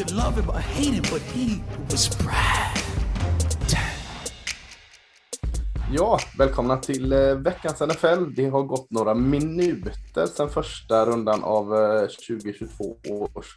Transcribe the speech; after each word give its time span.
Could 0.00 0.16
love 0.16 0.40
him 0.40 0.50
or 0.50 0.60
hate 0.60 0.94
him, 0.94 1.02
but 1.02 1.22
he 1.22 1.60
was 1.90 2.18
Brad. 2.18 2.78
Ja, 5.92 6.18
välkomna 6.38 6.76
till 6.76 7.12
eh, 7.12 7.34
veckans 7.34 7.80
NFL. 7.80 8.34
Det 8.36 8.48
har 8.48 8.62
gått 8.62 8.90
några 8.90 9.14
minuter 9.14 10.26
sedan 10.26 10.50
första 10.50 11.06
rundan 11.06 11.44
av 11.44 11.74
eh, 11.74 12.00
2022 12.00 12.96
års 13.08 13.56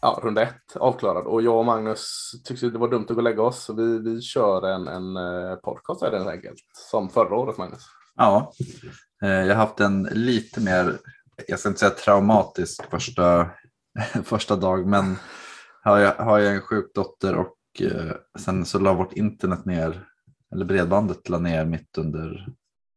ja, 0.00 0.20
runda 0.22 0.42
ett 0.42 0.76
avklarad. 0.76 1.26
Och 1.26 1.42
jag 1.42 1.58
och 1.58 1.64
Magnus 1.64 2.32
tyckte 2.44 2.70
det 2.70 2.78
var 2.78 2.88
dumt 2.88 3.02
att 3.02 3.08
gå 3.08 3.16
och 3.16 3.22
lägga 3.22 3.42
oss. 3.42 3.64
Så 3.64 3.74
vi, 3.74 3.98
vi 3.98 4.20
kör 4.20 4.66
en, 4.66 4.88
en 4.88 5.16
eh, 5.16 5.56
podcast 5.56 6.02
helt 6.02 6.28
enkelt. 6.28 6.60
Som 6.90 7.08
förra 7.08 7.36
året, 7.36 7.58
Magnus. 7.58 7.82
Ja, 8.16 8.52
eh, 9.22 9.30
jag 9.30 9.56
har 9.56 9.66
haft 9.66 9.80
en 9.80 10.02
lite 10.02 10.60
mer, 10.60 10.98
jag 11.46 11.58
ska 11.58 11.68
inte 11.68 11.80
säga 11.80 11.90
traumatisk 11.90 12.90
första, 12.90 13.50
första 14.24 14.56
dag, 14.56 14.86
men 14.86 15.16
har 15.82 15.98
jag, 15.98 16.14
har 16.14 16.38
jag 16.38 16.54
en 16.54 16.60
sjuk 16.60 16.94
dotter 16.94 17.34
och 17.36 17.56
eh, 17.80 18.12
sen 18.38 18.64
så 18.64 18.78
la 18.78 18.94
vårt 18.94 19.12
internet 19.12 19.64
ner, 19.64 20.04
eller 20.52 20.64
bredbandet 20.64 21.28
la 21.28 21.38
ner 21.38 21.64
mitt 21.64 21.98
under 21.98 22.48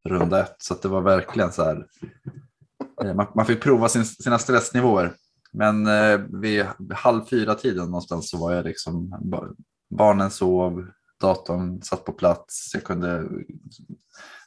runda 0.08 0.40
ett. 0.40 0.56
Så 0.58 0.74
att 0.74 0.82
det 0.82 0.88
var 0.88 1.00
verkligen 1.00 1.52
så 1.52 1.64
här, 1.64 1.86
eh, 3.04 3.14
man, 3.14 3.26
man 3.34 3.46
fick 3.46 3.62
prova 3.62 3.88
sin, 3.88 4.04
sina 4.04 4.38
stressnivåer. 4.38 5.12
Men 5.52 5.86
eh, 5.86 6.18
vid 6.18 6.66
halv 6.94 7.24
fyra 7.24 7.54
tiden 7.54 7.84
någonstans 7.84 8.30
så 8.30 8.38
var 8.38 8.52
jag 8.52 8.64
liksom, 8.64 9.14
barnen 9.90 10.30
sov, 10.30 10.86
datorn 11.24 11.82
satt 11.82 12.04
på 12.04 12.12
plats, 12.12 12.70
jag 12.74 12.84
kunde 12.84 13.24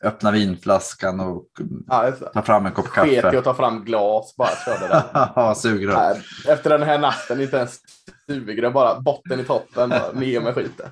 öppna 0.04 0.32
vinflaskan 0.32 1.20
och 1.20 1.46
Ja, 1.88 2.12
ta 2.34 2.42
fram 2.42 2.66
en 2.66 2.72
kopp 2.72 2.88
Sket 2.88 3.08
i 3.08 3.22
kaffe. 3.22 3.38
att 3.38 3.44
ta 3.44 3.54
fram 3.54 3.84
glas, 3.86 4.36
bara 4.38 4.50
körde 4.66 4.88
den. 4.88 5.02
Ja, 5.36 5.56
sugrör. 5.56 6.18
Efter 6.48 6.70
den 6.70 6.84
här 6.84 7.00
natten, 7.00 7.42
inte 7.42 7.58
ens 7.58 7.80
sugrör, 8.28 8.72
bara 8.72 9.00
botten 9.00 9.40
i 9.40 9.44
toppen, 9.44 9.90
bara 9.90 10.12
ner 10.12 10.42
med 10.42 10.56
skiten. 10.56 10.90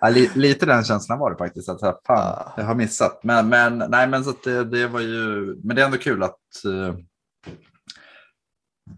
Ja, 0.00 0.08
li, 0.08 0.30
lite 0.34 0.66
den 0.66 0.84
känslan 0.84 1.18
var 1.18 1.30
det 1.30 1.36
faktiskt. 1.36 1.68
Att 1.68 1.82
här, 1.82 1.94
fan, 2.06 2.50
jag 2.56 2.64
har 2.64 2.74
missat. 2.74 3.20
Men, 3.24 3.48
men, 3.48 3.78
nej, 3.88 4.06
men, 4.08 4.24
så 4.24 4.32
det, 4.44 4.64
det 4.64 4.86
var 4.86 5.00
ju, 5.00 5.56
men 5.64 5.76
det 5.76 5.82
är 5.82 5.86
ändå 5.86 5.98
kul 5.98 6.22
att... 6.22 6.64
eh, 6.64 6.94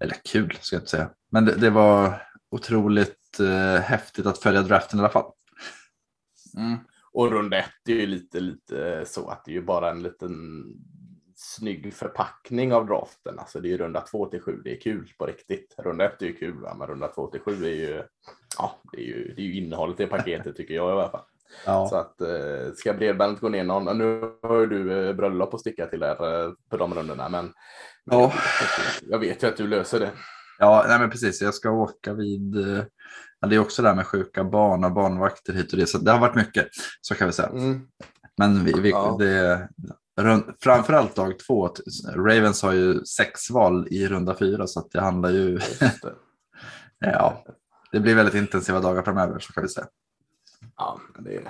Eller 0.01 0.17
kul 0.33 0.59
ska 0.61 0.77
jag 0.77 0.81
inte 0.81 0.91
säga. 0.91 1.11
Men 1.33 1.45
det, 1.45 1.55
det 1.55 1.71
var 1.71 2.23
otroligt 2.51 3.41
eh, 3.41 3.81
häftigt 3.83 4.27
att 4.27 4.39
följa 4.39 4.63
draften 4.63 4.99
i 4.99 5.03
alla 5.03 5.13
fall. 5.13 5.31
Mm. 6.59 6.79
Och 7.13 7.31
runda 7.31 7.59
ett 7.59 7.89
är 7.89 7.93
ju 7.93 8.07
lite, 8.07 8.41
lite 8.41 9.05
så 9.07 9.29
att 9.29 9.45
det 9.45 9.51
är 9.51 9.55
ju 9.55 9.63
bara 9.63 9.91
en 9.91 10.03
liten 10.03 10.65
snygg 11.37 11.95
förpackning 11.95 12.73
av 12.73 12.87
draften. 12.87 13.39
Alltså 13.39 13.61
det 13.61 13.69
är 13.69 13.71
ju 13.71 13.79
runda 13.79 14.01
två 14.01 14.27
till 14.27 14.41
sju, 14.41 14.61
det 14.65 14.77
är 14.77 14.81
kul 14.81 15.13
på 15.19 15.27
riktigt. 15.27 15.75
Runda 15.79 16.05
ett 16.05 16.23
är 16.23 16.27
ju 16.27 16.37
kul, 16.37 16.61
va? 16.61 16.75
men 16.79 16.89
runda 16.89 17.09
två 17.09 17.27
till 17.27 17.41
sju 17.41 17.65
är 17.65 17.75
ju, 17.75 18.03
ja, 18.59 18.77
det 18.93 18.99
är 18.99 19.05
ju, 19.07 19.35
det 19.35 19.43
är 19.43 19.47
ju 19.47 19.55
innehållet 19.55 20.01
i 20.01 20.07
paketet 20.07 20.57
tycker 20.57 20.75
jag 20.75 20.89
i 20.89 20.93
alla 20.93 21.11
fall. 21.11 21.25
Så 21.65 21.71
Ja, 21.71 22.01
att 22.01 22.21
eh, 22.21 22.73
ska 22.75 22.95
bredbandet 22.95 23.41
gå 23.41 23.49
ner 23.49 23.65
någon, 23.65 23.99
nu 23.99 24.33
har 24.43 24.61
ju 24.61 24.67
du 24.67 25.09
eh, 25.09 25.15
bröllop 25.15 25.55
att 25.55 25.61
sticka 25.61 25.87
till 25.87 26.01
där 26.01 26.45
eh, 26.47 26.53
på 26.71 26.77
de 26.77 26.95
rundorna, 26.95 27.29
men 27.29 27.53
Ja. 28.05 28.33
jag 29.03 29.19
vet 29.19 29.43
ju 29.43 29.47
att 29.47 29.57
du 29.57 29.67
löser 29.67 30.01
det. 30.01 30.11
ja 30.59 30.85
nej, 30.89 30.99
men 31.01 31.11
precis. 31.11 31.43
Jag 31.43 31.55
ska 31.55 31.71
åka 31.71 32.15
vid... 32.15 32.57
Ja, 33.41 33.49
det 33.49 33.57
är 33.57 33.61
också 33.61 33.83
det 33.83 33.89
här 33.89 33.97
med 33.97 34.07
sjuka 34.07 34.45
barn 34.45 34.85
och 34.85 34.93
barnvakter 34.93 35.53
hit 35.53 35.73
och 35.73 35.79
det. 35.79 35.87
Så 35.87 35.99
det 35.99 36.11
har 36.11 36.19
varit 36.19 36.35
mycket, 36.35 36.69
så 37.01 37.15
kan 37.15 37.27
vi 37.27 37.33
säga. 37.33 37.49
Mm. 37.49 37.81
Men 38.37 38.65
vi, 38.65 38.73
vi, 38.73 38.91
Ja. 38.91 39.17
det, 39.19 39.69
framförallt 40.61 41.15
dag 41.15 41.39
två. 41.47 41.71
Ravens 42.15 42.63
har 42.63 42.73
ju 42.73 43.05
sex 43.05 43.51
val 43.51 43.89
i 43.91 44.09
runda 44.09 44.35
fyra 44.35 44.67
så 44.67 44.81
att 44.81 44.91
det 44.91 45.01
handlar 45.01 45.31
ju... 45.31 45.59
Det. 45.59 45.93
Ja, 47.01 47.45
det 47.93 48.01
blir 48.01 48.15
väldigt 48.15 48.35
intensiva 48.35 48.81
dagar 48.81 49.03
framöver 49.03 49.39
så 49.39 49.53
kan 49.53 49.63
vi 49.63 49.69
säga. 49.69 49.87
Ja, 50.77 51.01
det, 51.19 51.41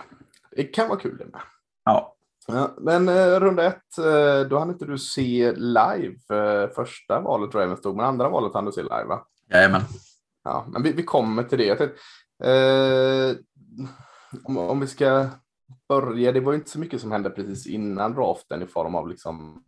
det 0.57 0.65
kan 0.65 0.89
vara 0.89 0.99
kul 0.99 1.17
det 1.19 1.25
med. 1.25 1.41
Ja, 1.85 2.19
Ja, 2.53 2.75
men 2.79 3.09
eh, 3.09 3.41
runda 3.41 3.65
ett, 3.65 3.99
eh, 3.99 4.49
då 4.49 4.59
hann 4.59 4.71
inte 4.71 4.85
du 4.85 4.99
se 4.99 5.53
live 5.57 6.17
eh, 6.33 6.71
första 6.75 7.21
valet 7.21 7.55
Ravens 7.55 7.81
tog, 7.81 7.97
men 7.97 8.07
andra 8.07 8.29
valet 8.29 8.55
hann 8.55 8.65
du 8.65 8.73
se 8.73 8.83
live 8.83 9.05
va? 9.05 9.27
jajamän. 9.51 9.83
Ja, 10.49 10.67
men 10.69 10.83
vi, 10.83 10.93
vi 10.93 11.03
kommer 11.03 11.43
till 11.43 11.59
det. 11.59 11.77
Tänkte, 11.77 11.99
eh, 12.51 13.37
om, 14.45 14.59
om 14.59 14.81
vi 14.81 14.87
ska 14.87 15.27
börja, 15.89 16.33
det 16.33 16.41
var 16.41 16.53
ju 16.53 16.59
inte 16.59 16.71
så 16.71 16.79
mycket 16.79 17.01
som 17.01 17.13
hände 17.13 17.31
precis 17.31 17.67
innan 17.67 18.15
draften 18.15 18.63
i 18.63 18.67
form 18.67 18.95
av 18.95 19.09
liksom 19.09 19.65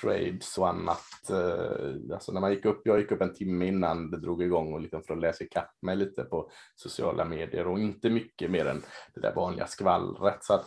trades 0.00 0.58
och 0.58 0.68
annat. 0.68 1.30
Eh, 1.30 2.14
alltså 2.14 2.32
när 2.32 2.40
man 2.40 2.52
gick 2.52 2.64
upp, 2.64 2.80
jag 2.84 3.00
gick 3.00 3.12
upp 3.12 3.20
en 3.20 3.34
timme 3.34 3.66
innan 3.66 4.10
det 4.10 4.20
drog 4.20 4.42
igång 4.42 4.72
och 4.72 4.80
liksom 4.80 5.02
för 5.02 5.14
att 5.14 5.20
läsa 5.20 5.44
ikapp 5.44 5.70
mig 5.82 5.96
lite 5.96 6.24
på 6.24 6.50
sociala 6.76 7.24
medier 7.24 7.66
och 7.66 7.78
inte 7.78 8.10
mycket 8.10 8.50
mer 8.50 8.66
än 8.66 8.82
det 9.14 9.20
där 9.20 9.34
vanliga 9.34 9.66
skvallret. 9.66 10.44
Så 10.44 10.54
att 10.54 10.66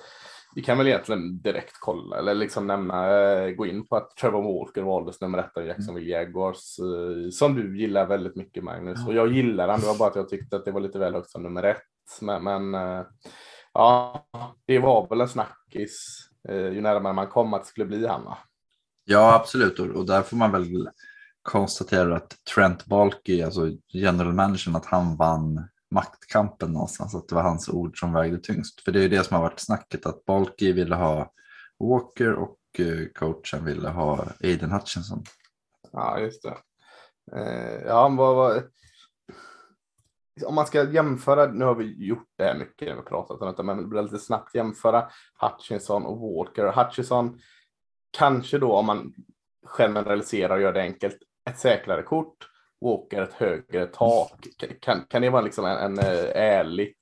vi 0.55 0.61
kan 0.61 0.77
väl 0.77 0.88
egentligen 0.88 1.41
direkt 1.41 1.75
kolla 1.79 2.17
eller 2.17 2.33
liksom 2.33 2.67
nämna, 2.67 3.19
eh, 3.19 3.49
gå 3.49 3.66
in 3.66 3.88
på 3.88 3.95
att 3.95 4.17
Trevor 4.17 4.43
Walker 4.43 4.81
valdes 4.81 5.21
nummer 5.21 5.38
ett 5.38 5.57
av 5.57 5.66
Jacksonville 5.66 6.09
Jaguars 6.09 6.79
eh, 6.79 7.29
som 7.31 7.55
du 7.55 7.79
gillar 7.79 8.05
väldigt 8.05 8.35
mycket 8.35 8.63
Magnus 8.63 9.07
och 9.07 9.13
jag 9.13 9.33
gillar 9.33 9.67
han. 9.67 9.79
Det 9.79 9.88
var 9.88 9.97
bara 9.97 10.09
att 10.09 10.15
jag 10.15 10.29
tyckte 10.29 10.55
att 10.55 10.65
det 10.65 10.71
var 10.71 10.81
lite 10.81 10.99
väl 10.99 11.13
högt 11.13 11.29
som 11.29 11.44
nummer 11.44 11.63
ett. 11.63 11.81
Men, 12.21 12.44
men 12.44 12.75
eh, 12.75 13.05
ja, 13.73 14.25
det 14.65 14.79
var 14.79 15.09
väl 15.09 15.21
en 15.21 15.27
snackis 15.27 16.21
ju 16.49 16.81
närmare 16.81 17.13
man 17.13 17.27
kom 17.27 17.53
att 17.53 17.63
det 17.63 17.67
skulle 17.67 17.85
bli 17.85 18.07
han. 18.07 18.23
va? 18.23 18.38
Ja, 19.05 19.35
absolut. 19.35 19.79
Och, 19.79 19.88
och 19.88 20.05
där 20.05 20.21
får 20.21 20.38
man 20.38 20.51
väl 20.51 20.89
konstatera 21.41 22.15
att 22.15 22.35
Trent 22.55 22.85
Balky, 22.85 23.41
alltså 23.41 23.71
general 23.94 24.33
managern, 24.33 24.75
att 24.75 24.85
han 24.85 25.17
vann 25.17 25.67
maktkampen 25.95 26.72
någonstans. 26.72 27.16
Att 27.16 27.28
det 27.28 27.35
var 27.35 27.44
hans 27.44 27.69
ord 27.69 28.00
som 28.00 28.13
vägde 28.13 28.38
tyngst. 28.38 28.81
För 28.81 28.91
det 28.91 29.00
är 29.00 29.03
ju 29.03 29.09
det 29.09 29.23
som 29.23 29.35
har 29.35 29.44
varit 29.44 29.59
snacket, 29.59 30.06
att 30.06 30.25
Balki 30.25 30.72
ville 30.72 30.95
ha 30.95 31.31
Walker 31.79 32.33
och 32.33 32.59
eh, 32.79 33.07
coachen 33.16 33.66
ville 33.66 33.89
ha 33.89 34.28
Aiden 34.44 34.72
Hutchinson. 34.72 35.23
Ja, 35.91 36.19
just 36.19 36.44
det. 36.44 36.57
Eh, 37.38 37.81
ja, 37.85 38.09
vad, 38.09 38.35
vad, 38.35 38.63
om 40.45 40.56
man 40.56 40.66
ska 40.66 40.91
jämföra, 40.91 41.45
nu 41.45 41.66
har 41.66 41.75
vi 41.75 42.07
gjort 42.07 42.29
det 42.38 42.44
här 42.44 42.57
mycket, 42.57 42.88
när 42.88 42.94
vi 42.94 43.00
har 43.00 43.03
pratat 43.03 43.41
om 43.41 43.47
detta, 43.47 43.63
men 43.63 43.77
det 43.77 43.88
blir 43.88 44.01
lite 44.01 44.19
snabbt 44.19 44.56
jämföra 44.56 45.09
Hutchinson 45.39 46.06
och 46.06 46.19
Walker. 46.19 46.72
Hutchinson 46.72 47.39
kanske 48.17 48.57
då, 48.57 48.73
om 48.73 48.85
man 48.85 49.13
generaliserar 49.66 50.56
och 50.56 50.62
gör 50.62 50.73
det 50.73 50.81
enkelt, 50.81 51.17
ett 51.50 51.59
säkrare 51.59 52.03
kort. 52.03 52.50
Walker 52.81 53.22
ett 53.22 53.34
högre 53.34 53.86
tak. 53.86 54.31
Kan, 54.81 55.02
kan 55.09 55.22
det 55.22 55.30
vara 55.30 55.41
liksom 55.41 55.66
en, 55.66 55.78
en 55.78 56.00
eh, 56.00 56.41
ärlig 56.44 56.94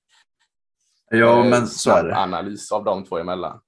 Ja, 1.10 1.44
eh, 1.44 1.50
men 1.50 1.68
så 1.68 1.92
är 1.92 2.04
det. 2.04 2.16
analys 2.18 2.72
av 2.72 2.84
de 2.84 3.04
två 3.06 3.18
emellan? 3.18 3.60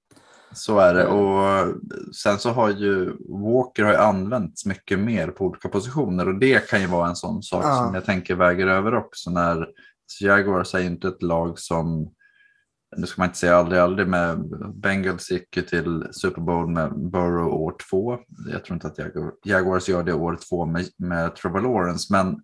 Så 0.54 0.80
är 0.80 0.94
det. 0.94 1.04
Mm. 1.04 1.16
Och 1.20 1.68
sen 2.16 2.38
så 2.40 2.50
har 2.50 2.70
ju 2.70 3.06
Walker 3.30 3.84
har 3.84 3.92
ju 3.92 3.98
använts 3.98 4.66
mycket 4.66 5.00
mer 5.00 5.28
på 5.28 5.46
olika 5.46 5.70
positioner 5.70 6.28
och 6.28 6.40
det 6.40 6.70
kan 6.70 6.82
ju 6.82 6.88
vara 6.88 7.08
en 7.10 7.16
sån 7.16 7.44
sak 7.44 7.64
Ja. 7.66 7.76
som 7.86 7.96
jag 7.96 8.06
tänker 8.06 8.36
väger 8.36 8.68
över 8.68 8.96
också 8.96 9.30
när 9.32 9.68
Jaguars 10.22 10.75
är 10.75 10.80
inte 10.80 11.08
ett 11.08 11.22
lag 11.24 11.60
som 11.60 12.13
nu 12.97 13.07
ska 13.07 13.21
man 13.21 13.27
inte 13.27 13.39
säga 13.39 13.56
aldrig 13.56 13.81
aldrig 13.81 14.07
men 14.07 14.50
Bengals 14.81 15.31
gick 15.31 15.57
ju 15.57 15.63
till 15.63 16.07
Super 16.12 16.42
Bowl 16.42 16.69
med 16.69 17.09
Burrow 17.12 17.53
år 17.53 17.75
två. 17.89 18.18
Jag 18.51 18.65
tror 18.65 18.75
inte 18.75 18.88
att 18.88 19.00
Jaguars 19.45 19.89
gör 19.89 20.03
det 20.03 20.13
år 20.13 20.39
två 20.50 20.65
med, 20.65 20.86
med 20.97 21.36
Trevor 21.36 21.62
Lawrence 21.62 22.13
men 22.13 22.42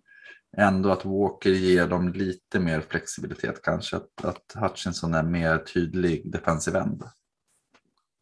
ändå 0.56 0.90
att 0.90 1.04
Walker 1.04 1.50
ger 1.50 1.86
dem 1.86 2.12
lite 2.12 2.60
mer 2.60 2.80
flexibilitet 2.80 3.62
kanske. 3.62 3.96
Att, 3.96 4.24
att 4.24 4.62
Hutchinson 4.62 5.14
är 5.14 5.22
mer 5.22 5.58
tydlig 5.58 6.32
defensiv 6.32 6.76
end. 6.76 7.02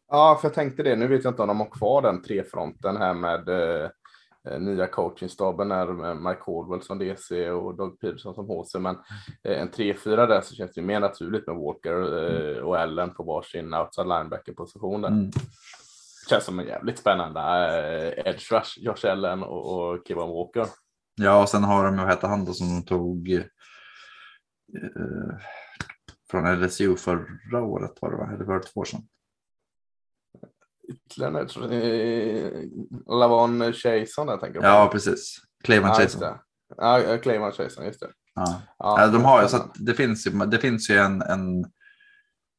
Ja, 0.07 0.37
för 0.41 0.47
jag 0.47 0.53
tänkte 0.55 0.83
det. 0.83 0.95
Nu 0.95 1.07
vet 1.07 1.23
jag 1.23 1.31
inte 1.31 1.41
om 1.41 1.47
de 1.47 1.59
har 1.59 1.69
kvar 1.69 2.01
den 2.01 2.21
trefronten 2.21 2.97
här 2.97 3.13
med 3.13 3.49
eh, 3.49 3.89
nya 4.59 4.87
coachingstaben 4.87 5.71
här 5.71 5.87
med 5.87 6.17
Mike 6.17 6.41
Caldwell 6.45 6.81
som 6.81 6.99
DC 6.99 7.49
och 7.51 7.75
Doug 7.75 7.99
Peterson 7.99 8.35
som 8.35 8.45
HC. 8.45 8.75
Men 8.75 8.95
eh, 9.43 9.61
en 9.61 9.69
3-4 9.69 10.27
där 10.27 10.41
så 10.41 10.55
känns 10.55 10.73
det 10.73 10.81
ju 10.81 10.87
mer 10.87 10.99
naturligt 10.99 11.47
med 11.47 11.55
Walker 11.55 12.27
eh, 12.57 12.63
och 12.63 12.79
Allen 12.79 13.13
på 13.13 13.23
varsin 13.23 13.73
outside 13.73 14.07
linebacker-position. 14.07 15.01
där. 15.01 15.09
Mm. 15.09 15.31
Känns 16.29 16.43
som 16.43 16.59
en 16.59 16.67
jävligt 16.67 16.99
spännande 16.99 17.39
eh, 17.39 18.31
edge 18.31 18.51
rush, 18.51 18.79
Josh 18.79 19.11
Allen 19.11 19.43
och, 19.43 19.91
och 19.91 20.07
Kevin 20.07 20.29
Walker. 20.29 20.65
Ja, 21.15 21.41
och 21.41 21.49
sen 21.49 21.63
har 21.63 21.85
de, 21.85 21.97
vad 21.97 22.09
heter 22.09 22.27
han 22.27 22.45
då 22.45 22.53
som 22.53 22.85
tog 22.85 23.31
eh, 23.31 23.43
från 26.31 26.61
LSU 26.61 26.95
förra 26.95 27.61
året 27.61 27.91
var 28.01 28.11
det 28.11 28.17
va? 28.17 28.31
Eller 28.35 28.45
var 28.45 28.55
det 28.55 28.63
två 28.63 28.79
år 28.79 28.85
sedan? 28.85 29.01
Ytterligare 30.91 31.41
eh, 31.75 32.51
Lavon 33.07 33.73
Chason 33.73 34.27
där 34.27 34.37
tänker 34.37 34.55
jag 34.55 34.63
på. 34.63 34.67
Ja, 34.67 34.89
precis. 34.91 35.37
Clayman 35.63 35.95
Chason. 35.95 36.21
Ja, 36.77 37.17
Clayman 37.17 37.51
Chason, 37.51 37.85
just 37.85 37.99
det. 37.99 38.09
Ja. 38.35 38.61
Ja, 38.77 39.07
de 39.07 39.23
har 39.25 39.41
ju, 39.41 39.47
så 39.47 39.57
det, 39.75 39.93
finns 39.93 40.27
ju, 40.27 40.31
det 40.31 40.57
finns 40.57 40.89
ju 40.89 40.97
en, 40.97 41.21
en, 41.21 41.65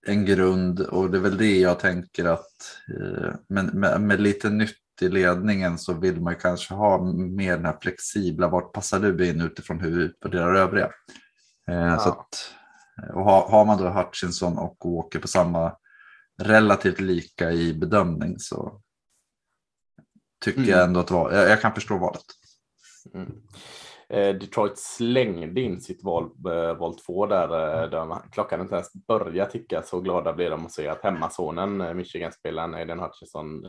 en 0.07 0.25
grund 0.25 0.81
och 0.81 1.11
det 1.11 1.19
är 1.19 1.23
väl 1.23 1.37
det 1.37 1.59
jag 1.59 1.79
tänker 1.79 2.25
att 2.25 2.79
eh, 3.01 3.35
men 3.49 3.67
med, 3.67 4.01
med 4.01 4.21
lite 4.21 4.51
nytt 4.51 4.77
i 5.01 5.09
ledningen 5.09 5.79
så 5.79 5.95
vill 5.95 6.21
man 6.21 6.35
kanske 6.37 6.75
ha 6.75 7.03
mer 7.15 7.57
den 7.57 7.67
här 7.67 7.79
flexibla, 7.83 8.49
vart 8.49 8.73
passar 8.73 9.01
du 9.01 9.29
in 9.29 9.41
utifrån 9.41 9.81
hur 9.81 9.99
vi 9.99 10.05
utvärderar 10.05 10.55
övriga. 10.55 10.91
Eh, 11.69 11.99
så 11.99 12.09
Ja. 12.09 12.13
att, 12.13 12.55
och 13.15 13.25
har, 13.25 13.49
har 13.49 13.65
man 13.65 13.79
då 13.79 13.89
Hutchinson 13.89 14.59
och 14.59 14.77
Walker 14.85 15.19
på 15.19 15.29
samma 15.29 15.73
relativt 16.43 17.01
lika 17.01 17.51
i 17.51 17.75
bedömning 17.75 18.39
så 18.39 18.81
tycker 20.45 20.59
Mm. 20.61 20.71
jag 20.71 20.85
ändå 20.85 21.01
att 21.01 21.11
val, 21.11 21.35
jag, 21.35 21.51
jag 21.51 21.61
kan 21.61 21.75
förstå 21.75 21.99
valet. 21.99 22.25
Mm. 23.15 23.33
Eh, 24.09 24.35
Detroit 24.35 24.79
slängde 24.79 25.61
in 25.61 25.81
sitt 25.81 26.05
val, 26.05 26.25
eh, 26.25 26.79
val 26.79 26.99
2 26.99 27.27
där, 27.27 27.83
eh, 27.83 27.91
där 27.91 28.31
klockan 28.33 28.61
inte 28.61 28.75
ens 28.75 28.93
började 28.93 29.51
ticka. 29.51 29.83
Så 29.83 30.01
glada 30.01 30.33
blev 30.33 30.51
de 30.51 30.67
att 30.67 30.73
se 30.73 30.89
att 30.89 31.03
hemmasonen, 31.03 31.97
Michigan-spelaren 31.97 32.75
Aiden 32.75 33.01
Hutchinson, 33.01 33.67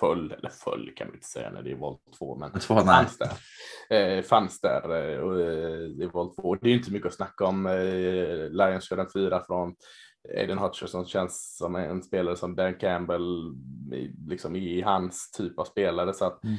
föll, 0.00 0.32
eller 0.32 0.50
föll 0.50 0.92
kan 0.96 1.08
vi 1.08 1.14
inte 1.14 1.26
säga 1.26 1.50
när 1.50 1.62
det 1.62 1.70
är 1.70 1.76
val 1.76 1.98
2, 2.18 2.36
men 2.36 2.52
Två, 2.60 2.80
fanns 2.80 3.18
där. 3.18 4.22
Fanns 4.22 4.60
där 4.60 4.94
i 6.02 6.06
val 6.12 6.34
2. 6.34 6.54
Det 6.54 6.66
är 6.66 6.70
ju 6.70 6.78
inte 6.78 6.92
mycket 6.92 7.06
att 7.08 7.14
snacka 7.14 7.44
om. 7.44 7.66
Lions 8.50 8.84
kör 8.84 8.98
en 8.98 9.10
fyra 9.14 9.44
från 9.46 9.74
Aiden 10.36 10.58
Hutchinson 10.58 11.04
känns 11.04 11.56
som 11.56 11.76
en 11.76 12.02
spelare 12.02 12.36
som 12.36 12.56
Dan 12.56 12.74
Campbell, 12.74 13.54
liksom 14.28 14.56
i 14.56 14.82
hans 14.82 15.30
typ 15.30 15.58
av 15.58 15.64
spelare. 15.64 16.14
Så 16.14 16.24
att 16.24 16.44
Mm. 16.44 16.56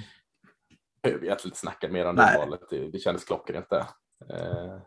behöver 1.01 1.21
vi 1.21 1.27
egentligen 1.27 1.49
inte 1.49 1.59
snacka 1.59 1.89
mer 1.89 2.05
om 2.05 2.15
det 2.15 2.21
valet. 2.37 2.61
Det, 2.69 2.89
det 2.91 2.99
kändes 2.99 3.23
klockrent 3.25 3.69
där. 3.69 3.85
Eh, 4.29 4.79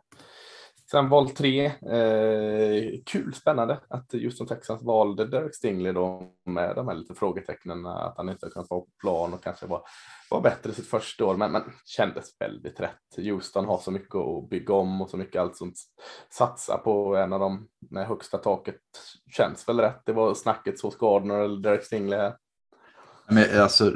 sen 0.90 1.08
val 1.08 1.30
tre, 1.30 1.66
eh, 1.66 3.00
kul, 3.06 3.34
spännande 3.34 3.80
att 3.88 4.12
Houston 4.12 4.46
Texans 4.46 4.82
valde 4.82 5.26
Derek 5.26 5.54
Stingley 5.54 5.92
då 5.92 6.32
med 6.44 6.76
de 6.76 6.88
här 6.88 6.94
lite 6.94 7.14
frågetecknen 7.14 7.86
att 7.86 8.16
han 8.16 8.28
inte 8.28 8.50
kunnat 8.50 8.70
vara 8.70 8.80
på 8.80 8.88
plan 9.00 9.34
och 9.34 9.44
kanske 9.44 9.66
var, 9.66 9.82
var 10.30 10.40
bättre 10.40 10.72
sitt 10.72 10.86
första 10.86 11.24
år, 11.24 11.36
men, 11.36 11.52
men 11.52 11.62
kändes 11.84 12.40
väldigt 12.40 12.80
rätt. 12.80 13.16
Houston 13.16 13.64
har 13.64 13.78
så 13.78 13.90
mycket 13.90 14.14
att 14.14 14.50
bygga 14.50 14.74
om 14.74 15.02
och 15.02 15.10
så 15.10 15.16
mycket 15.16 15.40
allt 15.40 15.56
som 15.56 15.72
satsa 16.30 16.78
på 16.78 17.16
en 17.16 17.32
av 17.32 17.40
dem 17.40 17.68
med 17.90 18.02
eh, 18.02 18.08
högsta 18.08 18.38
taket 18.38 18.80
känns 19.36 19.68
väl 19.68 19.80
rätt. 19.80 20.02
Det 20.06 20.12
var 20.12 20.34
snacket 20.34 20.78
så 20.78 20.90
Gardner 20.98 21.38
eller 21.40 21.60
Derek 21.60 21.84
Stingley 21.84 22.18
här. 22.18 22.36
Men, 23.30 23.60
alltså, 23.60 23.92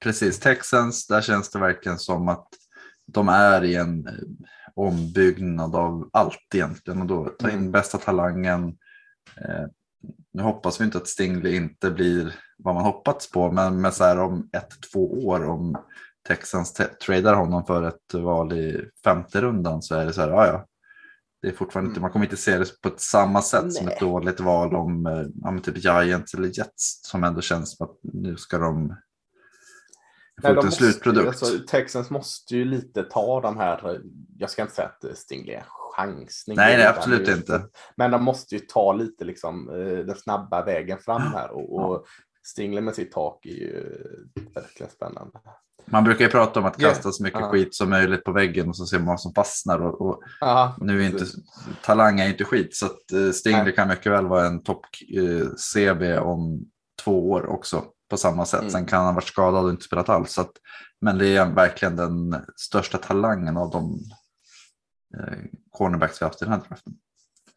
precis, 0.00 0.40
Texans, 0.40 1.06
där 1.06 1.20
känns 1.20 1.50
det 1.50 1.58
verkligen 1.58 1.98
som 1.98 2.28
att 2.28 2.48
de 3.06 3.28
är 3.28 3.64
i 3.64 3.74
en 3.74 4.08
ombyggnad 4.78 5.74
av 5.74 6.08
allt 6.12 6.54
egentligen. 6.54 7.00
Och 7.00 7.06
då 7.06 7.24
ta 7.38 7.48
in 7.50 7.58
Mm. 7.58 7.70
bästa 7.72 7.98
talangen. 7.98 8.68
Eh, 9.36 9.66
nu 10.32 10.42
hoppas 10.42 10.80
vi 10.80 10.84
inte 10.84 10.98
att 10.98 11.08
Stingley 11.08 11.56
inte 11.56 11.90
blir 11.90 12.34
vad 12.58 12.74
man 12.74 12.84
hoppats 12.84 13.30
på, 13.30 13.52
men 13.52 13.80
med 13.80 13.94
så 13.94 14.04
här 14.04 14.18
om 14.18 14.48
ett, 14.52 14.68
två 14.92 15.26
år 15.26 15.44
om 15.48 15.76
Texans 16.28 16.72
te- 16.72 16.84
tradar 17.06 17.34
honom 17.34 17.64
för 17.66 17.82
ett 17.82 18.14
val 18.14 18.52
i 18.52 18.90
femte 19.04 19.40
rundan 19.40 19.82
så 19.82 19.94
är 19.94 20.06
det 20.06 20.12
så 20.12 20.20
här, 20.20 20.28
ja 20.28 20.46
ja. 20.46 20.64
Det 21.42 21.48
är 21.48 21.52
fortfarande 21.52 21.88
inte, 21.88 21.98
Mm. 21.98 22.02
man 22.02 22.10
kommer 22.12 22.26
inte 22.26 22.36
se 22.36 22.58
det 22.58 22.80
på 22.82 22.88
ett 22.88 23.00
samma 23.00 23.42
sätt 23.42 23.72
som 23.72 23.86
Nej. 23.86 23.94
ett 23.94 24.00
dåligt 24.00 24.40
val 24.40 24.74
om 24.76 25.06
eh, 25.06 25.22
ja, 25.42 25.50
men 25.50 25.60
typ 25.62 25.84
Giants 25.84 26.34
eller 26.34 26.58
Jets 26.58 27.00
som 27.02 27.24
ändå 27.24 27.40
känns 27.40 27.76
som 27.76 27.86
att 27.86 27.96
nu 28.02 28.36
ska 28.36 28.58
de 28.58 28.96
få 30.42 30.48
ut 30.48 30.56
de 30.56 30.66
en 30.66 30.72
slutprodukt. 30.72 31.28
Alltså, 31.28 31.58
Texans 31.68 32.10
måste 32.10 32.56
ju 32.56 32.64
lite 32.64 33.02
ta 33.02 33.40
de 33.40 33.56
här, 33.56 34.00
jag 34.38 34.50
ska 34.50 34.62
inte 34.62 34.74
säga 34.74 34.88
att 34.88 35.18
Stingley 35.18 35.54
är 35.54 35.64
chansning. 35.96 36.56
nej, 36.56 36.76
nej, 36.76 36.86
absolut 36.86 37.28
inte. 37.28 37.62
Men 37.96 38.10
de 38.10 38.24
måste 38.24 38.54
ju 38.54 38.60
ta 38.60 38.92
lite 38.92 39.24
liksom 39.24 39.70
eh, 39.70 40.04
den 40.06 40.16
snabba 40.16 40.64
vägen 40.64 40.98
fram 40.98 41.22
här 41.22 41.50
och, 41.50 41.78
och 41.78 42.06
Stingley 42.46 42.80
med 42.80 42.94
sitt 42.94 43.12
tak 43.12 43.46
är 43.46 43.50
ju 43.50 43.96
verkligen 44.54 44.92
spännande. 44.92 45.38
Man 45.90 46.04
brukar 46.04 46.24
ju 46.24 46.30
prata 46.30 46.60
om 46.60 46.66
att 46.66 46.80
kasta 46.80 47.12
så 47.12 47.22
mycket 47.22 47.40
Ja. 47.40 47.50
skit 47.50 47.74
som 47.74 47.90
möjligt 47.90 48.24
på 48.24 48.32
väggen 48.32 48.68
och 48.68 48.76
så 48.76 48.86
ser 48.86 48.98
man 48.98 49.06
vad 49.06 49.20
som 49.20 49.34
fastnar. 49.34 49.78
Och, 49.78 50.00
och 50.00 50.22
nu 50.78 51.02
är 51.02 51.06
inte, 51.06 51.24
talang 51.82 52.20
är 52.20 52.28
inte 52.28 52.44
skit 52.44 52.76
så 52.76 52.86
att 52.86 53.12
eh, 53.12 53.30
Stingley 53.30 53.72
kan 53.72 53.88
mycket 53.88 54.12
väl 54.12 54.26
vara 54.26 54.46
en 54.46 54.62
topp 54.62 54.86
eh, 56.06 56.22
om 56.22 56.64
två 57.04 57.30
år 57.30 57.46
också 57.46 57.84
på 58.08 58.16
samma 58.16 58.44
sätt. 58.44 58.60
Mm. 58.60 58.70
Sen 58.70 58.86
kan 58.86 58.98
han 58.98 59.06
ha 59.06 59.12
varit 59.12 59.28
skadad 59.28 59.64
och 59.64 59.70
inte 59.70 59.84
spelat 59.84 60.08
alls. 60.08 60.32
Så 60.32 60.40
att, 60.40 60.52
men 61.00 61.18
det 61.18 61.36
är 61.36 61.54
verkligen 61.54 61.96
den 61.96 62.36
största 62.56 62.98
talangen 62.98 63.56
av 63.56 63.70
de 63.70 64.00
eh, 65.18 65.38
cornerbacks 65.70 66.22
vi 66.22 66.26
haft 66.26 66.42
i 66.42 66.44
den 66.44 66.54
här 66.54 66.62
draften. 66.68 66.92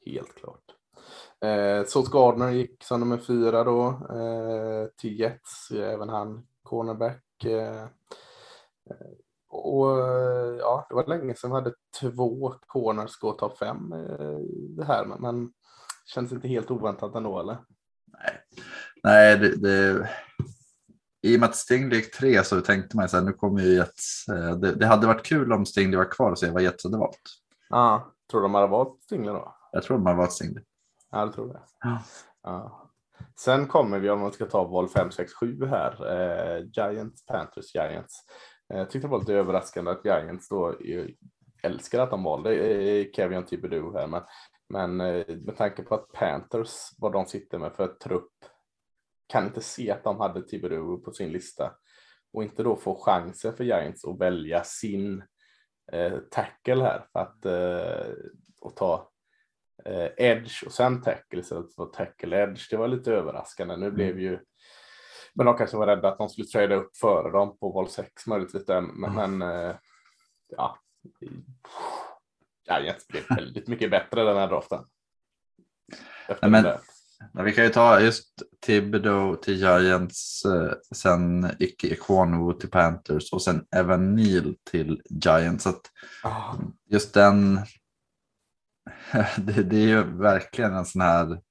Helt 0.05 0.35
klart. 0.35 0.63
Eh, 1.45 1.85
Sauce 1.85 2.11
Gardner 2.11 2.49
gick 2.49 2.83
som 2.83 2.99
nummer 2.99 3.17
fyra 3.17 3.63
då 3.63 3.87
eh, 3.89 4.87
till 4.97 5.19
Jets, 5.19 5.71
även 5.71 6.09
han 6.09 6.47
cornerback. 6.63 7.43
Eh, 7.43 7.85
och 9.49 9.99
eh, 9.99 10.55
ja, 10.59 10.85
det 10.89 10.95
var 10.95 11.07
länge 11.07 11.35
sedan 11.35 11.49
vi 11.49 11.55
hade 11.55 11.73
två 11.99 12.55
corners 12.67 13.17
gå 13.19 13.31
topp 13.31 13.57
fem 13.57 13.93
eh, 13.93 14.39
det 14.77 14.85
här, 14.85 15.05
men, 15.05 15.21
men 15.21 15.53
känns 16.05 16.31
inte 16.31 16.47
helt 16.47 16.71
oväntat 16.71 17.15
ändå 17.15 17.39
eller? 17.39 17.57
Nej, 19.03 19.37
det, 19.37 19.55
det, 19.55 20.09
i 21.21 21.35
och 21.35 21.39
med 21.39 21.49
att 21.49 21.55
Stingley 21.55 21.99
gick 21.99 22.15
tre 22.15 22.43
så 22.43 22.61
tänkte 22.61 22.97
man 22.97 23.09
så 23.09 23.17
här, 23.17 23.23
nu 23.23 23.33
kommer 23.33 23.61
ju 23.61 23.75
Jets. 23.75 24.27
Eh, 24.27 24.55
det, 24.55 24.75
det 24.75 24.85
hade 24.85 25.07
varit 25.07 25.25
kul 25.25 25.53
om 25.53 25.65
Stingley 25.65 25.97
var 25.97 26.11
kvar 26.11 26.31
och 26.31 26.39
se 26.39 26.49
vad 26.49 26.61
Jets 26.63 26.83
hade 26.83 26.97
valt. 26.97 27.21
Ja, 27.69 28.13
tror 28.31 28.41
de 28.41 28.53
hade 28.53 28.67
valt 28.67 29.03
Stingley 29.03 29.33
då? 29.33 29.55
Jag 29.71 29.83
tror 29.83 29.97
de 29.97 30.05
hade 30.05 30.17
valt 30.17 30.31
Stingley. 30.31 30.63
Ja, 31.11 31.25
det 31.25 31.33
tror 31.33 31.47
jag. 31.47 31.61
Ja. 31.79 32.01
Ja. 32.43 32.87
Sen 33.39 33.67
kommer 33.67 33.99
vi, 33.99 34.09
om 34.09 34.19
man 34.19 34.31
ska 34.31 34.45
ta 34.45 34.63
val 34.63 34.89
5, 34.89 35.11
6, 35.11 35.33
7 35.33 35.65
här, 35.65 36.11
eh, 36.11 36.65
Giants, 36.73 37.25
Panthers, 37.25 37.75
Giants. 37.75 38.15
Eh, 38.73 38.79
Jag 38.79 38.89
tyckte 38.89 39.07
det 39.07 39.11
var 39.11 39.19
lite 39.19 39.33
överraskande 39.33 39.91
att 39.91 40.05
Giants 40.05 40.49
då 40.49 40.75
älskar 41.63 41.99
att 41.99 42.09
de 42.09 42.23
valde 42.23 42.55
eh, 42.55 43.05
Kevin 43.15 43.45
Thibodeau 43.45 43.93
här, 43.93 44.07
men, 44.07 44.21
men 44.69 44.97
med 45.45 45.57
tanke 45.57 45.81
på 45.83 45.95
att 45.95 46.11
Panthers, 46.11 46.69
vad 46.97 47.11
de 47.13 47.25
sitter 47.25 47.57
med 47.57 47.73
för 47.73 47.87
trupp, 47.87 48.31
kan 49.31 49.45
inte 49.45 49.61
se 49.61 49.91
att 49.91 50.03
de 50.03 50.19
hade 50.19 50.47
Thibodeau 50.47 50.97
på 50.97 51.11
sin 51.11 51.31
lista 51.31 51.73
och 52.33 52.43
inte 52.43 52.63
då 52.63 52.75
få 52.75 53.03
chansen 53.05 53.55
för 53.55 53.63
Giants 53.63 54.05
att 54.05 54.19
välja 54.19 54.63
sin 54.63 55.23
eh, 55.91 56.17
tackle 56.31 56.83
här 56.83 57.05
för 57.11 57.19
att 57.19 57.45
eh, 57.45 58.13
och 58.61 58.75
ta 58.75 59.11
eh, 59.85 60.09
edge 60.17 60.63
och 60.65 60.71
sen 60.71 61.01
tackle 61.01 61.39
istället 61.39 61.75
för 61.75 61.85
tackle 61.85 62.43
edge. 62.43 62.67
Det 62.69 62.77
var 62.77 62.87
lite 62.87 63.13
överraskande. 63.13 63.75
Nu 63.75 63.91
blev 63.91 64.19
ju 64.19 64.39
men 65.33 65.45
de 65.45 65.57
kanske 65.57 65.77
var 65.77 65.87
rädda 65.87 66.07
att 66.07 66.17
de 66.17 66.29
skulle 66.29 66.47
trada 66.47 66.75
upp 66.75 66.97
före 66.97 67.31
dem 67.31 67.57
på 67.57 67.71
val 67.71 67.89
6 67.89 68.27
möjligtvis. 68.27 68.67
Men, 68.67 68.85
men 68.85 69.41
eh, 69.41 69.75
ja. 70.47 70.79
Giants 72.69 73.07
blev 73.07 73.23
väldigt 73.29 73.67
mycket 73.67 73.91
bättre 73.91 74.23
den 74.23 74.37
här 74.37 74.47
draften. 74.47 74.85
Efter 76.27 76.49
men-. 76.49 76.77
Ja, 77.33 77.41
vi 77.41 77.51
kan 77.51 77.63
ju 77.63 77.69
ta 77.69 77.99
just 77.99 78.27
Thibodeau 78.65 79.35
till 79.35 79.55
Giants, 79.55 80.45
eh, 80.45 80.73
sen 80.95 81.51
Ike 81.59 81.87
Ekwonu 81.87 82.53
till 82.53 82.69
Panthers 82.69 83.33
och 83.33 83.41
sen 83.41 83.65
Evan 83.75 84.15
Neal 84.15 84.55
till 84.71 85.01
Giants. 85.09 85.63
Så 85.63 85.73
Ah, 86.23 86.55
just 86.89 87.13
den, 87.13 87.55
det, 89.37 89.63
det 89.63 89.77
är 89.77 89.87
ju 89.87 90.03
verkligen 90.03 90.73
en 90.73 90.85
sån 90.85 91.01
här, 91.01 91.41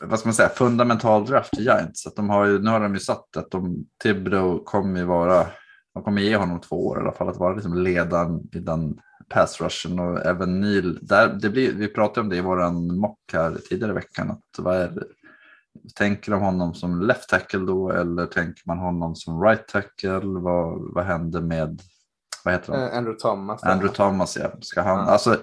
vad 0.00 0.18
ska 0.18 0.28
man 0.28 0.34
säga, 0.34 0.48
fundamental 0.48 1.26
draft 1.26 1.58
i 1.58 1.62
Giants. 1.62 2.02
Så 2.02 2.10
de 2.10 2.30
har 2.30 2.46
ju, 2.46 2.58
nu 2.58 2.70
har 2.70 2.80
de 2.80 2.94
ju 2.94 3.00
satt 3.00 3.36
att 3.36 3.50
de, 3.50 3.86
Thibodeau 4.02 4.64
kommer 4.64 5.00
ju 5.00 5.06
vara, 5.06 5.46
de 5.94 6.02
kommer 6.02 6.22
ge 6.22 6.36
honom 6.36 6.60
två 6.60 6.86
år 6.86 6.98
i 6.98 7.00
alla 7.00 7.12
fall, 7.12 7.28
att 7.28 7.36
vara 7.36 7.54
liksom 7.54 7.74
ledaren 7.74 8.40
i 8.52 8.58
den 8.58 9.00
pass 9.28 9.60
rushen 9.60 9.98
och 9.98 10.26
även 10.26 10.60
Neil, 10.60 10.98
där, 11.02 11.28
det 11.28 11.50
blir, 11.50 11.72
vi 11.72 11.88
pratade 11.88 12.20
om 12.20 12.28
det 12.28 12.36
i 12.36 12.40
våran 12.40 12.98
mock 12.98 13.18
här 13.32 13.58
tidigare 13.68 13.92
i 13.92 13.94
veckan, 13.94 14.30
att 14.30 14.58
vad 14.58 14.76
är 14.76 14.92
tänker 15.94 16.32
de 16.32 16.40
honom 16.42 16.74
som 16.74 17.00
left 17.00 17.28
tackle 17.28 17.60
då 17.60 17.90
eller 17.90 18.26
tänker 18.26 18.62
man 18.66 18.78
honom 18.78 19.16
som 19.16 19.42
right 19.42 19.68
tackle? 19.68 20.20
Vad, 20.20 20.94
vad 20.94 21.04
händer 21.04 21.40
med, 21.40 21.80
vad 22.44 22.54
heter 22.54 22.72
han? 22.72 22.82
eh, 22.82 22.96
Andrew 22.98 23.20
Thomas. 23.20 23.62
Andrew 23.62 23.96
Thomas, 23.96 24.36
ja. 24.36 24.52
Ska 24.60 24.82
han, 24.82 24.98
Ja. 24.98 25.04
alltså, 25.04 25.42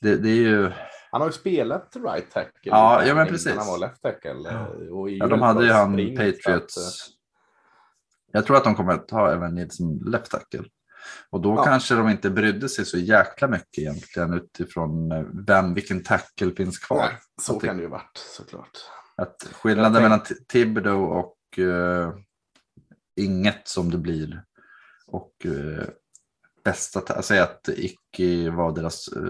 det, 0.00 0.16
det 0.16 0.28
är 0.28 0.36
ju, 0.42 0.70
Han 1.10 1.20
har 1.20 1.28
ju 1.28 1.32
spelat 1.32 1.96
right 1.96 2.30
tackle. 2.30 2.50
Ja, 2.62 3.04
ja, 3.06 3.14
men 3.14 3.26
precis. 3.26 3.56
Han 3.56 3.66
var 3.66 3.78
left 3.78 4.02
tackle. 4.02 4.30
eh, 4.30 4.54
är 4.54 5.16
ja, 5.16 5.26
de 5.26 5.42
hade 5.42 5.64
ju 5.64 5.72
han 5.72 5.96
så 5.96 6.02
att, 6.02 6.16
Patriots. 6.16 7.06
Jag 8.32 8.46
tror 8.46 8.56
att 8.56 8.64
de 8.64 8.74
kommer 8.74 8.92
att 8.92 9.08
ta 9.08 9.30
även 9.32 9.54
Neil 9.54 9.70
som 9.70 10.02
left 10.06 10.30
tackle. 10.30 10.62
Och 11.30 11.40
då 11.40 11.54
Ja. 11.54 11.64
kanske 11.64 11.94
de 11.94 12.08
inte 12.08 12.30
brydde 12.30 12.68
sig 12.68 12.84
så 12.84 12.98
jäkla 12.98 13.48
mycket 13.48 13.78
egentligen 13.78 14.32
utifrån 14.34 15.12
eh, 15.12 15.24
vem, 15.46 15.74
vilken 15.74 16.02
tackle 16.02 16.50
finns 16.54 16.78
kvar. 16.78 16.98
Nej, 16.98 17.18
så 17.42 17.60
kan 17.60 17.76
det 17.76 17.82
ju 17.82 17.88
varit 17.88 18.16
såklart. 18.36 18.78
Att 19.16 19.48
skillnaden 19.52 20.02
mellan 20.02 20.20
Thibodeau 20.52 21.04
och 21.04 21.58
eh, 21.58 22.14
inget 23.16 23.68
som 23.68 23.90
det 23.90 23.98
blir 23.98 24.44
och 25.06 25.32
eh, 25.44 25.84
bästa, 26.64 27.00
ta- 27.00 27.22
säg 27.22 27.38
att 27.40 27.68
Icky 27.68 28.48
var 28.50 28.72
deras 28.72 29.08
eh, 29.08 29.22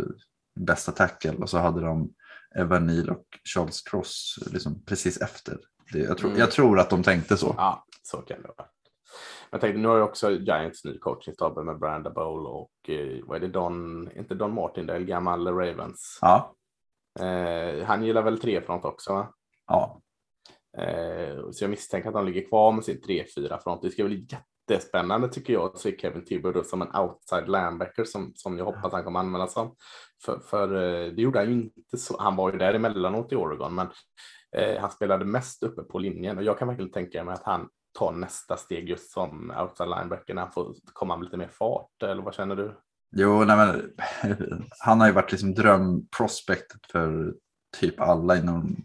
bästa 0.61 0.93
tackle 0.93 1.31
och 1.33 1.50
så 1.50 1.59
hade 1.59 1.81
de 1.81 2.11
Evan 2.57 2.87
Neal 2.87 3.11
och 3.11 3.25
Charles 3.54 3.83
Cross 3.83 4.38
liksom 4.52 4.85
precis 4.85 5.16
efter. 5.21 5.59
Det, 5.93 5.99
jag, 5.99 6.19
tror, 6.19 6.28
Mm. 6.31 6.40
jag 6.40 6.50
tror 6.50 6.78
att 6.81 6.90
de 6.90 7.02
tänkte 7.02 7.37
så. 7.37 7.54
Ja, 7.59 7.87
så 8.02 8.16
kan 8.19 8.43
det 8.43 8.49
vara. 8.49 8.69
Jag 9.54 9.61
tänkte, 9.61 9.80
nu 9.80 9.88
har 9.88 9.96
ju 9.96 10.02
också 10.02 10.30
Giants 10.30 10.84
ny 10.84 10.99
coachingstab 10.99 11.64
med 11.64 11.78
Branda 11.78 12.11
Bowl 12.11 12.46
och 12.46 12.90
eh, 12.90 13.25
vad 13.25 13.37
är 13.37 13.40
det, 13.40 13.49
Don, 13.49 14.08
inte 14.16 14.34
Don 14.34 14.54
Martindale, 14.54 15.04
gammal 15.04 15.46
Ravens. 15.46 16.18
Ja, 16.20 16.54
Eh, 17.20 17.84
han 17.84 18.04
gillar 18.04 18.23
väl 18.23 18.40
trefront 18.40 18.84
också 18.84 19.12
va? 19.12 19.34
ja. 19.66 20.00
Eh, 20.78 21.50
så 21.50 21.64
jag 21.64 21.70
misstänker 21.70 22.08
att 22.08 22.14
de 22.14 22.26
ligger 22.26 22.49
kvar 22.49 22.73
med 22.73 22.84
sin 22.84 23.00
3-4 23.00 23.62
front. 23.62 23.82
Det 23.82 23.90
ska 23.90 24.04
bli 24.04 24.26
jättespännande 24.68 25.28
tycker 25.28 25.52
jag 25.52 25.64
att 25.64 25.78
se 25.78 25.99
Kevin 25.99 26.25
Thibodeau 26.25 26.64
som 26.64 26.82
en 26.82 26.96
outside 26.96 27.49
linebacker 27.49 28.04
som, 28.04 28.32
som 28.34 28.58
jag 28.58 28.64
hoppas 28.64 28.92
han 28.92 29.04
kommer 29.04 29.20
använda 29.20 29.46
som. 29.46 29.75
För, 30.25 30.38
för 30.38 30.75
eh, 30.75 31.12
det 31.12 31.23
gjorde 31.23 31.38
han 31.38 31.49
ju 31.49 31.54
inte 31.54 31.96
så. 31.96 32.16
Han 32.18 32.37
var 32.37 32.52
ju 32.52 32.58
där 32.58 32.75
emellanåt 32.75 33.32
i 33.32 33.37
Oregon, 33.37 33.75
men 33.75 33.88
eh, 34.56 34.80
han 34.80 34.90
spelade 34.90 35.25
mest 35.25 35.62
uppe 35.62 35.82
på 35.82 35.99
linjen 35.99 36.38
och 36.38 36.44
jag 36.44 36.58
kan 36.58 36.68
verkligen 36.68 36.92
tänka 36.92 37.25
mig 37.25 37.34
att 37.34 37.44
han 37.44 37.68
tar 37.98 38.12
nästa 38.12 38.56
steg 38.56 38.88
just 38.88 39.10
som 39.10 39.50
outside 39.60 39.88
linebacker 39.88 40.34
när 40.34 40.42
han 40.42 40.52
får 40.52 40.74
komma 40.92 41.16
med 41.16 41.24
lite 41.24 41.36
mer 41.36 41.48
fart. 41.48 42.02
Eller 42.02 42.22
vad 42.22 42.34
känner 42.34 42.56
du? 42.56 42.80
Jo, 43.16 43.44
nej, 43.44 43.56
men, 43.56 43.92
han 44.78 45.00
har 45.00 45.06
ju 45.06 45.12
varit 45.12 45.32
liksom 45.32 45.54
drömprospektet 45.54 46.80
för 46.92 47.34
typ 47.80 48.00
alla 48.00 48.36
inom 48.36 48.76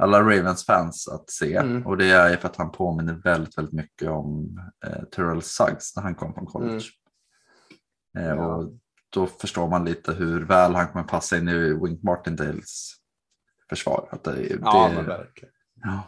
alla 0.00 0.20
Ravens-fans 0.20 1.08
att 1.08 1.30
se. 1.30 1.56
Mm. 1.56 1.86
Och 1.86 1.96
det 1.96 2.10
är 2.10 2.36
för 2.36 2.48
att 2.48 2.56
han 2.56 2.72
påminner 2.72 3.14
väldigt, 3.14 3.58
väldigt 3.58 3.74
mycket 3.74 4.08
om 4.08 4.60
eh, 4.86 5.02
Terrell 5.04 5.42
Suggs 5.42 5.96
när 5.96 6.02
han 6.02 6.14
kom 6.14 6.34
från 6.34 6.46
college. 6.46 6.84
Eh, 8.18 8.26
Ja. 8.26 8.34
och 8.54 8.72
då 9.10 9.26
förstår 9.26 9.68
man 9.68 9.84
lite 9.84 10.12
hur 10.12 10.44
väl 10.44 10.74
han 10.74 10.88
kommer 10.88 11.04
passa 11.04 11.36
in 11.38 11.48
i 11.48 11.74
Wink 11.84 12.02
Martindales 12.02 12.92
försvar. 13.68 14.08
Att 14.12 14.24
det, 14.24 14.46
Ja, 14.60 14.88
det, 14.88 14.94
men 14.94 15.06
verkligen. 15.06 15.54
ja. 15.82 16.02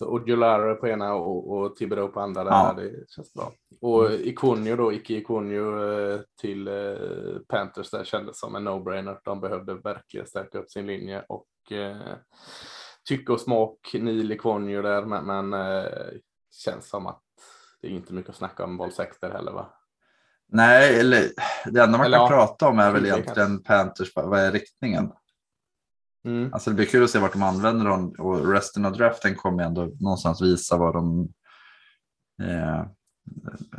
Så 0.00 0.14
Ojularo 0.14 0.76
på 0.76 0.88
ena 0.88 1.14
och, 1.14 1.52
och 1.52 1.76
Thibodeau 1.76 2.08
på 2.08 2.20
andra. 2.20 2.44
Där, 2.44 2.50
Ja. 2.50 2.74
Det 2.76 3.10
känns 3.10 3.34
bra. 3.34 3.52
Och 3.80 4.12
Ikonio 4.12 4.76
då, 4.76 4.92
Ike 4.92 5.14
Ikonio 5.14 5.92
eh, 5.92 6.20
till 6.40 6.68
eh, 6.68 6.74
Panthers 7.48 7.90
där 7.90 8.04
kändes 8.04 8.40
som 8.40 8.54
en 8.54 8.68
no-brainer. 8.68 9.18
De 9.24 9.40
behövde 9.40 9.74
verkligen 9.74 10.26
stärka 10.26 10.58
upp 10.58 10.70
sin 10.70 10.86
linje 10.86 11.24
och 11.28 11.72
eh, 11.72 11.96
tycke 13.08 13.32
och 13.32 13.40
smak, 13.40 13.78
Neil 13.94 14.32
Ikonio 14.32 14.82
där, 14.82 15.04
men, 15.04 15.24
men 15.24 15.52
eh, 15.52 15.90
känns 16.64 16.88
som 16.88 17.06
att 17.06 17.22
det 17.82 17.88
är 17.88 17.92
inte 17.92 18.14
mycket 18.14 18.30
att 18.30 18.36
snacka 18.36 18.64
om 18.64 18.76
boll 18.76 18.92
6 18.92 19.16
där 19.20 19.30
heller 19.30 19.52
va? 19.52 19.74
Nej, 20.48 21.00
eller 21.00 21.22
det 21.64 21.82
enda 21.82 21.98
man 21.98 22.06
Eller 22.06 22.18
kan 22.18 22.24
ja, 22.24 22.28
prata 22.28 22.68
om 22.68 22.78
är 22.78 22.92
väl 22.92 23.06
egentligen 23.06 23.62
Panthers, 23.62 24.12
vad 24.14 24.40
är 24.40 24.52
riktningen? 24.52 25.12
Mm. 26.24 26.52
Alltså 26.52 26.70
det 26.70 26.76
blir 26.76 26.86
kul 26.86 27.04
att 27.04 27.10
se 27.10 27.18
vart 27.18 27.32
de 27.32 27.42
använder 27.42 27.84
dem 27.86 28.14
och 28.18 28.52
resten 28.52 28.84
av 28.84 28.92
draften 28.92 29.34
kommer 29.34 29.62
ändå 29.64 29.90
någonstans 30.00 30.42
visa 30.42 30.76
vad 30.76 30.94
de 30.94 31.28
eh, 32.42 32.84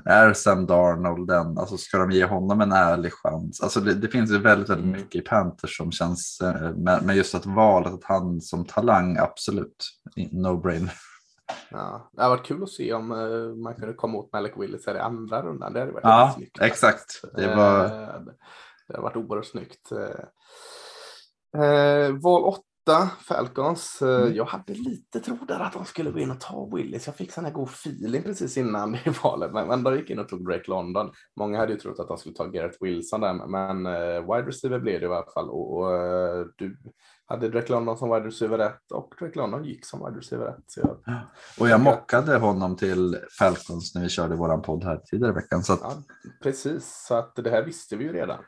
är 0.05 0.33
Sam 0.33 0.65
Darnold 0.65 1.27
den, 1.27 1.57
alltså 1.57 1.77
ska 1.77 1.97
de 1.97 2.11
ge 2.11 2.25
honom 2.25 2.61
en 2.61 2.71
ärlig 2.71 3.13
chans? 3.13 3.61
Alltså 3.61 3.79
det, 3.79 3.93
det 3.93 4.07
finns 4.07 4.31
ju 4.31 4.37
väldigt, 4.37 4.69
väldigt 4.69 4.85
Mm. 4.85 5.01
mycket 5.01 5.15
i 5.15 5.25
Panthers 5.25 5.77
som 5.77 5.91
känns, 5.91 6.41
eh, 6.41 6.75
med 6.75 7.15
just 7.15 7.35
att 7.35 7.45
valet 7.45 7.93
att 7.93 8.03
han 8.03 8.41
som 8.41 8.65
talang, 8.65 9.17
absolut, 9.17 9.85
no-brainer. 10.15 10.91
Ja, 11.71 12.09
det 12.13 12.21
har 12.21 12.29
varit 12.29 12.45
kul 12.45 12.63
att 12.63 12.69
se 12.69 12.93
om 12.93 13.11
eh, 13.11 13.55
man 13.63 13.75
kunde 13.75 13.93
komma 13.93 14.17
åt 14.17 14.33
Malik 14.33 14.53
Willis 14.57 14.87
här 14.87 14.95
i 14.95 14.99
andra 14.99 15.41
rundan. 15.41 15.73
Det 15.73 15.79
hade 15.79 15.91
varit 15.91 16.03
Ja, 16.03 16.33
snyggt. 16.35 16.61
exakt. 16.61 17.21
Det 17.35 17.55
var- 17.55 17.85
Eh, 17.85 18.21
det 18.87 18.95
har 18.95 19.03
varit 19.03 19.15
oerhört 19.15 19.45
snyggt. 19.45 19.91
Eh, 21.57 22.11
val 22.23 22.43
8, 22.43 23.09
Falcons. 23.27 24.01
Eh, 24.01 24.21
Mm. 24.21 24.35
Jag 24.35 24.45
hade 24.45 24.73
lite 24.73 25.19
tro 25.19 25.37
där 25.47 25.59
att 25.59 25.73
de 25.73 25.85
skulle 25.85 26.11
gå 26.11 26.19
in 26.19 26.31
och 26.31 26.39
ta 26.39 26.69
Willis. 26.73 27.05
Jag 27.05 27.15
fick 27.15 27.31
sån 27.31 27.45
här 27.45 27.51
god 27.51 27.69
feeling 27.69 28.23
precis 28.23 28.57
innan 28.57 28.91
det 29.03 29.23
valet, 29.23 29.53
men, 29.53 29.67
men 29.67 29.83
de 29.83 29.95
gick 29.95 30.09
in 30.09 30.19
och 30.19 30.29
tog 30.29 30.45
Drake 30.45 30.71
London. 30.71 31.11
Många 31.39 31.57
hade 31.57 31.73
ju 31.73 31.79
trott 31.79 31.99
att 31.99 32.07
de 32.07 32.17
skulle 32.17 32.35
ta 32.35 32.45
Garrett 32.45 32.77
Wilson 32.79 33.21
där, 33.21 33.33
men 33.33 33.85
eh, 33.85 34.21
wide 34.21 34.47
receiver 34.47 34.79
blev 34.79 34.99
det 34.99 35.05
i 35.05 35.09
alla 35.09 35.31
fall. 35.33 35.49
Och, 35.49 35.77
och 35.77 35.95
eh, 35.95 36.45
du 36.57 36.77
hade 37.31 37.49
Drake 37.49 37.71
London 37.71 37.97
som 37.97 38.09
wide 38.09 38.27
receiver 38.27 38.57
rätt 38.57 38.91
och 38.91 39.13
Drake 39.19 39.39
London 39.39 39.63
gick 39.63 39.85
som 39.85 40.05
wide 40.05 40.19
receiver 40.19 40.45
rätt. 40.45 40.63
Så 40.67 40.79
jag, 40.79 40.97
Och 41.59 41.69
jag 41.69 41.81
mockade 41.81 42.37
honom 42.37 42.75
till 42.75 43.17
Falcons 43.39 43.95
när 43.95 44.01
vi 44.01 44.09
körde 44.09 44.35
våran 44.35 44.61
podd 44.61 44.83
här 44.83 44.97
tidigare 44.97 45.31
i 45.31 45.35
veckan. 45.35 45.63
Så 45.63 45.73
att, 45.73 45.79
Ja, 45.83 46.03
precis, 46.43 47.05
så 47.07 47.15
att 47.15 47.35
det 47.35 47.49
här 47.49 47.63
visste 47.63 47.95
vi 47.95 48.03
ju 48.03 48.13
redan. 48.13 48.39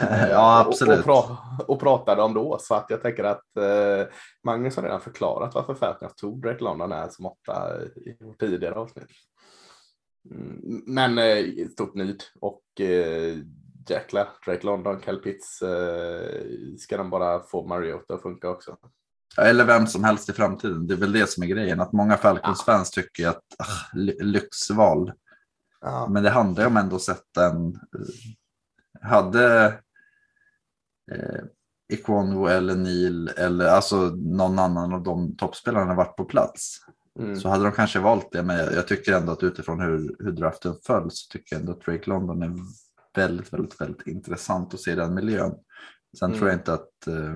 ja, 0.30 0.64
absolut. 0.66 1.06
Och, 1.06 1.18
och, 1.18 1.26
pra, 1.26 1.64
och 1.66 1.80
pratade 1.80 2.22
om 2.22 2.34
då, 2.34 2.58
så 2.60 2.74
att 2.74 2.86
jag 2.88 3.02
tänker 3.02 3.24
att 3.24 3.56
eh, 3.56 4.06
Magnus 4.44 4.76
har 4.76 4.82
redan 4.82 5.00
förklarat 5.00 5.54
varför 5.54 5.74
Falcons 5.74 6.14
tog 6.14 6.42
Drake 6.42 6.64
London 6.64 6.92
här 6.92 7.08
som 7.08 7.26
åtta 7.26 7.82
i 7.96 8.16
tidigare 8.38 8.74
avsnitt. 8.74 9.08
Mm, 10.30 10.82
men 10.86 11.18
eh, 11.18 11.68
stort 11.72 11.94
nöjd 11.94 12.22
och 12.40 12.80
eh, 12.80 13.36
jäkla 13.90 14.28
Drake 14.46 14.66
London, 14.66 15.00
Cal 15.00 15.16
Pitts, 15.18 15.62
eh, 15.62 16.40
ska 16.78 16.96
de 16.96 17.10
bara 17.10 17.40
få 17.42 17.66
Mariota 17.66 18.14
att 18.14 18.22
funka 18.22 18.48
också. 18.48 18.76
Eller 19.38 19.64
vem 19.64 19.86
som 19.86 20.04
helst 20.04 20.28
i 20.28 20.32
framtiden. 20.32 20.86
Det 20.86 20.94
är 20.94 20.98
väl 20.98 21.12
det 21.12 21.30
som 21.30 21.42
är 21.42 21.46
grejen. 21.46 21.80
Att 21.80 21.92
många 21.92 22.16
Falcons-fans 22.16 22.90
tycker 22.90 23.28
att 23.28 23.42
ly- 23.92 24.16
lyxval. 24.20 25.12
Ja, 25.80 26.08
Men 26.10 26.22
det 26.22 26.30
handlar 26.30 26.62
ju 26.62 26.66
om 26.66 26.76
ändå 26.76 26.98
sätta 26.98 27.46
en... 27.50 27.66
eh, 27.66 29.08
Hade 29.08 29.66
eh, 31.12 31.44
Iquonu 31.92 32.48
eller 32.48 32.74
Neil 32.76 33.28
eller 33.28 33.66
alltså 33.66 33.96
någon 34.16 34.58
annan 34.58 34.92
av 34.94 35.02
de 35.02 35.36
toppspelarna 35.36 35.94
varit 35.94 36.16
på 36.16 36.24
plats 36.24 36.78
mm, 37.18 37.36
så 37.36 37.48
hade 37.48 37.64
de 37.64 37.72
kanske 37.72 37.98
valt 37.98 38.32
det. 38.32 38.42
Men 38.42 38.56
jag, 38.56 38.72
jag 38.72 38.88
tycker 38.88 39.12
ändå 39.12 39.32
att 39.32 39.42
utifrån 39.42 39.80
hur, 39.80 40.16
hur 40.18 40.32
draften 40.32 40.74
föll 40.86 41.10
så 41.10 41.32
tycker 41.32 41.56
jag 41.56 41.60
ändå 41.60 41.72
att 41.72 41.80
Drake 41.80 42.10
London 42.10 42.42
är 42.42 42.52
väldigt, 43.14 43.52
väldigt, 43.52 43.80
väldigt 43.80 44.06
intressant 44.06 44.74
att 44.74 44.80
se 44.80 44.94
den 44.94 45.14
miljön. 45.14 45.54
Sen 46.18 46.26
Mm. 46.28 46.38
tror 46.38 46.50
jag 46.50 46.58
inte 46.58 46.72
att 46.74 47.06
eh, 47.06 47.34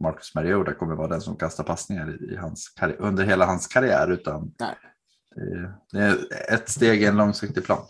Marcus 0.00 0.34
Mariota 0.34 0.74
kommer 0.74 0.94
vara 0.94 1.08
den 1.08 1.20
som 1.20 1.36
kastar 1.36 1.64
passningar 1.64 2.32
i, 2.32 2.36
hans 2.36 2.74
under 2.98 3.24
hela 3.24 3.46
hans 3.46 3.66
karriär 3.66 4.10
utan 4.10 4.54
Nej. 4.60 4.76
det, 5.36 5.72
det 5.92 5.98
är 5.98 6.54
ett 6.54 6.68
steg 6.68 7.02
i 7.02 7.06
en 7.06 7.16
långsiktig 7.16 7.64
plan. 7.64 7.86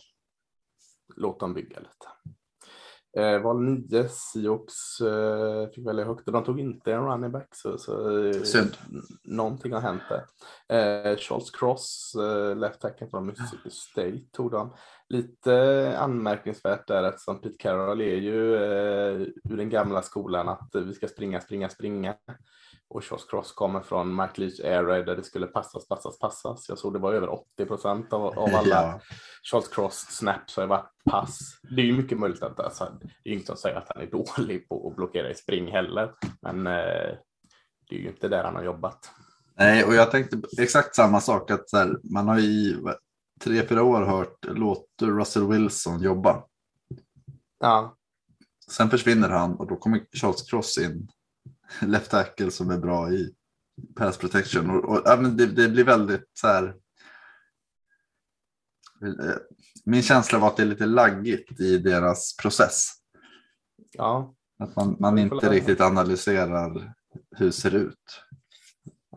låt 1.16 1.40
dem 1.40 1.54
bygga 1.54 1.78
lite. 1.78 2.34
Eh, 3.18 3.38
val 3.42 3.60
9, 3.60 4.08
Seahawks 4.08 5.00
eh, 5.00 5.68
fick 5.70 5.87
välja 5.87 6.04
högt 6.04 6.26
och 6.26 6.32
de 6.32 6.44
tog 6.44 6.60
inte 6.60 6.92
en 6.92 7.04
running 7.04 7.30
back. 7.30 7.48
Så, 7.52 7.78
så, 7.78 8.18
eh, 8.26 8.34
Någonting 9.25 9.72
har 9.72 9.80
hänt 9.80 10.02
där. 10.08 10.25
Eh, 10.76 11.16
Charles 11.16 11.50
Cross, 11.50 12.14
eh, 12.18 12.56
left 12.56 12.80
tacken 12.80 13.10
från 13.10 13.26
Mississippi 13.26 13.70
State, 13.70 14.20
tog 14.32 14.50
de. 14.50 14.75
Lite 15.08 15.94
anmärkningsvärt 15.98 16.87
där 16.87 17.02
eftersom 17.02 17.40
Pete 17.40 17.56
Carroll 17.58 18.00
är 18.00 18.16
ju 18.16 18.54
eh, 18.54 19.20
ur 19.50 19.56
den 19.56 19.70
gamla 19.70 20.02
skolan 20.02 20.48
att 20.48 20.70
vi 20.75 20.94
ska 20.94 21.08
springa, 21.08 21.40
springa, 21.40 21.68
springa. 21.68 22.14
Och 22.90 23.04
Charles 23.04 23.25
Cross 23.25 23.52
kommer 23.52 23.80
från 23.80 24.16
Mike 24.16 24.40
Leach 24.40 24.61
Air 24.61 25.04
där 25.04 25.16
det 25.16 25.25
skulle 25.25 25.47
passas, 25.47 25.88
passas, 25.88 26.18
passas. 26.18 26.68
Jag 26.68 26.78
såg 26.78 26.92
det 26.92 26.99
var 26.99 27.12
över 27.12 27.28
80 27.28 27.64
procent 27.64 28.12
av, 28.12 28.26
av 28.26 28.54
alla 28.54 28.62
Ja. 28.66 29.00
Charles 29.42 29.68
Cross 29.68 30.07
snaps 30.11 30.57
har 30.57 30.66
varit 30.66 30.90
pass. 31.11 31.38
Det 31.71 31.83
är 31.83 31.87
ju 31.87 31.97
mycket 31.97 32.18
möjligt 32.18 32.42
att 32.42 32.61
alltså, 32.61 32.99
det 33.25 33.30
är 33.30 33.35
inte 33.35 33.47
som 33.47 33.57
säger 33.57 33.76
att 33.76 33.88
han 33.95 34.02
är 34.02 34.07
dålig 34.37 34.68
på 34.68 34.88
att 34.88 34.97
blockera 34.97 35.30
i 35.30 35.35
spring 35.35 35.73
heller. 35.73 36.14
Men 36.42 36.66
eh, 36.66 37.16
det 37.88 37.97
är 37.97 38.00
ju 38.00 38.09
inte 38.09 38.28
där 38.28 38.45
han 38.45 38.57
har 38.57 38.62
jobbat. 38.62 39.11
Nej, 39.54 39.85
och 39.85 39.95
jag 39.95 40.11
tänkte 40.11 40.40
exakt 40.59 40.95
samma 40.95 41.21
sak. 41.21 41.50
att 41.50 41.73
här, 41.73 41.99
Man 42.02 42.28
har 42.28 42.38
i 42.38 42.76
tre, 43.40 43.66
fyra 43.66 43.83
år 43.83 44.02
hört 44.02 44.45
låt 44.45 44.87
Russell 45.02 45.47
Wilson 45.47 46.02
jobba. 46.02 46.45
Ja, 47.61 47.95
Sen 48.71 48.90
försvinner 48.90 49.28
han 49.28 49.54
och 49.54 49.66
då 49.66 49.76
kommer 49.76 50.07
Charles 50.12 50.42
Cross 50.42 50.78
in. 50.78 51.09
Left 51.82 52.10
tackle 52.10 52.50
som 52.50 52.70
är 52.70 52.78
bra 52.78 53.12
i 53.12 53.34
pass 53.96 54.16
protection. 54.16 54.70
Och, 54.70 54.84
och, 54.84 55.02
ja, 55.04 55.16
men 55.16 55.37
det, 55.37 55.46
det 55.46 55.68
blir 55.68 55.84
väldigt 55.84 56.30
så 56.34 56.46
här. 56.46 56.64
eh, 59.02 59.34
Min 59.84 60.02
känsla 60.02 60.38
var 60.38 60.48
att 60.48 60.56
det 60.56 60.62
är 60.62 60.66
lite 60.66 60.87
laggigt 60.87 61.60
i 61.60 61.78
deras 61.78 62.37
process. 62.37 62.88
ja, 63.92 64.34
Att 64.58 64.76
man, 64.76 64.96
man 65.00 65.18
inte 65.18 65.34
lära. 65.37 65.50
riktigt 65.50 65.80
analyserar 65.80 66.94
hur 67.37 67.46
det 67.46 67.52
ser 67.52 67.75
ut. 67.75 68.22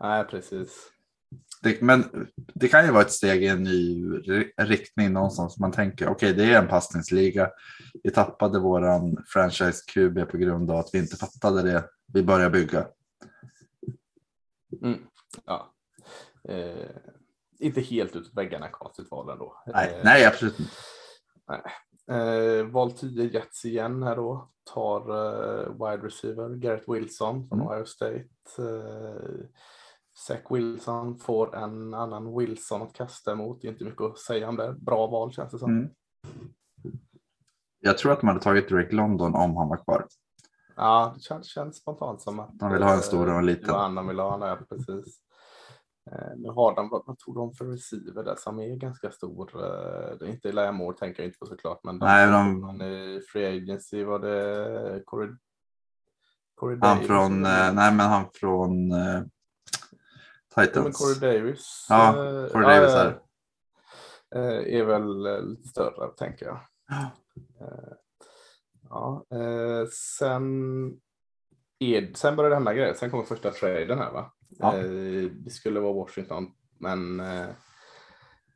nej 0.00 0.24
precis. 0.24 0.88
det, 1.62 1.80
men 1.82 2.28
det 2.54 2.68
kan 2.68 2.84
ju 2.84 2.90
vara 2.92 3.02
ett 3.02 3.12
steg 3.12 3.42
i 3.42 3.46
en 3.46 3.62
ny 3.62 4.04
ri- 4.18 4.52
riktning 4.56 5.12
någonstans. 5.12 5.58
Man 5.58 5.72
tänker 5.72 6.08
okej, 6.08 6.32
det 6.34 6.44
är 6.54 6.62
en 6.62 6.68
passningsliga. 6.68 7.50
Vi 8.02 8.10
tappade 8.10 8.58
våran 8.58 9.16
franchise 9.26 9.82
QB 9.94 10.30
på 10.30 10.36
grund 10.36 10.70
av 10.70 10.76
att 10.78 10.90
vi 10.92 10.98
inte 10.98 11.16
fattade 11.16 11.62
det. 11.62 11.84
Vi 12.12 12.22
börjar 12.22 12.50
bygga. 12.50 12.86
Mm. 14.82 14.98
Ja. 15.44 15.72
Eh, 16.48 16.90
inte 17.58 17.80
helt 17.80 18.16
ut 18.16 18.34
väggarna 18.34 18.68
konstigt 18.68 19.10
val 19.10 19.30
ändå. 19.30 19.62
Nej, 19.66 19.94
Eh, 19.94 20.04
nej 20.04 20.26
absolut 20.26 20.60
inte. 20.60 20.72
Eh, 22.10 22.66
val 22.66 22.92
10 22.92 23.24
Jets 23.28 23.64
igen 23.64 24.02
här 24.02 24.16
då. 24.16 24.48
Tar 24.74 25.00
eh, 25.00 25.72
wide 25.72 26.06
receiver 26.06 26.48
Garrett 26.54 26.88
Wilson 26.88 27.48
från 27.48 27.60
Mm. 27.60 27.72
Ohio 27.72 27.84
State. 27.84 28.28
Eh, 28.58 29.44
Zach 30.26 30.40
Wilson 30.50 31.18
får 31.18 31.56
en 31.56 31.94
annan 31.94 32.38
Wilson 32.38 32.82
att 32.82 32.92
kasta 32.92 33.32
emot. 33.32 33.60
Det 33.62 33.68
är 33.68 33.72
inte 33.72 33.84
mycket 33.84 34.00
att 34.02 34.18
säga 34.18 34.48
om 34.48 34.56
det. 34.56 34.72
Bra 34.72 35.06
val 35.06 35.32
känns 35.32 35.52
det 35.52 35.58
som. 35.58 35.70
Mm. 35.70 35.90
Jag 37.80 37.98
tror 37.98 38.12
att 38.12 38.20
de 38.20 38.26
hade 38.28 38.40
tagit 38.40 38.68
Drake 38.68 38.94
London 38.94 39.34
om 39.34 39.56
han 39.56 39.68
var 39.68 39.84
kvar. 39.84 40.06
Ja, 40.76 41.12
det 41.16 41.20
känns, 41.22 41.46
känns 41.46 41.76
spontant 41.76 42.22
som 42.22 42.40
att 42.40 42.58
De 42.58 42.72
vill 42.72 42.82
ha 42.82 42.94
en 42.94 43.02
stor 43.02 43.28
och 43.32 43.38
en 43.38 43.46
liten. 43.46 43.64
Vill 44.08 44.18
ha 44.18 44.34
en 44.34 44.40
där, 44.40 44.56
precis. 44.56 45.18
Eh, 46.12 46.36
nu 46.36 46.48
har 46.48 46.74
de, 46.76 46.88
vad, 46.88 47.18
tog 47.18 47.34
de 47.34 47.54
för 47.54 47.64
receiver 47.64 48.24
där 48.24 48.36
som 48.38 48.58
är 48.58 48.76
ganska 48.76 49.10
stor? 49.10 49.50
Eh, 49.64 50.16
det 50.18 50.24
är 50.26 50.30
inte 50.30 50.48
Elijah 50.48 50.72
Moore 50.72 50.96
tänker 50.98 51.22
jag 51.22 51.28
inte 51.28 51.38
på 51.38 51.46
såklart, 51.46 51.80
men 51.84 51.96
Nej, 51.98 52.26
de- 52.26 52.62
han 52.62 52.82
i 52.82 53.20
Free 53.32 53.56
Agency 53.56 54.04
var 54.04 54.18
det 54.18 55.02
Corey, 55.06 55.30
Corey 56.54 56.78
Han 56.80 56.96
Davis 56.96 57.06
från, 57.06 57.44
eh, 57.46 57.72
nej 57.74 57.92
men 57.94 58.00
han 58.00 58.24
från 58.34 58.92
eh, 58.92 59.22
Ja, 60.56 60.56
men 60.56 60.66
Titans. 60.66 60.96
Corey 61.20 61.38
Davis. 61.38 61.86
Ja, 61.88 62.08
eh, 62.08 62.48
Corey 62.52 62.66
Davis 62.80 62.92
ja, 62.94 63.00
är 63.00 63.20
eh, 64.34 64.80
är 64.80 64.84
väl 64.84 65.26
eh, 65.26 65.42
lite 65.42 65.68
större 65.68 66.08
tänker 66.16 66.46
jag. 66.46 66.60
Ja. 68.92 69.26
Eh, 69.30 69.88
sen, 70.18 71.00
är, 71.78 72.14
sen 72.14 72.36
började 72.36 72.54
det 72.54 72.56
hända 72.56 72.74
grejer. 72.74 72.94
Sen 72.94 73.10
kommer 73.10 73.24
första 73.24 73.50
traden 73.50 73.98
här 73.98 74.12
va? 74.12 74.32
Ja. 74.48 74.76
Eh, 74.76 75.30
det 75.30 75.50
skulle 75.50 75.80
vara 75.80 75.92
Washington, 75.92 76.50
men 76.78 77.20
eh, 77.20 77.46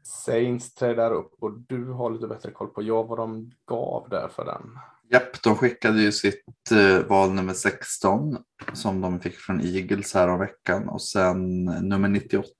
Saints 0.02 0.75
tradar 0.75 1.12
upp 1.12 1.33
och 1.40 1.59
du 1.59 1.85
har 1.85 2.11
lite 2.11 2.26
bättre 2.26 2.50
koll 2.50 2.69
på 2.69 2.83
ja, 2.83 3.02
vad 3.02 3.19
de 3.19 3.50
gav 3.66 4.09
där 4.09 4.28
för 4.28 4.45
den. 4.45 4.78
Japp, 5.11 5.43
de 5.43 5.57
skickade 5.57 6.02
ju 6.02 6.12
sitt 6.12 6.71
eh, 6.71 7.07
val 7.07 7.33
nummer 7.33 7.55
16 7.55 8.37
som 8.73 9.00
de 9.00 9.21
fick 9.21 9.35
från 9.35 9.61
Eagles 9.61 10.14
här 10.14 10.28
om 10.28 10.38
veckan 10.38 10.88
och 10.88 11.02
sen 11.02 11.64
nummer 11.64 12.09
98 12.09 12.50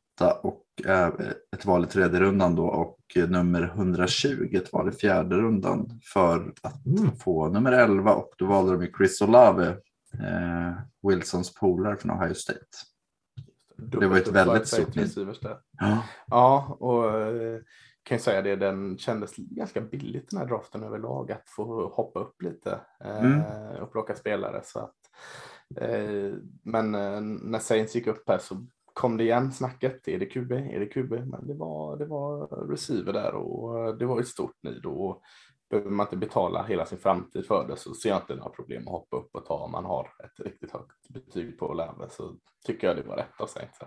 och 0.43 0.66
ett 1.57 1.65
val 1.65 1.85
i 1.85 1.87
tredje 1.87 2.21
rundan 2.21 2.55
då 2.57 2.67
och 2.67 2.99
eh, 3.17 3.29
nummer 3.29 3.63
120 3.63 4.49
ett 4.53 4.73
val 4.73 4.89
i 4.89 4.93
fjärde 4.93 5.37
rundan 5.37 6.01
för 6.13 6.53
att 6.63 6.81
få 7.19 7.49
nummer 7.49 7.73
11 7.73 8.15
och 8.15 8.35
då 8.39 8.47
valde 8.47 8.73
de 8.73 8.83
ju 8.83 8.93
Chris 8.99 9.23
Olave, 9.23 9.69
eh, 10.15 10.73
Wilsons 11.09 11.55
polare 11.55 11.97
från 11.97 12.11
Ohio 12.11 12.35
State. 12.35 12.61
Det 13.77 14.07
var 14.07 14.17
ett 14.17 14.29
väldigt 14.29 14.69
stort. 14.69 14.97
Ja, 15.81 16.03
Ja, 16.27 16.77
och 16.81 17.21
eh, 17.21 17.61
kan 18.03 18.15
jag 18.15 18.21
säga 18.23 18.43
det, 18.43 18.57
den 18.57 18.99
kändes 18.99 19.37
ganska 19.37 19.81
billigt 19.81 20.31
den 20.31 20.39
här 20.41 20.47
draften 20.47 20.83
överlag 20.83 21.33
att 21.33 21.49
få 21.49 21.89
hoppa 21.89 22.21
upp 22.21 22.43
lite 22.43 22.81
eh, 23.05 23.25
Mm. 23.25 23.43
och 23.83 23.93
plocka 23.93 24.15
spelare. 24.15 24.61
Så 24.65 24.79
att, 24.79 24.95
eh, 25.81 26.35
men 26.63 26.95
eh, 26.95 27.21
när 27.21 27.59
Saints 27.59 27.95
gick 27.95 28.07
upp 28.07 28.29
här 28.29 28.39
så 28.39 28.67
kom 28.97 29.17
det 29.17 29.25
igen 29.25 29.53
snacket. 29.53 30.09
Är 30.09 30.19
det 30.19 30.27
QB? 30.27 30.53
Är 30.53 30.81
det 30.81 30.87
QB? 30.87 31.11
Men 31.11 31.47
det 31.47 31.55
var, 31.55 31.97
det 31.97 32.05
var 32.07 32.47
receiver 32.71 33.13
där 33.13 33.35
och 33.35 33.79
eh, 33.89 33.95
det 33.95 34.07
var 34.07 34.21
ett 34.21 34.29
stort 34.29 34.63
nid 34.63 34.87
och 34.87 35.23
behöver 35.71 35.91
man 35.91 36.07
inte 36.07 36.17
betala 36.17 36.63
hela 36.63 36.87
sin 36.87 36.99
framtid 36.99 37.47
för 37.47 37.69
det 37.69 37.77
så 37.77 37.95
ser 37.95 38.09
jag 38.09 38.23
inte 38.23 38.35
några 38.35 38.51
problem 38.51 38.83
att 38.89 38.93
hoppa 38.93 39.17
upp 39.17 39.29
och 39.33 39.47
ta 39.47 39.55
om 39.55 39.71
man 39.73 39.85
har 39.85 40.11
ett 40.25 40.47
riktigt 40.47 40.71
högt 40.73 41.09
betyg 41.09 41.59
på 41.59 41.73
Lave 41.73 42.09
så 42.11 42.37
tycker 42.67 42.87
jag 42.87 42.97
det 42.97 43.03
var 43.03 43.17
rätt 43.17 43.41
av 43.41 43.47
Saints. 43.47 43.79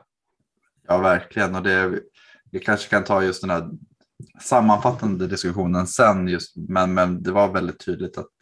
ja 0.88 0.98
verkligen 0.98 1.56
och 1.56 1.64
det, 1.64 2.02
vi 2.52 2.60
kanske 2.60 2.90
kan 2.90 3.04
ta 3.04 3.24
just 3.24 3.42
den 3.42 3.50
här 3.50 3.70
sammanfattande 4.42 5.28
diskussionen 5.28 5.88
sen 5.88 6.28
just 6.28 6.58
men, 6.58 6.94
men 6.94 7.24
det 7.24 7.32
var 7.32 7.54
väldigt 7.54 7.86
tydligt 7.86 8.18
att 8.18 8.34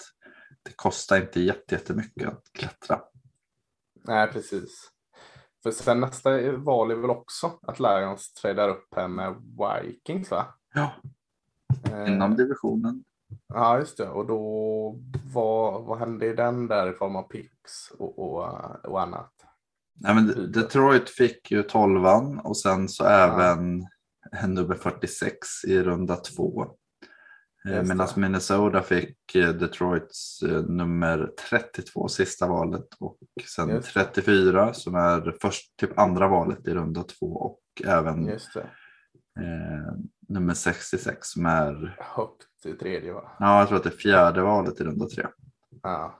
det 0.63 0.71
kostar 0.75 1.21
inte 1.21 1.41
jätte- 1.41 1.75
jättemycket 1.75 2.27
att 2.27 2.43
klättra. 2.53 3.01
Nej, 4.07 4.27
precis. 4.31 4.91
För 5.71 5.83
sen 5.83 5.99
nästa 5.99 6.51
val 6.51 6.91
är 6.91 6.95
väl 6.95 7.09
också 7.09 7.51
att 7.61 7.79
Lions 7.79 8.33
tradar 8.33 8.69
upp 8.69 8.87
här 8.95 9.07
med 9.07 9.35
Vikings 9.83 10.31
va? 10.31 10.45
Ja, 10.73 10.91
Eh, 11.91 12.13
inom 12.13 12.35
divisionen. 12.35 13.03
Ja, 13.47 13.79
just 13.79 13.97
det. 13.97 14.09
Och 14.09 14.27
då, 14.27 14.99
vad, 15.33 15.83
vad 15.83 15.99
hände 15.99 16.25
i 16.25 16.33
den 16.33 16.67
där 16.67 16.89
i 16.89 16.93
form 16.93 17.15
av 17.15 17.23
picks 17.23 17.91
och, 17.99 18.19
och, 18.19 18.45
och 18.85 19.01
annat? 19.01 19.33
Nej, 19.93 20.15
men 20.15 20.51
Detroit 20.51 21.09
fick 21.09 21.51
ju 21.51 21.63
12 21.63 22.05
och 22.43 22.57
sen 22.57 22.89
så 22.89 23.05
även 23.05 23.87
nummer 24.47 24.75
46 24.75 25.47
i 25.67 25.83
runda 25.83 26.15
två. 26.15 26.67
Eh, 27.67 27.83
Medan. 27.83 28.07
Minnesota 28.15 28.81
fick 28.81 29.35
eh, 29.35 29.49
Detroits 29.49 30.43
eh, 30.43 30.63
nummer 30.63 31.31
32 31.49 32.07
sista 32.07 32.47
valet 32.47 32.87
och 32.99 33.17
sen 33.55 33.69
Just 33.69 33.93
det. 33.93 34.03
34 34.03 34.73
som 34.73 34.95
är 34.95 35.35
först 35.41 35.77
typ 35.77 35.99
andra 35.99 36.27
valet 36.27 36.67
i 36.67 36.73
runda 36.73 37.03
två 37.03 37.25
och 37.25 37.59
även 37.85 38.29
eh, 38.29 38.37
nummer 40.27 40.53
66 40.53 41.27
som 41.27 41.45
är, 41.45 41.97
Högt 41.99 42.65
i 42.65 42.73
tredje 42.73 43.13
va? 43.13 43.31
ja 43.39 43.59
jag 43.59 43.67
tror 43.67 43.77
att 43.77 43.83
det 43.83 43.89
är 43.89 43.97
fjärde 43.97 44.41
valet 44.41 44.81
i 44.81 44.83
runda 44.83 45.05
tre. 45.05 45.25
Ja. 45.83 46.15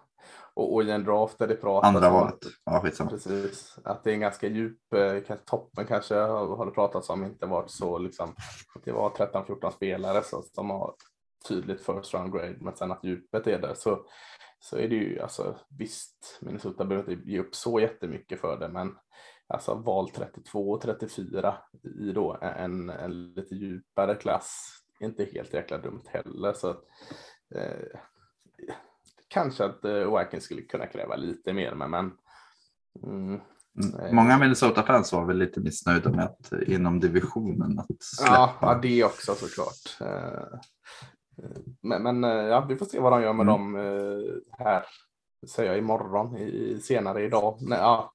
Och, 0.53 0.73
och 0.73 0.83
i 0.83 0.91
en 0.91 1.03
draft 1.03 1.39
där 1.39 1.47
det 1.47 1.55
pratas 1.55 1.87
Andra 1.87 2.09
valet, 2.09 2.33
Att, 2.33 2.41
ja 2.65 2.81
skitsamma. 2.81 3.09
precis, 3.09 3.79
att 3.83 4.03
det 4.03 4.09
är 4.09 4.13
en 4.13 4.19
ganska 4.19 4.47
djup, 4.47 4.79
kanske 5.27 5.45
toppen 5.45 5.85
kanske 5.87 6.15
har 6.15 6.57
har 6.57 6.65
det 6.65 6.71
pratats 6.71 7.09
om 7.09 7.23
inte 7.23 7.45
varit 7.45 7.71
så 7.71 7.97
liksom. 7.97 8.29
att 8.75 8.83
Det 8.85 8.91
var 8.91 9.09
13-14 9.09 9.71
spelare 9.71 10.23
så, 10.23 10.41
som 10.41 10.69
har 10.69 10.93
tydligt 11.47 11.85
first 11.85 12.13
round 12.13 12.33
grade, 12.33 12.57
men 12.59 12.75
sen 12.75 12.91
att 12.91 13.03
djupet 13.03 13.47
är 13.47 13.59
där 13.59 13.73
så, 13.73 14.05
så 14.59 14.77
är 14.77 14.87
det 14.87 14.95
ju 14.95 15.19
alltså 15.19 15.57
visst, 15.69 16.39
Minnesota 16.41 16.85
behöver 16.85 17.11
inte 17.11 17.29
ge 17.29 17.39
upp 17.39 17.55
så 17.55 17.79
jättemycket 17.79 18.41
för 18.41 18.59
det, 18.59 18.69
men 18.69 18.95
alltså 19.47 19.75
val 19.75 20.09
32 20.09 20.71
och 20.71 20.81
34 20.81 21.57
i 21.99 22.11
då 22.11 22.37
en, 22.41 22.89
en 22.89 23.33
lite 23.33 23.55
djupare 23.55 24.15
klass 24.15 24.77
inte 24.99 25.25
helt 25.33 25.53
jäkla 25.53 25.77
dumt 25.77 26.03
heller. 26.07 26.53
Så 26.53 26.69
att, 26.69 26.83
eh, 27.55 27.99
kanske 29.27 29.65
att 29.65 29.85
eh, 29.85 30.19
Vikings 30.19 30.43
skulle 30.43 30.61
kunna 30.61 30.87
kräva 30.87 31.15
lite 31.15 31.53
mer, 31.53 31.75
men, 31.75 31.91
men 31.91 32.11
mm, 33.03 33.41
Mm. 33.83 34.15
Många 34.15 34.37
Minnesota-fans 34.37 35.13
var 35.13 35.25
väl 35.25 35.37
lite 35.37 35.59
missnöjda 35.59 36.09
med 36.09 36.25
att 36.25 36.51
eh, 36.51 36.73
inom 36.73 36.99
divisionen 36.99 37.79
att 37.79 38.03
släppa. 38.03 38.33
Ja, 38.33 38.57
ja, 38.61 38.79
det 38.81 39.03
också 39.03 39.35
såklart. 39.35 39.97
Men, 41.81 42.03
men 42.03 42.23
eh, 42.23 42.45
ja, 42.45 42.65
vi 42.69 42.75
får 42.77 42.85
se 42.85 42.99
vad 42.99 43.11
de 43.11 43.21
gör 43.21 43.33
med 43.33 43.47
Mm. 43.49 43.73
dem 43.73 43.75
eh, 43.75 44.65
här, 44.65 44.85
säger 45.47 45.69
jag 45.69 45.77
imorgon, 45.77 46.37
i, 46.37 46.79
senare 46.83 47.23
idag. 47.23 47.57
Nej, 47.61 47.79
ja, 47.79 48.13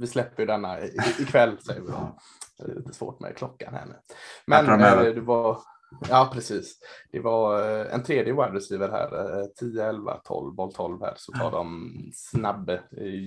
vi 0.00 0.06
släpper 0.06 0.42
ju 0.42 0.46
denna 0.46 0.80
i- 0.80 0.96
ikväll, 1.20 1.58
säger 1.58 1.80
vi 1.80 1.86
då. 1.86 2.18
Det 2.58 2.72
är 2.72 2.74
lite 2.76 2.92
svårt 2.94 3.20
med 3.20 3.36
klockan 3.36 3.74
här 3.74 3.86
nu. 3.86 3.94
Men 4.46 4.80
eh, 4.80 5.00
det 5.14 5.20
var, 5.20 5.58
ja 6.08 6.30
precis, 6.32 6.78
det 7.12 7.20
var 7.20 7.60
eh, 7.80 7.94
en 7.94 8.02
tredje 8.02 8.32
wide 8.32 8.52
receiver 8.54 8.88
här, 8.88 9.38
eh, 9.40 9.46
10, 9.56 9.84
11, 9.88 10.20
12, 10.24 10.54
boll 10.54 10.72
12 10.74 11.00
här, 11.02 11.14
så 11.16 11.32
tar 11.32 11.50
de 11.50 11.90
snabbe 12.14 12.80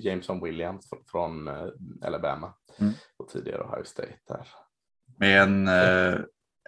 Jameson 0.03 0.43
Williams 0.43 0.89
fr- 0.91 1.03
från 1.11 1.49
Alabama 2.05 2.53
Mm. 2.79 2.93
och 3.17 3.29
tidigare 3.29 3.63
Ohio 3.63 3.83
State 3.83 4.15
där. 4.27 4.47
Med 5.17 5.41
en, 5.41 5.67
eh, 5.67 6.19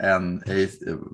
en 0.01 0.43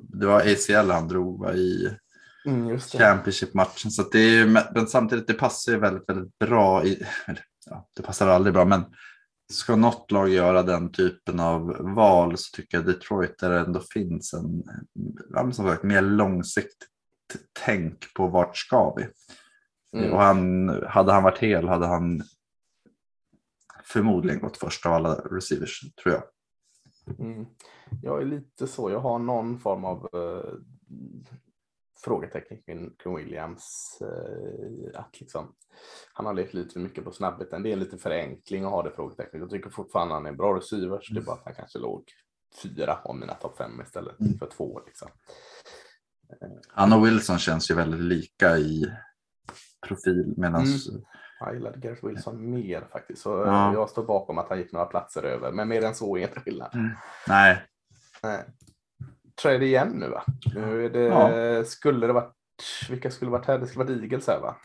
det 0.10 0.26
var 0.26 0.40
ACL 0.40 0.92
han 0.92 1.08
drog 1.08 1.40
va, 1.40 1.54
i 1.54 1.98
Mm. 2.46 2.80
Championship-matchen. 2.80 3.92
Så 3.92 4.02
att 4.02 4.12
det 4.12 4.20
är 4.20 4.30
ju, 4.30 4.48
men 4.48 4.88
samtidigt 4.88 5.28
det 5.28 5.34
passar 5.34 5.72
ju 5.72 5.80
väldigt, 5.80 6.10
väldigt 6.10 6.40
bra. 6.40 6.86
I, 6.86 7.04
eller, 7.26 7.44
ja, 7.66 7.88
det 7.96 8.04
passar 8.04 8.28
aldrig 8.28 8.54
bra, 8.54 8.66
men 8.66 8.86
ska 9.54 9.76
något 9.76 10.12
lag 10.12 10.30
göra 10.30 10.64
den 10.64 10.92
typen 10.92 11.40
av 11.40 11.78
val 11.96 12.38
så 12.38 12.56
tycker 12.56 12.78
jag 12.78 12.86
Detroit 12.86 13.38
där 13.38 13.50
det 13.50 13.60
ändå 13.60 13.82
finns 13.94 14.34
en 14.34 14.64
som 15.54 15.68
sagt, 15.68 15.84
mer 15.84 16.02
långsiktigt 16.02 16.90
tänk 17.66 18.14
på 18.14 18.28
vart 18.28 18.58
ska 18.58 18.96
vi. 18.96 19.08
Mm. 20.00 20.14
Och 20.14 20.22
han, 20.22 20.70
hade 20.88 21.12
han 21.12 21.24
varit 21.24 21.38
hel 21.38 21.68
hade 21.68 21.88
han 21.88 22.24
förmodligen 23.84 24.40
gått 24.40 24.58
först 24.58 24.86
av 24.86 24.94
alla 24.94 25.16
receivers, 25.16 25.82
tror 26.04 26.16
jag. 26.16 26.24
Mm. 27.20 27.46
Jag 28.04 28.22
är 28.22 28.26
lite 28.26 28.68
så, 28.68 28.92
jag 28.92 29.00
har 29.00 29.20
någon 29.20 29.60
form 29.60 29.86
av 29.86 30.10
eh, 30.14 30.54
frågetecken 32.04 32.58
kring, 32.98 33.16
Williams. 33.16 33.98
Eh, 34.02 35.00
att 35.00 35.20
liksom, 35.20 35.56
han 36.14 36.26
har 36.26 36.34
lekt 36.34 36.54
lite 36.54 36.74
för 36.74 36.80
mycket 36.80 37.04
på 37.04 37.12
snabbheten. 37.12 37.64
Det 37.64 37.70
är 37.70 37.74
en 37.74 37.80
liten 37.80 38.00
förenkling 38.00 38.64
att 38.64 38.72
ha 38.72 38.84
det 38.84 38.92
frågetecknet. 38.92 39.42
Jag 39.42 39.50
tycker 39.50 39.70
fortfarande 39.70 40.14
han 40.14 40.26
är 40.26 40.30
en 40.30 40.38
bra 40.38 40.56
receiver. 40.58 41.00
Så 41.02 41.14
det 41.14 41.20
är 41.20 41.24
bara 41.24 41.36
att 41.36 41.46
han 41.46 41.56
kanske 41.56 41.80
låg 41.80 42.04
fyra 42.64 43.00
av 43.04 43.16
mina 43.16 43.34
topp 43.34 43.58
fem 43.58 43.82
istället 43.82 44.20
Mm. 44.20 44.38
för 44.40 44.48
två. 44.48 44.82
Liksom. 44.86 45.10
Han 46.68 46.94
och 46.94 47.06
Wilson 47.06 47.38
känns 47.40 47.72
ju 47.72 47.76
väldigt 47.76 48.00
lika 48.00 48.58
i 48.58 48.86
profil 49.88 50.34
medan 50.38 50.56
Mm. 50.66 51.04
Jag 51.40 51.54
gillade 51.54 51.80
Gareth 51.80 52.06
Wilson 52.06 52.52
mer 52.52 52.84
faktiskt. 52.92 53.22
Så 53.22 53.44
eh, 53.44 53.52
Ja. 53.52 53.74
jag 53.74 53.90
står 53.90 54.04
bakom 54.04 54.38
att 54.38 54.50
han 54.50 54.58
gick 54.58 54.72
några 54.72 54.86
platser 54.86 55.24
över. 55.24 55.52
Men 55.52 55.68
mer 55.68 55.84
än 55.84 55.96
så 55.96 56.18
är 56.18 56.22
inte 56.22 56.40
skillnad. 56.40 56.96
nej, 57.28 57.64
Nej. 58.24 58.44
Trade 59.42 59.66
igen 59.66 59.88
nu 59.90 60.08
va? 60.10 60.24
Nu 60.56 60.90
det, 60.90 61.00
Ja. 61.00 61.64
skulle 61.66 62.08
det 62.08 62.14
varit, 62.14 62.34
vilka 62.90 63.12
skulle 63.12 63.32
varit 63.32 63.46
här? 63.46 63.60
Det 63.60 63.68
skulle 63.68 63.86
varit 63.86 64.02
Eagles 64.02 64.28
här 64.28 64.40
va? 64.40 64.58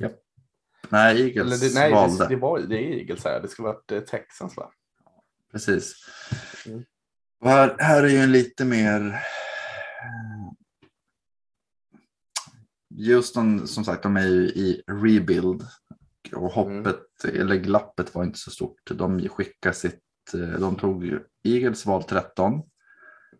nej 0.89 1.13
Eller 1.17 1.27
Eagles 1.29 1.61
det, 1.75 1.81
nej, 1.81 1.93
valde. 1.93 2.25
det, 2.25 2.29
det, 2.29 2.37
var, 2.37 2.59
det 2.59 2.77
är 2.79 2.99
Eagles 2.99 3.25
här. 3.25 3.41
Det 3.41 3.49
skulle 3.49 3.69
varit 3.69 3.93
eh, 3.93 4.01
Texans 4.01 4.57
va? 4.57 4.71
Precis. 5.53 5.95
Mm. 6.67 6.85
Här, 7.45 7.77
här 7.79 8.03
är 8.03 8.09
ju 8.09 8.19
en 8.19 8.33
lite 8.33 8.65
mer... 8.65 9.21
Houston, 13.09 13.67
som 13.69 13.85
sagt, 13.85 14.03
de 14.03 14.17
är 14.17 14.27
ju 14.27 14.43
i 14.49 14.83
rebuild. 14.87 15.63
Och 16.37 16.51
hoppet, 16.53 17.25
eller 17.33 17.57
glappet 17.57 18.15
var 18.15 18.25
inte 18.25 18.39
så 18.39 18.51
stort. 18.51 18.91
De 18.91 19.29
skickade 19.29 19.75
sitt, 19.75 20.01
eh, 20.35 20.61
de 20.61 20.77
tog 20.77 21.19
Eagles 21.45 21.87
val 21.87 22.03
13. 22.03 22.63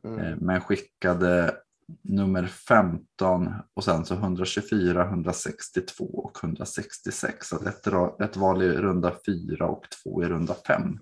Mm. 0.05 0.19
eh, 0.19 0.37
Men 0.41 0.61
skickade 0.61 1.57
nummer 2.03 2.47
15 2.47 3.49
och 3.75 3.85
sen 3.85 4.05
så 4.05 4.15
124, 4.15 5.05
162 5.05 6.05
och 6.05 6.39
166. 6.45 7.49
Så 7.49 7.57
ett, 7.69 7.87
ett 8.21 8.37
val 8.37 8.63
i 8.63 8.69
runda 8.69 9.17
4 9.27 9.69
och 9.69 9.85
två 10.03 10.23
i 10.23 10.27
runda 10.27 10.55
5. 10.67 10.99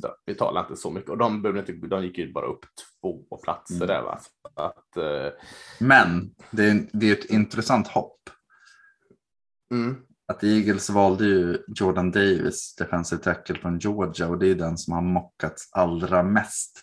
Ja. 0.00 0.16
Vi 0.26 0.34
talar 0.34 0.60
inte 0.60 0.76
så 0.76 0.90
mycket. 0.90 1.10
Och 1.10 1.18
de, 1.18 1.42
behövde 1.42 1.60
inte, 1.72 1.86
de 1.86 2.04
gick 2.04 2.18
ju 2.18 2.32
bara 2.32 2.46
upp 2.46 2.64
två 3.02 3.38
platser 3.44 3.74
Mm. 3.74 3.86
där 3.88 4.02
va? 4.02 4.20
Att, 4.54 4.96
eh, 4.96 5.32
Men 5.80 6.34
det 6.50 6.64
är, 6.64 6.86
det 6.92 7.06
är 7.10 7.12
ett 7.12 7.24
intressant 7.30 7.88
hopp. 7.88 8.30
mm, 9.70 10.05
Att 10.28 10.44
Eagles 10.44 10.90
valde 10.90 11.24
ju 11.24 11.64
Jordan 11.68 12.10
Davis, 12.10 12.74
defensive 12.74 13.22
tackle 13.22 13.58
från 13.58 13.78
Georgia 13.78 14.28
och 14.28 14.38
det 14.38 14.46
är 14.48 14.54
den 14.54 14.78
som 14.78 14.92
har 14.94 15.02
mockats 15.02 15.68
allra 15.72 16.22
mest. 16.22 16.82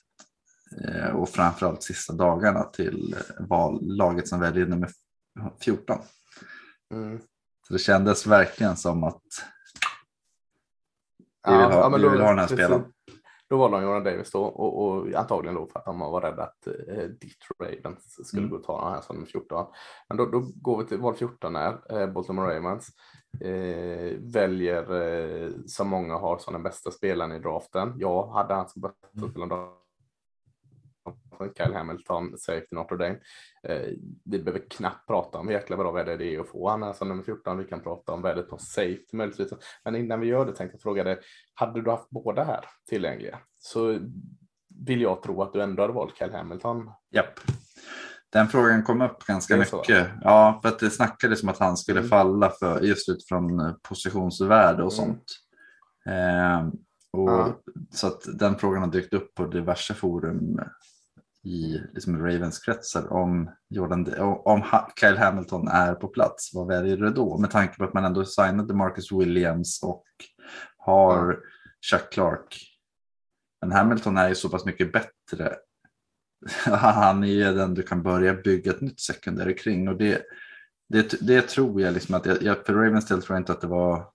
Eh, 0.88 1.10
Och 1.16 1.30
framförallt 1.30 1.84
sista 1.84 2.14
dagarna 2.14 2.64
till 2.64 3.14
eh, 3.14 3.46
val, 3.48 3.80
laget 3.82 4.28
som 4.28 4.40
väljer 4.40 4.66
nummer 4.66 4.90
14. 5.62 6.00
mm. 6.94 7.20
Så 7.68 7.74
det 7.74 7.80
kändes 7.80 8.28
verkligen 8.28 8.78
som 8.78 9.04
att 9.04 9.22
vi 11.48 11.52
vill 11.52 11.62
ha, 11.62 11.72
ja, 11.74 11.90
vi 11.98 12.04
då- 12.04 12.10
vill 12.10 12.22
ha 12.22 12.30
den 12.30 12.40
här 12.40 12.48
precis. 12.48 12.66
spelaren. 12.66 12.93
Då 13.54 13.58
valde 13.58 13.78
de 13.78 13.84
Jordan 13.84 14.04
Davis 14.04 14.32
då 14.32 14.44
och, 14.44 14.86
och 14.86 15.14
antagligen 15.14 15.56
då 15.56 15.66
för 15.66 15.80
att 15.80 15.86
de 15.86 16.00
var 16.00 16.22
rädda 16.22 16.44
att 16.44 16.68
eh, 16.68 17.04
Ditt 17.04 17.38
Ravens 17.60 18.28
skulle 18.28 18.42
Mm. 18.42 18.50
gå 18.52 18.58
och 18.58 18.64
ta 18.64 18.84
den 18.84 18.94
här 18.94 19.02
som 19.02 19.16
nummer 19.16 19.28
14. 19.28 19.66
Men 20.08 20.18
då, 20.18 20.26
då 20.26 20.44
går 20.56 20.78
vi 20.78 20.86
till 20.86 20.98
val 20.98 21.14
14 21.16 21.56
här, 21.56 21.78
eh, 21.90 22.08
Baltimore 22.08 22.56
Ravens. 22.56 22.88
Eh, 23.42 24.18
väljer 24.20 24.84
eh, 25.02 25.50
som 25.68 25.88
många 25.90 26.18
har 26.18 26.38
som 26.38 26.54
den 26.54 26.64
bästa 26.64 26.92
spelaren 26.92 27.32
i 27.32 27.40
draften. 27.40 27.94
Jag 27.98 28.28
hade 28.28 28.54
han 28.54 28.70
som 28.70 28.82
bästa 28.82 29.08
Mm. 29.18 29.30
spelaren. 29.32 29.70
Kyle 31.58 31.74
Hamilton, 31.74 32.38
safety 32.38 32.68
Notre 32.76 32.98
Dame. 32.98 33.18
Eh, 33.64 33.90
vi 34.26 34.40
behöver 34.44 34.66
knappt 34.70 35.08
prata 35.08 35.38
om 35.38 35.48
hur 35.48 35.54
jäkla 35.56 35.78
bra 35.78 35.92
värde 35.92 36.18
det 36.18 36.36
är 36.36 36.40
att 36.40 36.48
få 36.50 36.70
han 36.70 36.94
som 36.94 37.10
nummer 37.10 37.24
14. 37.24 37.58
Vi 37.58 37.64
kan 37.64 37.80
prata 37.84 38.12
om 38.12 38.22
värdet 38.22 38.50
på 38.50 38.58
safety 38.58 39.08
möjligtvis. 39.18 39.54
Men 39.86 39.96
innan 39.96 40.20
vi 40.20 40.28
gör 40.28 40.46
det 40.46 40.56
tänkte 40.56 40.76
jag 40.76 40.82
fråga 40.82 41.04
dig, 41.04 41.20
hade 41.54 41.82
du 41.82 41.92
haft 41.92 42.10
båda 42.10 42.44
här 42.44 42.66
tillgängliga 42.90 43.40
så 43.58 44.00
vill 44.86 45.02
jag 45.02 45.24
tro 45.24 45.42
att 45.42 45.54
du 45.54 45.62
ändå 45.62 45.84
hade 45.84 45.94
valt 45.94 46.18
Kyle 46.18 46.32
Hamilton. 46.34 46.92
Japp. 47.12 47.40
Den 48.30 48.48
frågan 48.48 48.84
kom 48.84 49.02
upp 49.02 49.26
ganska 49.26 49.58
mycket. 49.58 50.08
Ja, 50.22 50.60
för 50.62 50.70
att 50.70 50.80
det 50.80 50.90
snackades 50.90 51.44
om 51.44 51.50
att 51.50 51.60
han 51.60 51.78
skulle 51.78 52.00
Mm. 52.00 52.10
falla 52.10 52.50
för 52.50 52.82
just 52.82 53.10
utifrån 53.10 53.60
eh, 53.60 53.74
positionsvärde 53.90 54.84
och 54.84 54.94
Mm. 54.94 55.06
sånt. 55.06 55.24
Ehm, 56.06 56.68
och, 57.12 57.30
Ja. 57.30 57.60
Så 57.92 58.08
att 58.08 58.22
den 58.40 58.56
frågan 58.58 58.82
har 58.84 58.90
dykt 58.90 59.14
upp 59.14 59.34
på 59.36 59.46
diverse 59.46 59.94
forum 59.94 60.60
i 61.44 61.82
liksom 61.94 62.26
Ravens-kretsar 62.26 63.14
om, 63.14 63.50
Jordan, 63.70 64.14
om 64.46 64.64
Kyle 65.00 65.18
Hamilton 65.18 65.68
är 65.68 65.96
på 65.96 66.08
plats. 66.08 66.52
Vad 66.54 66.68
väljer 66.68 66.98
du 66.98 67.10
då? 67.10 67.38
Med 67.38 67.52
tanke 67.52 67.78
på 67.78 67.84
att 67.84 67.94
man 67.94 68.06
ändå 68.06 68.26
signade 68.26 68.74
Marcus 68.74 69.12
Williams 69.12 69.84
och 69.84 70.06
har 70.78 71.40
Chuck 71.92 72.14
Clark. 72.14 72.60
Men 73.62 73.72
Hamilton 73.72 74.18
är 74.18 74.30
ju 74.30 74.36
så 74.36 74.50
pass 74.50 74.66
mycket 74.66 74.94
bättre 74.94 75.56
han 76.66 77.24
är 77.24 77.28
ju 77.28 77.54
den 77.54 77.74
du 77.74 77.84
kan 77.84 78.04
börja 78.04 78.34
bygga 78.34 78.72
ett 78.72 78.82
nytt 78.82 79.00
secondary 79.00 79.56
kring 79.56 79.88
och 79.88 79.98
det, 79.98 80.22
det, 80.90 81.16
det 81.22 81.42
tror 81.42 81.82
jag 81.82 81.94
liksom 81.94 82.16
att 82.16 82.26
jag, 82.26 82.44
jag, 82.44 82.66
för 82.66 82.74
Ravens 82.74 83.08
del 83.08 83.22
tror 83.22 83.36
jag 83.36 83.42
inte 83.42 83.52
att 83.52 83.62
det 83.62 83.68
var 83.68 84.14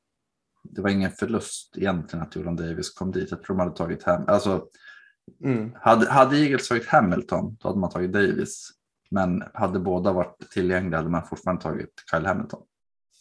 det 0.62 0.83
var 0.83 0.91
ingen 0.91 1.11
förlust 1.11 1.77
egentligen 1.77 2.23
att 2.23 2.37
Jordan 2.37 2.57
Davis 2.57 2.91
kom 2.91 3.12
dit. 3.12 3.31
Jag 3.31 3.43
tror 3.43 3.57
de 3.57 3.61
hade 3.61 3.77
tagit 3.77 4.03
hem, 4.03 4.23
alltså 4.27 4.67
Mm. 5.45 5.73
hade, 5.81 6.11
hade 6.11 6.37
Eagles 6.37 6.69
tagit 6.69 6.87
Hamilton 6.88 7.57
då 7.61 7.69
hade 7.69 7.81
man 7.81 7.91
tagit 7.91 8.12
Davis. 8.12 8.71
Men 9.11 9.43
hade 9.55 9.79
båda 9.79 10.12
varit 10.12 10.51
tillgängliga 10.51 10.97
hade 10.97 11.11
man 11.11 11.27
fortfarande 11.27 11.62
tagit 11.62 11.93
Kyle 12.11 12.27
Hamilton. 12.27 12.62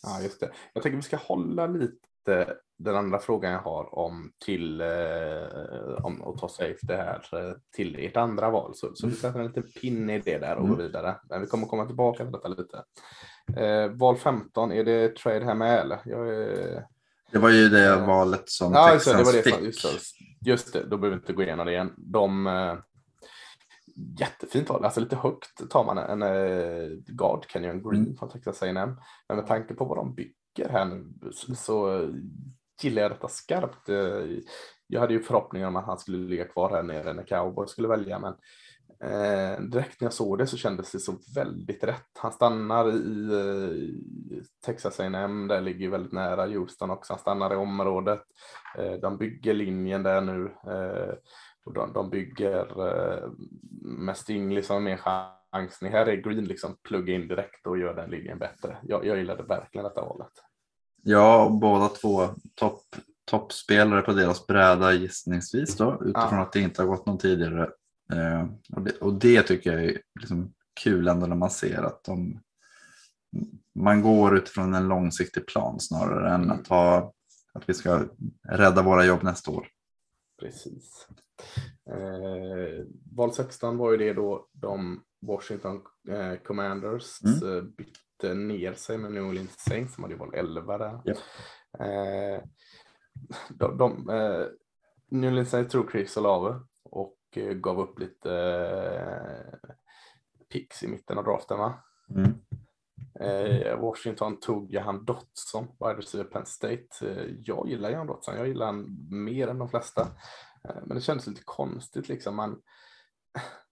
Ja, 0.04 0.22
just 0.22 0.39
det. 0.39 0.50
Jag 0.74 0.84
tänker 0.84 0.96
vi 0.96 1.02
ska 1.04 1.17
hålla 1.17 1.67
lite 1.67 2.56
den 2.80 2.96
andra 2.96 3.20
frågan 3.20 3.52
jag 3.52 3.60
har 3.60 4.00
om 4.00 4.32
till 4.46 4.82
eh, 4.82 6.06
om 6.06 6.22
att 6.24 6.38
ta 6.38 6.50
safety 6.50 6.93
här 6.93 7.22
eh, 7.34 7.56
till 7.76 7.96
ert 8.06 8.17
andra 8.17 8.50
val. 8.50 8.72
Så, 8.76 8.96
så 8.96 9.08
vi 9.08 9.13
sätter 9.13 9.39
en 9.39 9.48
liten 9.48 9.63
pinne 9.82 10.15
i 10.15 10.20
det 10.20 10.38
där 10.38 10.56
och 10.56 10.67
går 10.67 10.76
Mm. 10.76 10.88
vidare. 10.88 11.15
Men 11.30 11.41
vi 11.41 11.48
kommer 11.48 11.67
komma 11.67 11.86
tillbaka 11.86 12.24
till 12.24 12.32
detta 12.32 12.48
lite. 12.48 12.84
Eh, 13.62 13.91
val 13.91 14.17
15, 14.17 14.72
är 14.72 14.84
det 14.84 15.15
trade 15.15 15.46
här 15.46 15.56
med 15.56 15.80
eller? 15.80 16.00
Jag 16.06 16.30
är... 16.30 16.86
Det 17.32 17.38
var 17.40 17.50
ju 17.50 17.70
det 17.70 17.96
valet 17.96 18.50
som 18.50 18.74
Ja, 18.74 18.90
Texans 18.92 19.18
det 19.18 19.24
var 19.24 19.34
det. 19.34 19.44
fick. 19.44 19.62
Just 19.62 19.84
det, 19.84 20.50
just 20.50 20.74
det, 20.74 20.84
då 20.84 20.98
behöver 20.98 21.10
vi 21.18 21.22
inte 21.22 21.34
gå 21.34 21.44
igenom 21.44 21.66
det 21.66 21.72
igen. 21.72 21.94
De, 21.98 22.48
eh, 22.48 22.76
jättefint 24.20 24.70
val, 24.70 24.86
alltså 24.86 25.00
lite 25.00 25.16
högt 25.16 25.70
tar 25.70 25.84
man 25.86 25.98
en 25.98 26.22
eh, 26.22 26.90
guard 27.08 27.46
Kenyon 27.50 27.84
Green 27.90 28.04
Mm. 28.04 28.16
från 28.18 28.30
Texas 28.30 28.63
A&M. 28.63 28.96
Men 29.28 29.38
med 29.38 29.48
tanke 29.48 29.74
på 29.74 29.86
vad 29.86 29.98
de 29.98 30.16
bygger 30.16 30.70
här 30.70 30.86
nu 30.86 31.13
så, 31.34 31.56
så 31.56 32.10
gillar 32.82 33.02
jag 33.02 33.12
detta 33.12 33.28
skarpt. 33.28 33.90
Eh, 33.90 34.38
Jag 34.88 35.02
hade 35.02 35.13
ju 35.13 35.24
förhoppningar 35.24 35.68
om 35.68 35.76
att 35.76 35.86
han 35.86 36.00
skulle 36.00 36.18
ligga 36.18 36.46
kvar 36.48 36.70
här 36.70 36.84
nere 36.84 37.13
när 37.13 37.24
Cowboys 37.24 37.70
skulle 37.72 37.88
välja, 37.88 38.20
men 38.20 38.34
Eh, 38.99 39.62
direkt 39.62 40.01
när 40.01 40.05
jag 40.05 40.13
såg 40.13 40.38
det 40.38 40.47
så 40.47 40.57
kändes 40.57 40.91
det 40.91 40.99
så 40.99 41.17
väldigt 41.36 41.83
rätt. 41.83 42.12
Han 42.19 42.31
stannar 42.31 42.91
i, 42.91 43.33
i 44.31 44.43
Texas 44.65 44.99
A&M, 44.99 45.47
där 45.47 45.62
ligger 45.62 45.89
väldigt 45.89 46.12
nära 46.12 46.45
Houston 46.45 46.89
också. 46.89 47.13
Han 47.13 47.19
stannar 47.19 47.53
i 47.53 47.55
området. 47.55 48.23
Eh, 48.77 48.93
de 48.93 49.17
bygger 49.17 49.53
linjen 49.53 50.03
där 50.03 50.21
nu. 50.21 50.45
Eh, 50.45 51.13
och 51.65 51.73
de, 51.73 51.93
de 51.93 52.10
bygger 52.10 52.88
eh, 52.88 53.29
med 53.81 54.17
Stingley 54.17 54.63
som 54.63 54.83
mer 54.83 54.97
chansning. 55.51 55.91
Här 55.91 56.05
är 56.05 56.15
Green 56.15 56.45
liksom 56.45 56.77
plugga 56.83 57.13
in 57.13 57.27
direkt 57.27 57.67
och 57.67 57.77
gör 57.77 57.95
den 57.95 58.10
linjen 58.10 58.39
bättre. 58.39 58.77
Jag, 58.83 59.05
jag 59.05 59.17
gillade 59.17 59.43
verkligen 59.43 59.83
detta 59.83 60.01
valet. 60.01 60.31
Ja, 61.03 61.57
båda 61.62 61.88
två 61.88 62.21
topp 62.55 62.81
toppspelare 63.25 64.01
på 64.01 64.13
deras 64.13 64.47
bräda 64.47 64.93
gissningsvis 64.93 65.77
då, 65.77 65.93
utifrån 65.93 66.38
Ja. 66.38 66.41
att 66.41 66.51
det 66.51 66.60
inte 66.60 66.81
har 66.81 66.88
gått 66.88 67.05
någon 67.05 67.17
tidigare. 67.17 67.69
Eh, 68.13 68.46
och, 68.76 68.82
det, 68.82 68.91
och 68.98 69.13
det 69.13 69.43
tycker 69.43 69.74
jag 69.74 69.84
är 69.84 70.02
liksom 70.20 70.54
kul 70.84 71.08
ändå 71.08 71.28
när 71.28 71.36
man 71.36 71.50
ser 71.52 71.84
att 71.84 72.04
de 72.04 72.39
man 73.76 74.02
går 74.02 74.38
utifrån 74.38 74.74
en 74.74 74.88
långsiktig 74.88 75.48
plan 75.48 75.80
snarare 75.80 76.34
än 76.36 76.52
att 76.52 76.67
ha 76.67 77.13
att 77.54 77.70
vi 77.70 77.74
ska 77.74 78.06
rädda 78.50 78.82
våra 78.82 79.06
jobb 79.06 79.24
nästa 79.24 79.52
år. 79.52 79.67
Precis. 80.39 81.08
Eh, 81.89 82.86
val 83.15 83.34
16 83.34 83.78
var 83.78 83.91
ju 83.91 83.98
det 83.98 84.13
då 84.13 84.48
de 84.52 85.04
Washington 85.22 85.82
eh, 86.10 86.36
Commanders 86.36 87.22
Mm. 87.24 87.58
eh, 87.58 87.63
bytte 87.63 88.34
ner 88.34 88.74
sig 88.74 88.98
med 88.98 89.12
New 89.12 89.24
Orleans 89.24 89.60
Saints 89.60 89.93
som 89.96 90.04
hade 90.04 90.13
ju 90.13 90.20
val 90.20 90.34
11 90.34 90.78
där. 90.78 91.02
Japp. 91.06 91.17
Eh, 91.80 92.43
de, 93.50 93.78
de, 93.78 94.10
eh, 94.10 94.46
New 95.12 95.32
Orleans 95.32 95.50
Saints 95.50 95.72
tog 95.72 95.91
Chris 95.91 96.17
Olave 96.17 96.60
och 96.84 97.16
gav 97.36 97.80
upp 97.80 98.00
lite 98.00 98.34
eh, 98.34 99.70
picks 100.50 100.84
i 100.84 100.88
mitten 100.88 101.18
av 101.18 101.24
draften 101.24 101.60
va? 101.60 101.74
Mm. 102.10 102.34
Eh, 103.20 103.80
Washington 103.80 104.40
tog 104.40 104.74
Jahan 104.74 105.06
Dotson, 105.06 105.68
wide 105.80 105.98
receiver 105.98 106.26
Penn 106.26 106.46
State. 106.46 106.88
Eh, 107.02 107.34
jag 107.44 107.70
gillar 107.70 107.90
Jahan 107.90 108.08
Dotson, 108.08 108.36
jag 108.36 108.48
gillar 108.48 108.66
han 108.66 109.08
mer 109.10 109.48
än 109.48 109.60
de 109.60 109.70
flesta. 109.70 110.02
Eh, 110.63 110.76
men 110.86 110.96
det 110.98 111.02
kändes 111.02 111.28
lite 111.28 111.42
konstigt 111.46 112.10
liksom. 112.10 112.36
Man, 112.36 112.62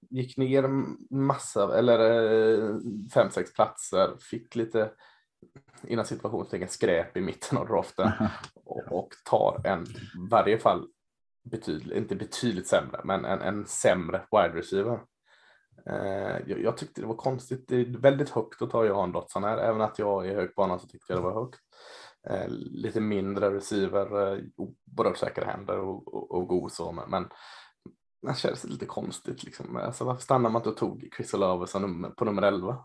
gick 0.10 0.38
ner 0.38 0.68
massa, 1.16 1.78
eller 1.78 2.00
eh, 2.00 2.76
fem, 3.14 3.32
sex 3.32 3.54
platser, 3.54 4.18
fick 4.20 4.56
lite 4.56 4.92
innan 5.84 6.06
situationstecken 6.06 6.68
skräp 6.68 7.18
i 7.18 7.22
mitten 7.22 7.58
av 7.58 7.68
draften 7.68 8.12
och, 8.66 8.92
och 8.92 9.10
tar 9.26 9.62
en, 9.66 9.84
i 9.84 10.30
varje 10.30 10.58
fall, 10.58 10.88
betydligt, 11.46 11.98
inte 11.98 12.16
betydligt 12.16 12.68
sämre, 12.68 13.02
men 13.04 13.26
en, 13.26 13.42
en 13.42 13.66
sämre 13.66 14.26
wide 14.32 14.60
receiver. 14.60 15.00
Eh, 15.90 16.38
jag, 16.48 16.60
jag, 16.60 16.78
tyckte 16.78 17.02
det 17.02 17.08
var 17.08 17.16
konstigt, 17.16 17.66
det 17.68 17.76
är 17.76 17.98
väldigt 17.98 18.30
högt 18.30 18.62
att 18.62 18.70
ta 18.70 18.86
Johan 18.86 19.12
Dotson 19.12 19.44
här, 19.44 19.58
även 19.58 19.82
att 19.82 20.00
jag 20.00 20.28
är 20.28 20.36
hög 20.36 20.56
på 20.56 20.62
honom 20.62 20.80
så 20.80 20.88
tyckte 20.88 21.14
jag 21.14 21.20
det 21.20 21.24
var 21.24 21.44
högt. 21.44 21.60
Eh, 22.30 22.48
lite 22.50 23.00
mindre 23.00 23.56
receiver, 23.56 24.34
eh, 24.34 24.40
oerhört 24.98 25.44
händer 25.44 25.80
och, 25.80 26.14
och, 26.14 26.32
och 26.32 26.48
god 26.48 26.72
så, 26.72 26.92
men 27.08 27.30
det 28.22 28.38
känns 28.38 28.64
lite 28.64 28.86
konstigt. 28.86 29.44
Liksom. 29.44 29.76
Alltså, 29.76 30.06
varför 30.06 30.22
stannar 30.22 30.50
man 30.50 30.60
inte 30.60 30.70
och 30.70 30.78
tog 30.78 31.10
Chris 31.18 31.34
Olave 31.34 31.68
på 32.18 32.26
nummer 32.26 32.42
11? 32.42 32.78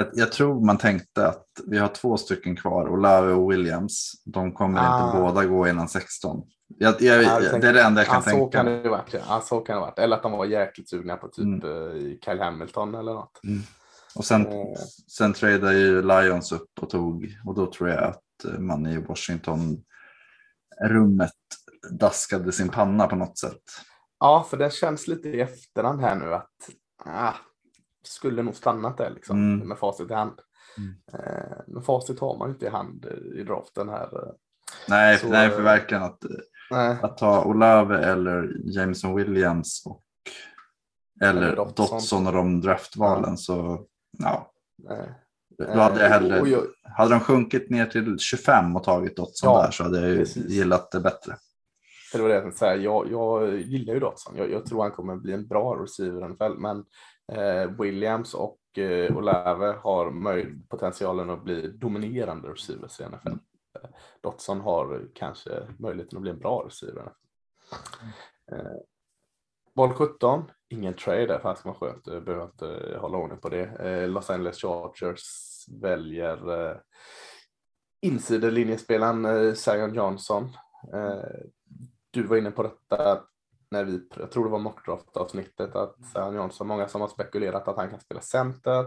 Jag, 0.00 0.08
jag, 0.12 0.32
tror 0.32 0.66
man 0.66 0.78
tänkte 0.78 1.26
att 1.26 1.46
vi 1.66 1.78
har 1.78 1.88
två 1.88 2.16
stycken 2.16 2.56
kvar, 2.56 2.88
Olave 2.88 3.32
och 3.32 3.52
Williams. 3.52 4.12
De 4.24 4.52
kommer 4.52 4.80
ah. 4.80 5.06
inte 5.06 5.18
båda 5.18 5.44
gå 5.44 5.68
innan 5.68 5.88
16. 5.88 6.42
Jag, 6.78 7.02
jag, 7.02 7.22
ja, 7.22 7.40
det 7.40 7.68
är 7.68 7.72
det 7.72 7.82
enda 7.82 8.00
jag 8.00 8.08
kan 8.08 8.22
tänka. 8.22 8.38
Så 8.38 8.46
kan 8.46 8.66
det 8.66 8.88
varit, 8.88 9.14
ja. 9.28 9.40
så 9.40 9.60
kan 9.60 9.76
det 9.76 9.80
varit. 9.80 9.98
Eller 9.98 10.16
att 10.16 10.22
de 10.22 10.32
var 10.32 10.44
jäkligt 10.44 10.88
sugna 10.88 11.16
på 11.16 11.28
typ 11.28 11.44
mm. 11.44 11.64
uh, 11.64 12.14
Kyle 12.24 12.40
Hamilton 12.40 12.94
eller 12.94 13.12
något. 13.12 13.40
Mm. 13.44 13.62
Och 14.14 14.24
sen, 14.24 14.46
uh. 14.46 14.74
sen 15.16 15.32
tradade 15.32 15.78
ju 15.78 16.02
Lions 16.02 16.52
upp 16.52 16.70
och 16.80 16.90
tog 16.90 17.36
och 17.46 17.54
då 17.54 17.72
tror 17.72 17.88
jag 17.88 18.04
att 18.04 18.44
eh, 18.44 18.58
man 18.58 18.86
i 18.86 18.98
Washington 18.98 19.82
rummet 20.84 21.32
daskade 21.90 22.52
sin 22.52 22.68
panna 22.68 23.06
på 23.06 23.16
något 23.16 23.38
sätt. 23.38 23.62
Ja, 24.20 24.46
för 24.50 24.56
det 24.56 24.72
känns 24.72 25.08
lite 25.08 25.28
i 25.28 25.40
efterhand 25.40 26.00
här 26.00 26.16
nu 26.16 26.34
att 26.34 26.70
ah, 27.04 27.34
skulle 28.02 28.42
nog 28.42 28.54
stannat 28.54 28.98
där 28.98 29.10
liksom 29.10 29.54
mm. 29.54 29.68
med 29.68 29.78
facit 29.78 30.10
i 30.10 30.14
hand. 30.14 30.40
Mm. 30.78 30.94
Eh, 31.12 31.56
men 31.66 31.82
facit 31.82 32.20
har 32.20 32.38
man 32.38 32.48
ju 32.48 32.52
inte 32.52 32.66
i 32.66 32.68
hand 32.68 33.06
i 33.34 33.42
draften 33.42 33.88
här. 33.88 34.08
Nej, 34.88 35.18
Så, 35.18 35.28
nej 35.28 35.50
för 35.50 35.62
verkligen 35.62 36.02
att, 36.02 36.24
nej. 36.70 36.96
att 37.02 37.18
ta 37.18 37.44
Olave 37.44 38.04
eller 38.04 38.56
Jameson 38.64 39.16
Williams 39.16 39.82
och 39.86 40.02
eller, 41.20 41.42
eller 41.42 41.56
Dotson. 41.56 41.86
Dotson 41.90 42.26
och 42.26 42.32
de 42.32 42.60
draftvalen 42.60 43.30
ja. 43.30 43.36
så 43.36 43.86
ja. 44.18 44.52
Nej. 44.78 45.14
Då 45.58 45.80
hade 45.80 46.02
jag 46.02 46.08
hellre, 46.08 46.48
jag, 46.48 46.62
hade 46.82 47.10
de 47.10 47.20
sjunkit 47.20 47.70
ner 47.70 47.86
till 47.86 48.18
25 48.18 48.76
och 48.76 48.84
tagit 48.84 49.16
Dotson 49.16 49.52
ja, 49.52 49.62
där 49.62 49.70
så 49.70 49.82
hade 49.82 50.08
jag 50.08 50.18
precis. 50.18 50.50
gillat 50.50 50.90
det 50.90 51.00
bättre. 51.00 51.36
Det 52.12 52.22
var 52.22 52.28
det 52.28 52.34
jag 52.34 52.42
tänkte 52.42 52.58
säga, 52.58 52.76
jag, 52.76 53.10
jag 53.10 53.58
gillar 53.58 53.94
ju 53.94 54.00
Dotson. 54.00 54.36
Jag, 54.36 54.50
jag, 54.50 54.66
tror 54.66 54.82
han 54.82 54.90
kommer 54.90 55.16
bli 55.16 55.32
en 55.32 55.46
bra 55.46 55.82
receiver 55.82 56.30
i 56.30 56.58
men 56.58 56.76
eh, 56.78 56.84
Eh, 57.32 57.70
Williams 57.70 58.34
och 58.34 58.78
eh, 58.78 59.16
Olave 59.16 59.66
har 59.66 60.10
potentialen 60.68 61.30
att 61.30 61.44
bli 61.44 61.68
dominerande 61.68 62.48
receivers 62.48 63.00
i 63.00 63.04
NFL. 63.04 63.36
Dotson 64.20 64.60
har 64.60 65.08
kanske 65.14 65.50
möjligheten 65.78 66.16
att 66.16 66.22
bli 66.22 66.30
en 66.30 66.38
bra 66.38 66.64
receiver. 66.66 67.12
Eh, 68.52 68.72
Boll 69.74 69.92
17, 69.92 70.50
ingen 70.68 70.94
trade 70.94 71.26
där, 71.26 71.38
fast 71.38 71.64
man 71.64 71.74
skönt, 71.74 72.06
jag 72.06 72.24
behöver 72.24 72.44
inte 72.44 72.68
eh, 72.68 73.00
hålla 73.00 73.18
ordning 73.18 73.38
på 73.38 73.48
det. 73.48 73.64
Eh, 73.64 74.08
Los 74.08 74.30
Angeles 74.30 74.58
Chargers 74.58 75.24
väljer 75.82 76.68
eh, 76.70 76.76
insidelinjespelaren 78.00 79.24
eh, 79.24 79.54
Zion 79.54 79.94
Johnson. 79.94 80.44
Eh, 80.92 81.40
du 82.10 82.22
var 82.22 82.36
inne 82.36 82.50
på 82.50 82.62
detta 82.62 83.24
när 83.70 83.84
vi, 83.84 84.08
jag 84.16 84.30
tror 84.30 84.44
det 84.44 84.50
var 84.50 84.58
mockdraft-avsnittet, 84.58 85.74
att 85.74 85.96
Zion 86.12 86.34
Johnson, 86.34 86.66
många 86.66 86.88
som 86.88 87.00
har 87.00 87.08
spekulerat 87.08 87.68
att 87.68 87.76
han 87.76 87.90
kan 87.90 88.00
spela 88.00 88.20
center. 88.20 88.84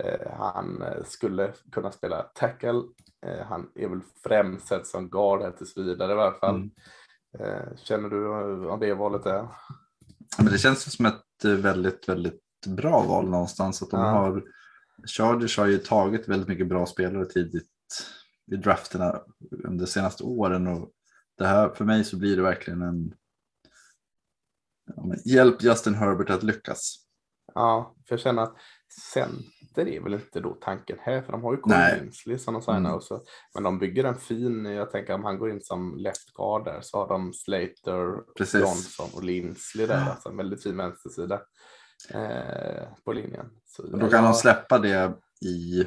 Eh, 0.00 0.32
han 0.38 0.82
eh, 0.82 1.04
skulle 1.04 1.52
kunna 1.72 1.92
spela 1.92 2.22
tackle. 2.22 2.82
Eh, 3.26 3.46
han 3.46 3.70
är 3.74 3.88
väl 3.88 4.00
främst 4.22 4.68
sett 4.68 4.86
som 4.86 5.10
guard 5.10 5.42
här 5.42 5.50
tills 5.50 5.76
vidare 5.76 6.12
i 6.12 6.14
alla 6.14 6.32
fall. 6.32 6.56
Mm. 6.56 6.70
Eh, 7.38 7.76
känner 7.76 8.08
du 8.08 8.24
vad 8.66 8.80
det 8.80 8.94
valet 8.94 9.26
är? 9.26 9.48
Men 10.38 10.46
det 10.46 10.58
känns 10.58 10.96
som 10.96 11.06
ett 11.06 11.44
eh, 11.44 11.50
väldigt, 11.50 12.08
väldigt 12.08 12.42
bra 12.66 13.02
val 13.02 13.30
någonstans. 13.30 13.82
Att 13.82 13.90
de 13.90 14.00
ja. 14.00 14.06
har, 14.06 14.44
Chargers 15.06 15.58
har 15.58 15.66
ju 15.66 15.78
tagit 15.78 16.28
väldigt 16.28 16.48
mycket 16.48 16.68
bra 16.68 16.86
spelare 16.86 17.24
tidigt 17.24 17.70
i 18.52 18.56
drafterna 18.56 19.20
under 19.64 19.84
de 19.84 19.90
senaste 19.90 20.24
åren 20.24 20.66
och 20.66 20.90
det 21.38 21.46
här, 21.46 21.68
för 21.68 21.84
mig 21.84 22.04
så 22.04 22.16
blir 22.18 22.36
det 22.36 22.42
verkligen 22.42 22.82
en 22.82 23.14
ja, 24.86 25.14
hjälp 25.24 25.62
Justin 25.62 25.94
Herbert 25.94 26.30
att 26.30 26.42
lyckas. 26.42 27.06
Ja, 27.54 27.96
för 28.08 28.14
jag 28.14 28.20
känner 28.20 28.42
att 28.42 28.56
center 29.12 29.88
är 29.88 30.00
väl 30.00 30.14
inte 30.14 30.40
då 30.40 30.54
tanken 30.54 30.98
här, 31.00 31.22
för 31.22 31.32
de 31.32 31.42
har 31.42 31.52
ju 31.52 31.60
Cole 31.60 31.98
Linsley 32.00 32.38
som 32.38 32.54
de 32.54 32.62
signar 32.62 32.78
mm. 32.78 32.94
och 32.94 33.02
så, 33.02 33.24
men 33.54 33.62
de 33.62 33.78
bygger 33.78 34.04
en 34.04 34.18
fin, 34.18 34.64
jag 34.64 34.90
tänker 34.90 35.14
om 35.14 35.24
han 35.24 35.38
går 35.38 35.50
in 35.50 35.60
som 35.62 35.96
left 35.96 36.34
guard 36.34 36.64
där 36.64 36.80
så 36.82 36.98
har 36.98 37.08
de 37.08 37.32
Slater, 37.32 38.34
Precis. 38.36 38.60
Johnson 38.60 39.08
och 39.14 39.24
Linsley 39.24 39.86
där, 39.86 40.10
alltså 40.10 40.28
en 40.28 40.36
väldigt 40.36 40.62
fin 40.62 40.76
vänstersida 40.76 41.40
eh, 42.10 42.88
på 43.04 43.12
linjen. 43.12 43.46
Så, 43.64 43.82
då 43.82 43.98
kan 43.98 44.10
ja. 44.10 44.22
de 44.22 44.34
släppa 44.34 44.78
det 44.78 45.14
i, 45.46 45.86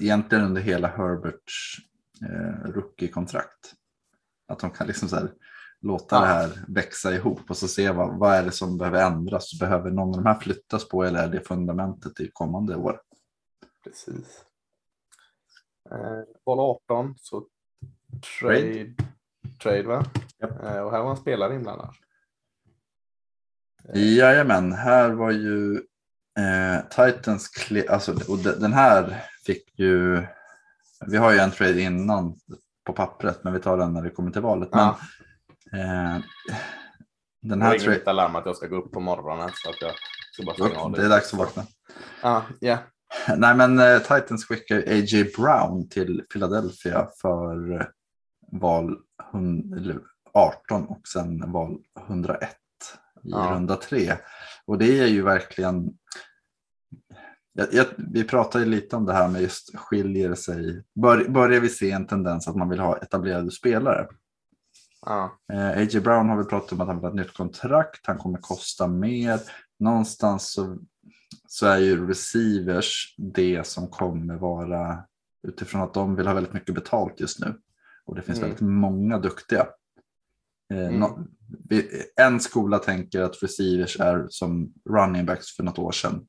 egentligen 0.00 0.44
under 0.44 0.60
hela 0.60 0.88
Herberts 0.88 1.76
eh, 2.22 2.70
rookie-kontrakt. 2.70 3.74
Att 4.48 4.58
de 4.58 4.70
kan 4.70 4.86
liksom 4.86 5.08
så 5.08 5.16
här, 5.16 5.32
låta 5.80 6.20
det 6.20 6.26
här 6.26 6.64
växa 6.68 7.14
ihop 7.14 7.40
och 7.50 7.56
så 7.56 7.68
se 7.68 7.90
vad, 7.90 8.18
vad 8.18 8.34
är 8.34 8.44
det 8.44 8.52
som 8.52 8.78
behöver 8.78 9.06
ändras. 9.06 9.58
Behöver 9.60 9.90
någon 9.90 10.08
av 10.08 10.24
de 10.24 10.28
här 10.28 10.40
flyttas 10.40 10.88
på 10.88 11.04
eller 11.04 11.22
är 11.22 11.28
det 11.28 11.40
fundamentet 11.40 12.20
i 12.20 12.30
kommande 12.32 12.76
år? 12.76 13.00
Precis. 13.84 14.44
Eh, 15.90 16.22
boll 16.44 16.60
18 16.60 17.14
så 17.18 17.46
trade, 18.40 18.94
trade 19.62 19.82
va? 19.82 20.04
Yep. 20.42 20.50
Eh, 20.62 20.80
och 20.80 20.90
här 20.90 21.02
var 21.02 21.10
en 21.10 21.16
spelare 21.16 21.54
inblandad. 21.54 21.94
Eh. 23.94 24.16
Jajamän, 24.16 24.72
här 24.72 25.10
var 25.10 25.30
ju 25.30 25.74
eh, 26.38 26.80
Titans, 26.90 27.50
alltså, 27.88 28.12
och 28.12 28.38
den 28.38 28.72
här 28.72 29.24
fick 29.46 29.78
ju, 29.78 30.26
vi 31.06 31.16
har 31.16 31.32
ju 31.32 31.38
en 31.38 31.50
trade 31.50 31.80
innan 31.80 32.38
på 32.84 32.92
pappret, 32.92 33.44
men 33.44 33.52
vi 33.52 33.60
tar 33.60 33.76
den 33.76 33.92
när 33.92 34.02
det 34.02 34.10
kommer 34.10 34.30
till 34.30 34.42
valet. 34.42 34.68
Ja. 34.72 34.78
Men, 34.78 35.08
eh, 35.72 36.18
den 37.42 37.62
här 37.62 37.78
det 37.78 37.84
är 37.84 38.08
alarm 38.08 38.36
att 38.36 38.46
jag 38.46 38.56
ska 38.56 38.66
gå 38.66 38.76
upp 38.76 38.92
på 38.92 39.00
morgonen 39.00 39.50
så 39.54 39.70
att 39.70 39.80
jag 39.80 39.92
ska 40.32 40.44
bara 40.44 40.54
stänga 40.54 40.80
av 40.80 40.92
det. 40.92 41.04
Är 41.04 41.08
dags 41.08 41.32
att 41.32 41.38
vakna. 41.38 41.62
Ja, 42.22 42.44
yeah. 42.60 42.78
Nej, 43.36 43.56
men 43.56 43.78
eh, 43.78 43.98
Titans 43.98 44.44
skickar 44.44 44.78
A.J. 44.78 45.24
Brown 45.36 45.88
till 45.88 46.24
Philadelphia 46.32 47.08
för 47.20 47.88
val 48.52 48.96
18 50.34 50.86
och 50.86 51.08
sen 51.08 51.52
val 51.52 51.78
101 52.08 52.50
i 52.50 52.54
ja. 53.22 53.50
runda 53.52 53.76
tre. 53.76 54.12
Och 54.66 54.78
det 54.78 55.00
är 55.00 55.06
ju 55.06 55.22
verkligen 55.22 55.90
jag, 57.52 57.66
jag, 57.72 57.86
vi 57.96 58.24
pratade 58.24 58.64
lite 58.64 58.96
om 58.96 59.06
det 59.06 59.12
här 59.12 59.28
med 59.28 59.42
just 59.42 59.76
skiljer 59.78 60.34
sig. 60.34 60.84
Bör, 60.94 61.28
börjar 61.28 61.60
vi 61.60 61.68
se 61.68 61.90
en 61.90 62.06
tendens 62.06 62.48
att 62.48 62.56
man 62.56 62.68
vill 62.68 62.80
ha 62.80 62.96
etablerade 62.98 63.50
spelare? 63.50 64.06
Ja. 65.06 65.38
Eh, 65.52 65.68
A.J. 65.68 66.00
Brown 66.00 66.28
har 66.28 66.36
vi 66.36 66.44
pratat 66.44 66.72
om 66.72 66.80
att 66.80 66.86
han 66.86 66.96
vill 66.96 67.04
ha 67.04 67.10
ett 67.10 67.26
nytt 67.26 67.36
kontrakt. 67.36 68.06
Han 68.06 68.18
kommer 68.18 68.38
kosta 68.38 68.86
mer. 68.86 69.40
Någonstans 69.78 70.52
så, 70.52 70.78
så 71.48 71.66
är 71.66 71.78
ju 71.78 72.06
receivers 72.06 73.14
det 73.18 73.66
som 73.66 73.88
kommer 73.88 74.36
vara 74.36 75.04
utifrån 75.48 75.82
att 75.82 75.94
de 75.94 76.16
vill 76.16 76.26
ha 76.26 76.34
väldigt 76.34 76.52
mycket 76.52 76.74
betalt 76.74 77.20
just 77.20 77.40
nu. 77.40 77.54
Och 78.04 78.14
det 78.14 78.22
finns 78.22 78.38
mm. 78.38 78.50
väldigt 78.50 78.68
många 78.68 79.18
duktiga. 79.18 79.66
Eh, 80.72 80.86
mm. 80.86 81.00
no, 81.00 81.26
en 82.16 82.40
skola 82.40 82.78
tänker 82.78 83.20
att 83.22 83.42
receivers 83.42 84.00
är 84.00 84.26
som 84.28 84.72
running 84.90 85.26
backs 85.26 85.56
för 85.56 85.62
något 85.62 85.78
år 85.78 85.92
sedan. 85.92 86.26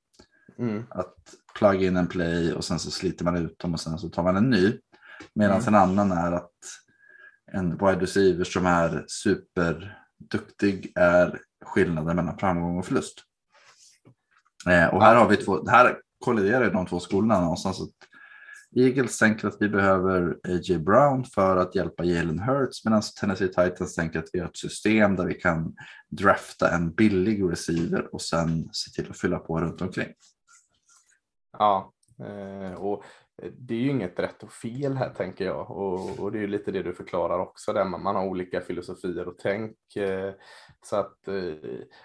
Mm. 0.57 0.83
Att 0.89 1.15
plugga 1.59 1.87
in 1.87 1.97
en 1.97 2.07
play 2.07 2.53
och 2.53 2.65
sen 2.65 2.79
så 2.79 2.91
sliter 2.91 3.25
man 3.25 3.37
ut 3.37 3.59
dem 3.59 3.73
och 3.73 3.79
sen 3.79 3.97
så 3.97 4.09
tar 4.09 4.23
man 4.23 4.37
en 4.37 4.49
ny. 4.49 4.73
Medan 5.33 5.61
mm. 5.61 5.67
en 5.67 5.75
annan 5.75 6.11
är 6.11 6.31
att 6.31 6.51
en 7.53 7.71
wide 7.71 8.01
receiver 8.01 8.43
som 8.43 8.65
är 8.65 9.05
superduktig 9.07 10.91
är 10.95 11.39
skillnaden 11.65 12.15
mellan 12.15 12.37
framgång 12.37 12.77
och 12.77 12.85
förlust. 12.85 13.23
Eh, 14.67 14.87
och 14.87 15.03
här 15.03 15.15
har 15.15 15.29
vi 15.29 15.37
två, 15.37 15.69
här 15.69 15.97
kolliderar 16.19 16.71
de 16.71 16.85
två 16.85 16.99
skolorna 16.99 17.41
någonstans. 17.41 17.81
Att 17.81 18.09
Eagles 18.75 19.17
tänker 19.17 19.47
att 19.47 19.57
vi 19.59 19.69
behöver 19.69 20.31
A.J. 20.43 20.77
Brown 20.77 21.25
för 21.25 21.57
att 21.57 21.75
hjälpa 21.75 22.03
Jalen 22.03 22.39
Hurts 22.39 22.85
medan 22.85 23.01
Tennessee 23.19 23.47
Titans 23.47 23.95
tänker 23.95 24.19
att 24.19 24.29
vi 24.33 24.39
har 24.39 24.47
ett 24.47 24.57
system 24.57 25.15
där 25.15 25.25
vi 25.25 25.33
kan 25.33 25.75
drafta 26.09 26.71
en 26.75 26.91
billig 26.91 27.43
receiver 27.43 28.13
och 28.13 28.21
sen 28.21 28.69
se 28.71 28.91
till 28.91 29.11
att 29.11 29.17
fylla 29.17 29.39
på 29.39 29.61
runt 29.61 29.81
omkring. 29.81 30.13
Ja, 31.57 31.93
eh, 32.19 32.73
och 32.73 33.03
det 33.57 33.73
är 33.73 33.79
ju 33.79 33.89
inget 33.89 34.19
rätt 34.19 34.43
och 34.43 34.51
fel 34.51 34.93
här 34.93 35.09
tänker 35.09 35.45
jag 35.45 35.71
och, 35.71 36.19
och 36.19 36.31
det 36.31 36.37
är 36.37 36.41
ju 36.41 36.47
lite 36.47 36.71
det 36.71 36.83
du 36.83 36.93
förklarar 36.93 37.39
också 37.39 37.73
där 37.73 37.85
man, 37.85 38.03
man 38.03 38.15
har 38.15 38.25
olika 38.25 38.61
filosofier 38.61 39.27
och 39.27 39.37
tänk. 39.37 39.95
Eh, 39.95 40.33
så 40.85 40.95
att 40.95 41.27
eh, 41.27 41.53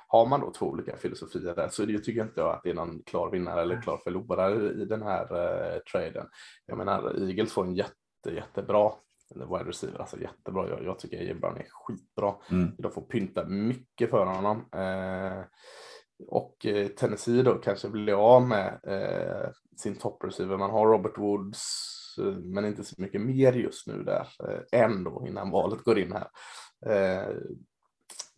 har 0.09 0.27
man 0.27 0.41
då 0.41 0.51
två 0.51 0.67
olika 0.67 0.97
filosofier 0.97 1.55
där 1.55 1.69
så 1.69 1.85
det 1.85 1.99
tycker 1.99 2.19
jag 2.19 2.27
inte 2.27 2.45
att 2.45 2.63
det 2.63 2.71
är 2.71 2.75
någon 2.75 3.03
klar 3.03 3.31
vinnare 3.31 3.63
eller 3.63 3.83
klar 3.83 4.01
förlorare 4.05 4.83
i 4.83 4.85
den 4.85 5.03
här 5.03 5.23
eh, 5.23 5.79
traden. 5.79 6.27
Jag 6.67 6.79
menar 6.79 7.29
Eagles 7.29 7.53
får 7.53 7.65
en 7.65 7.75
jätte, 7.75 8.31
jättebra 8.31 8.93
wide 9.35 9.69
receiver, 9.69 9.99
alltså 9.99 10.21
jättebra. 10.21 10.69
Jag, 10.69 10.85
jag 10.85 10.99
tycker 10.99 11.35
Brown 11.35 11.57
är 11.57 11.67
skitbra. 11.71 12.35
Mm. 12.51 12.71
De 12.79 12.93
får 12.93 13.03
pynta 13.03 13.45
mycket 13.45 14.11
för 14.11 14.27
honom. 14.27 14.57
Eh, 14.73 15.45
och 16.29 16.67
eh, 16.67 16.89
Tennessee 16.89 17.43
då 17.43 17.55
kanske 17.55 17.89
blir 17.89 18.35
av 18.35 18.49
med 18.49 18.81
eh, 18.87 19.51
sin 19.77 19.97
toppreceiver. 19.97 20.57
Man 20.57 20.71
har 20.71 20.87
Robert 20.87 21.19
Woods, 21.19 21.65
eh, 22.19 22.25
men 22.25 22.65
inte 22.65 22.85
så 22.85 23.03
mycket 23.03 23.21
mer 23.21 23.53
just 23.53 23.87
nu 23.87 24.03
där 24.03 24.29
eh, 24.49 24.81
än 24.81 25.05
då 25.05 25.25
innan 25.29 25.51
valet 25.51 25.85
går 25.85 25.99
in 25.99 26.13
här. 26.13 26.29
Eh, 26.87 27.35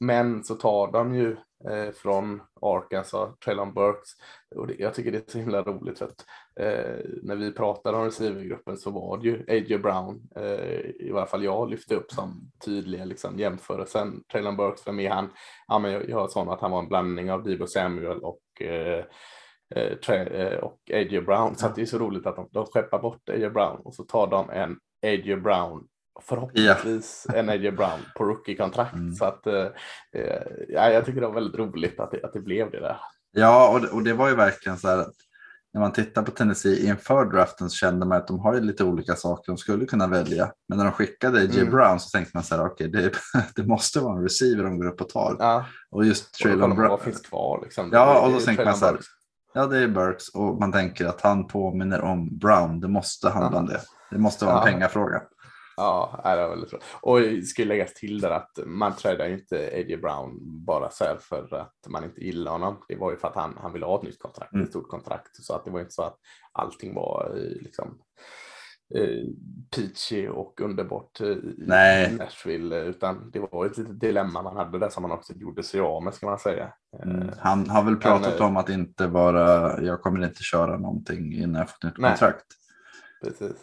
men 0.01 0.45
så 0.45 0.55
tar 0.55 0.93
de 0.93 1.15
ju 1.15 1.37
eh, 1.71 1.93
från 1.93 2.43
Arkansas, 2.61 3.39
Traylon 3.39 3.75
Burks. 3.75 4.11
Och 4.57 4.67
det, 4.67 4.75
jag 4.79 4.95
tycker 4.95 5.13
det 5.13 5.29
är 5.29 5.33
så 5.33 5.39
himla 5.39 5.63
roligt 5.63 5.99
för 5.99 6.05
att 6.05 6.25
eh, 6.61 7.05
när 7.23 7.37
vi 7.37 7.53
pratade 7.53 7.99
om 7.99 8.05
receivergruppen 8.05 8.77
så 8.77 8.91
var 8.91 9.19
det 9.19 9.29
ju 9.29 9.45
A.J. 9.49 9.79
Brown, 9.79 10.23
eh, 10.37 10.81
i 10.81 11.11
varje 11.13 11.27
fall 11.27 11.45
jag 11.45 11.71
lyfte 11.71 11.95
upp 11.95 12.13
som 12.13 12.51
tydliga 12.65 13.05
liksom, 13.05 13.39
jämförelsen. 13.39 14.23
Traylon 14.33 14.57
Burks, 14.57 14.87
vem 14.87 15.01
är 15.01 15.11
han? 15.11 15.29
Ja, 15.67 15.79
men 15.79 15.93
jag, 15.93 16.09
jag 16.09 16.31
sa 16.31 16.53
att 16.53 16.61
han 16.61 16.71
var 16.71 16.79
en 16.79 16.89
blandning 16.89 17.33
av 17.33 17.43
Debo 17.43 17.67
Samuel 17.67 18.19
och 18.19 18.63
eh, 18.63 19.05
eh, 19.75 20.11
eh 20.11 20.59
och 20.59 20.91
A.J. 20.93 21.21
Brown. 21.21 21.57
Så 21.57 21.67
att 21.67 21.75
det 21.75 21.83
är 21.83 21.87
så 21.87 21.99
roligt 21.99 22.27
att 22.27 22.37
de, 22.37 22.49
de 22.53 22.67
skeppar 22.67 22.99
bort 22.99 23.29
A.J. 23.29 23.51
Brown 23.51 23.81
och 23.85 23.95
så 23.95 24.05
tar 24.05 24.27
de 24.27 24.51
en 24.51 24.79
A.J. 25.07 25.37
Brown 25.37 25.87
förhoppningsvis 26.23 27.27
en 27.35 27.49
A.J. 27.49 27.71
Brown 27.71 28.01
på 28.17 28.25
rookie-kontrakt. 28.25 28.95
Mm. 28.95 29.15
Så 29.15 29.25
att 29.25 29.47
eh, 29.47 29.67
eh, 30.13 30.43
ja, 30.69 30.91
jag 30.91 31.05
tycker 31.05 31.21
det 31.21 31.27
var 31.27 31.35
väldigt 31.35 31.59
roligt 31.61 32.01
att 32.01 32.11
det, 32.11 32.25
att 32.25 32.33
det 32.33 32.41
blev 32.41 32.71
det 32.71 32.81
där. 32.81 32.97
Ja, 33.33 33.69
och 33.73 33.81
det, 33.81 33.89
och 33.89 34.03
det 34.03 34.13
var 34.13 34.29
ju 34.29 34.35
verkligen 34.35 34.79
så 34.79 34.89
här 34.89 34.99
att 34.99 35.13
när 35.75 35.81
man 35.81 35.93
tittar 35.93 36.23
på 36.23 36.31
Tennessee 36.31 36.87
inför 36.89 37.25
draften 37.25 37.71
så 37.71 37.77
kände 37.77 38.07
man 38.07 38.19
att 38.19 38.27
de 38.29 38.39
har 38.41 38.55
ju 38.55 38.61
lite 38.61 38.85
olika 38.85 39.15
saker 39.15 39.53
de 39.53 39.57
skulle 39.59 39.85
kunna 39.87 40.07
välja. 40.07 40.53
Men 40.69 40.79
när 40.79 40.85
de 40.85 40.93
skickade 40.93 41.43
J. 41.43 41.61
Mm. 41.61 41.71
Brown 41.73 42.01
så 42.01 42.11
tänkte 42.11 42.37
man 42.37 42.45
så 42.45 42.57
här, 42.57 42.67
okej, 42.67 42.89
det, 42.89 43.13
det 43.57 43.67
måste 43.67 44.01
vara 44.01 44.17
en 44.17 44.23
receiver 44.23 44.65
de 44.65 44.79
går 44.79 44.87
upp 44.87 45.01
och 45.01 45.09
tar. 45.09 45.37
Ja, 45.39 45.67
Och 45.91 46.05
just 46.05 46.35
Traylon 46.35 46.75
Brown. 46.77 46.89
vad 46.91 47.01
finns 47.01 47.21
kvar. 47.21 47.61
Liksom. 47.63 47.91
Ja, 47.93 48.21
och 48.21 48.31
då 48.33 48.37
är 48.37 48.41
tänker 48.41 48.65
man 48.65 48.77
så 48.77 48.87
här. 48.87 48.97
Ja, 49.55 49.67
det 49.67 49.79
är 49.79 49.89
Burks 49.89 50.29
och 50.29 50.61
man 50.61 50.73
tänker 50.73 51.07
att 51.07 51.21
han 51.21 51.47
påminner 51.47 52.01
om 52.01 52.39
Brown. 52.39 52.81
Det 52.81 52.89
måste 52.89 53.29
handla 53.29 53.59
om 53.59 53.67
det. 53.67 53.81
Det 54.11 54.19
måste 54.19 54.45
vara 54.45 54.55
en 54.55 54.67
Ja. 54.67 54.73
pengafråga. 54.73 55.23
Ja, 55.77 56.21
det 56.25 56.43
var 56.43 56.49
väldigt 56.49 56.71
bra. 56.71 56.81
Och 57.01 57.21
det 57.21 57.43
ska 57.43 57.65
läggas 57.65 57.95
till 57.95 58.21
där 58.21 58.31
att 58.31 58.59
man 58.67 58.95
ju 59.05 59.33
inte 59.35 59.57
A.J. 59.57 59.97
Brown 59.97 60.39
bara 60.65 60.91
så 60.91 61.05
här 61.05 61.17
för 61.17 61.55
att 61.55 61.75
man 61.89 62.05
inte 62.05 62.21
gillar 62.21 62.53
honom. 62.53 62.85
Det 62.89 62.97
var 62.97 63.11
ju 63.11 63.17
för 63.17 63.29
att 63.29 63.35
han, 63.35 63.59
han 63.63 63.73
ville 63.73 63.87
ha 63.87 63.97
ett 63.99 64.03
nytt 64.03 64.19
kontrakt, 64.19 64.53
Mm. 64.53 64.65
ett 64.65 64.71
stort 64.71 64.89
kontrakt. 64.89 65.45
Så 65.45 65.55
att 65.55 65.65
det 65.65 65.71
var 65.71 65.81
inte 65.81 65.93
så 65.93 66.03
att 66.03 66.19
allting 66.53 66.95
var 66.95 67.33
eh, 67.37 67.63
liksom 67.63 67.99
eh, 68.95 69.25
peachy 69.77 70.29
och 70.29 70.61
underbart 70.61 71.21
eh, 71.21 71.27
i 71.29 71.55
Nej. 71.57 72.17
Nashville, 72.17 72.81
utan 72.81 73.31
det 73.31 73.39
var 73.39 73.67
ett 73.67 73.79
litet 73.79 74.01
dilemma 74.01 74.43
man 74.43 74.57
hade 74.57 74.79
där 74.79 74.89
som 74.89 75.03
man 75.03 75.13
också 75.13 75.33
gjorde 75.33 75.63
sig 75.63 75.81
av 75.81 76.03
med, 76.05 76.15
ska 76.15 76.27
man 76.27 76.39
säga. 76.39 76.73
Mm. 77.03 77.31
Han 77.39 77.71
har 77.71 77.83
väl 77.85 77.97
pratat 77.97 78.41
eh, 78.41 78.47
om 78.47 78.57
att 78.57 78.69
inte 78.69 79.07
vara, 79.07 79.81
jag 79.83 80.03
kommer 80.03 80.25
inte 80.25 80.43
köra 80.43 80.79
någonting 80.79 81.33
innan 81.35 81.55
jag 81.61 81.71
fått 81.71 81.83
nytt 81.85 81.99
Nej. 81.99 82.11
kontrakt. 82.11 82.47
Precis. 83.25 83.57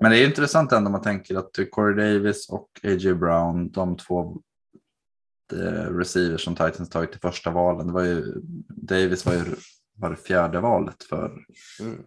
Men 0.00 0.10
det 0.10 0.18
är 0.18 0.26
intressant 0.26 0.72
ändå 0.72 0.86
om 0.86 0.92
man 0.92 1.02
tänker 1.02 1.36
att 1.36 1.58
Corey 1.70 1.94
Davis 2.14 2.48
och 2.50 2.68
A.J. 2.82 3.14
Brown, 3.14 3.70
de 3.70 3.96
två 3.96 4.42
eh, 5.52 5.96
receivers 5.96 6.44
som 6.44 6.54
Titans 6.54 6.88
tagit 6.90 7.16
i 7.16 7.18
första 7.18 7.50
valen, 7.50 7.86
det 7.86 7.92
var 7.92 8.02
ju, 8.04 8.40
Davis 8.68 9.26
var 9.26 9.32
ju 9.34 9.44
var 9.94 10.10
det 10.10 10.16
fjärde 10.16 10.60
valet 10.60 11.02
för 11.02 11.44
Mm. 11.80 12.02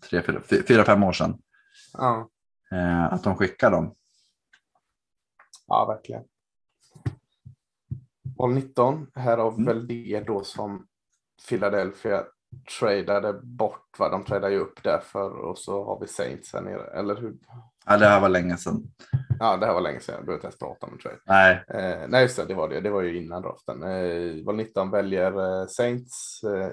tre, 0.00 0.22
fyra, 0.22 0.40
fy- 0.44 0.62
fyra, 0.62 0.84
fem 0.84 1.02
år 1.02 1.12
sedan. 1.12 1.38
Ja, 1.92 2.30
Eh, 2.72 3.04
att 3.12 3.24
de 3.24 3.36
skickar 3.36 3.70
dem. 3.70 3.94
ja, 5.66 5.86
verkligen. 5.86 6.22
Val 8.36 8.54
19, 8.54 9.06
här 9.14 9.38
har 9.38 9.52
Mm. 9.52 9.64
väl 9.64 9.86
det 9.86 10.24
då 10.26 10.44
som 10.44 10.86
Philadelphia 11.48 12.24
tradade 12.78 13.32
bort, 13.32 13.98
va? 13.98 14.08
de 14.08 14.24
tradade 14.24 14.54
ju 14.54 14.60
upp 14.60 14.82
därför 14.82 15.30
och 15.30 15.58
så 15.58 15.84
har 15.84 16.00
vi 16.00 16.06
Saints 16.06 16.52
här 16.52 16.60
nere, 16.60 16.98
eller 16.98 17.16
hur? 17.16 17.34
Ja, 17.86 17.96
det 17.96 18.06
här 18.06 18.20
var 18.20 18.28
länge 18.28 18.56
sedan. 18.56 18.82
Ja, 19.38 19.56
det 19.56 19.66
här 19.66 19.74
var 19.74 19.80
länge 19.80 20.00
sedan, 20.00 20.14
jag 20.14 20.24
behöver 20.24 20.38
inte 20.38 20.46
ens 20.46 20.58
prata 20.58 20.86
om 20.86 20.92
en 20.92 20.98
trade. 20.98 21.18
Nej, 21.26 21.64
Eh, 21.68 22.08
nej, 22.08 22.22
just 22.22 22.36
det, 22.36 22.44
det 22.44 22.54
var 22.54 22.68
det, 22.68 22.80
det 22.80 22.90
var 22.90 23.02
ju 23.02 23.22
innan 23.24 23.42
draften. 23.42 23.82
Eh, 23.82 24.44
val 24.44 24.56
19 24.56 24.90
väljer 24.90 25.60
eh, 25.60 25.66
Saints 25.66 26.40
eh, 26.44 26.70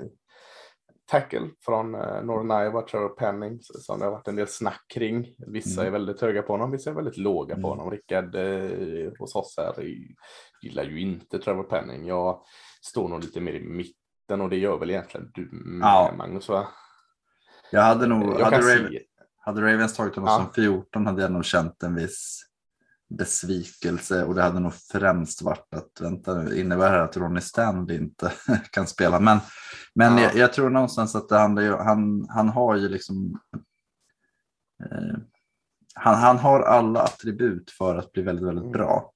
tackle 1.11 1.49
från 1.65 1.95
eh, 1.95 2.21
Northern 2.23 2.63
Iowa, 2.65 2.81
Trevor 2.81 3.09
Penning, 3.09 3.59
som 3.61 3.99
det 3.99 4.05
har 4.05 4.11
varit 4.11 4.27
en 4.27 4.35
del 4.35 4.47
snack 4.47 4.81
kring. 4.93 5.35
Vissa 5.47 5.81
Mm. 5.81 5.87
är 5.93 5.99
väldigt 5.99 6.21
höga 6.21 6.41
på 6.41 6.53
honom, 6.53 6.71
vissa 6.71 6.89
är 6.89 6.93
väldigt 6.93 7.17
låga 7.17 7.53
Mm. 7.53 7.61
på 7.63 7.69
honom. 7.69 7.91
Rickard 7.91 8.35
eh, 8.35 9.11
hos 9.19 9.35
oss 9.35 9.55
här 9.57 9.79
är- 9.81 10.15
gillar 10.61 10.83
ju 10.83 10.99
inte 11.01 11.39
Trevor 11.39 11.63
Penning. 11.63 12.05
Jag 12.07 12.41
står 12.81 13.09
nog 13.09 13.19
lite 13.23 13.41
mer 13.41 13.53
i 13.53 13.59
mitten 14.31 14.41
och 14.41 14.49
det 14.49 14.57
gör 14.57 14.77
väl 14.77 14.89
egentligen 14.89 15.31
du 15.33 15.49
med 15.51 15.87
Ja. 15.87 16.13
Magnus 16.17 16.49
va? 16.49 16.67
jag 17.71 17.81
hade 17.81 18.07
nog, 18.07 18.39
Jag 18.39 18.45
hade, 18.45 18.57
Raven, 18.57 18.93
hade 19.37 19.61
Ravens 19.61 19.93
tagit 19.95 20.15
honom 20.15 20.29
Ja. 20.29 20.37
som 20.37 20.53
14 20.53 21.05
hade 21.05 21.21
jag 21.21 21.31
nog 21.31 21.45
känt 21.45 21.83
en 21.83 21.95
viss 21.95 22.45
besvikelse 23.09 24.23
och 24.23 24.35
det 24.35 24.41
hade 24.41 24.59
nog 24.59 24.73
främst 24.73 25.41
varit 25.41 25.73
att 25.75 26.01
vänta 26.01 26.33
nu, 26.35 26.59
innebär 26.59 26.91
det 26.97 27.03
att 27.03 27.17
Ronnie 27.17 27.41
Stanley 27.41 27.97
inte 27.97 28.31
kan 28.71 28.87
spela? 28.87 29.19
Men, 29.19 29.39
men 29.95 30.17
Ja. 30.17 30.23
jag, 30.23 30.35
jag 30.35 30.53
tror 30.53 30.69
någonstans 30.69 31.15
att 31.15 31.29
det 31.29 31.37
handlar 31.39 31.61
ju, 31.61 31.75
han, 31.75 32.27
han 32.29 32.49
har 32.49 32.75
ju 32.75 32.89
liksom 32.89 33.39
eh, 34.83 35.17
han, 35.95 36.15
han 36.15 36.37
har 36.37 36.59
alla 36.61 37.01
attribut 37.03 37.71
för 37.71 37.95
att 37.97 38.11
bli 38.11 38.21
väldigt, 38.23 38.47
väldigt 38.47 38.63
Mm. 38.63 38.71
bra. 38.71 39.11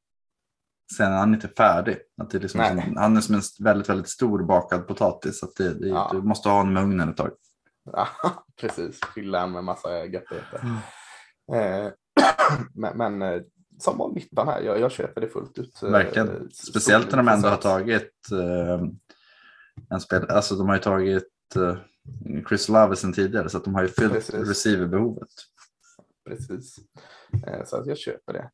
Sen 0.97 1.11
är 1.11 1.17
han 1.17 1.33
inte 1.33 1.47
färdig. 1.47 1.97
Att 2.21 2.29
det 2.29 2.37
är 2.37 2.41
liksom 2.41 2.65
som, 2.65 2.97
han 2.97 3.17
är 3.17 3.21
som 3.21 3.35
en 3.35 3.41
väldigt, 3.59 3.89
väldigt 3.89 4.09
stor 4.09 4.43
bakad 4.43 4.87
potatis. 4.87 5.43
Att 5.43 5.55
det, 5.55 5.73
det, 5.73 5.87
Ja. 5.87 6.09
Du 6.13 6.21
måste 6.21 6.49
ha 6.49 6.57
honom 6.57 6.77
i 6.77 6.81
ugnen 6.81 7.09
ett 7.09 7.17
tag. 7.17 7.31
Ja, 7.91 8.07
precis. 8.61 8.99
Fylla 9.15 9.47
med 9.47 9.63
massa 9.63 10.05
göttigheter. 10.05 10.61
Mm. 10.63 11.85
Eh, 11.85 11.91
men 12.73 12.97
men 12.97 13.21
eh, 13.21 13.41
som 13.79 13.97
var 13.97 14.11
19 14.11 14.47
här, 14.47 14.61
jag, 14.61 14.79
jag 14.79 14.91
köper 14.91 15.21
det 15.21 15.27
fullt 15.27 15.57
ut. 15.57 15.83
Eh, 15.83 15.89
Verkligen. 15.89 16.51
Speciellt 16.51 17.11
när 17.11 17.17
de 17.17 17.27
ändå 17.27 17.49
har 17.49 17.57
tagit 17.57 18.31
eh, 18.31 18.87
en 19.89 19.99
spel, 20.01 20.29
alltså 20.29 20.55
de 20.55 20.67
har 20.67 20.75
ju 20.75 20.81
tagit 20.81 21.55
eh, 21.55 21.77
Chris 22.47 22.69
Love 22.69 22.95
sen 22.95 23.13
tidigare 23.13 23.49
så 23.49 23.57
att 23.57 23.63
de 23.63 23.75
har 23.75 23.81
ju 23.81 23.87
fyllt 23.87 24.33
receiverbehovet. 24.33 25.29
Precis. 26.29 26.75
Eh, 27.47 27.65
så 27.65 27.77
att 27.77 27.87
jag 27.87 27.97
köper 27.97 28.33
det. 28.33 28.51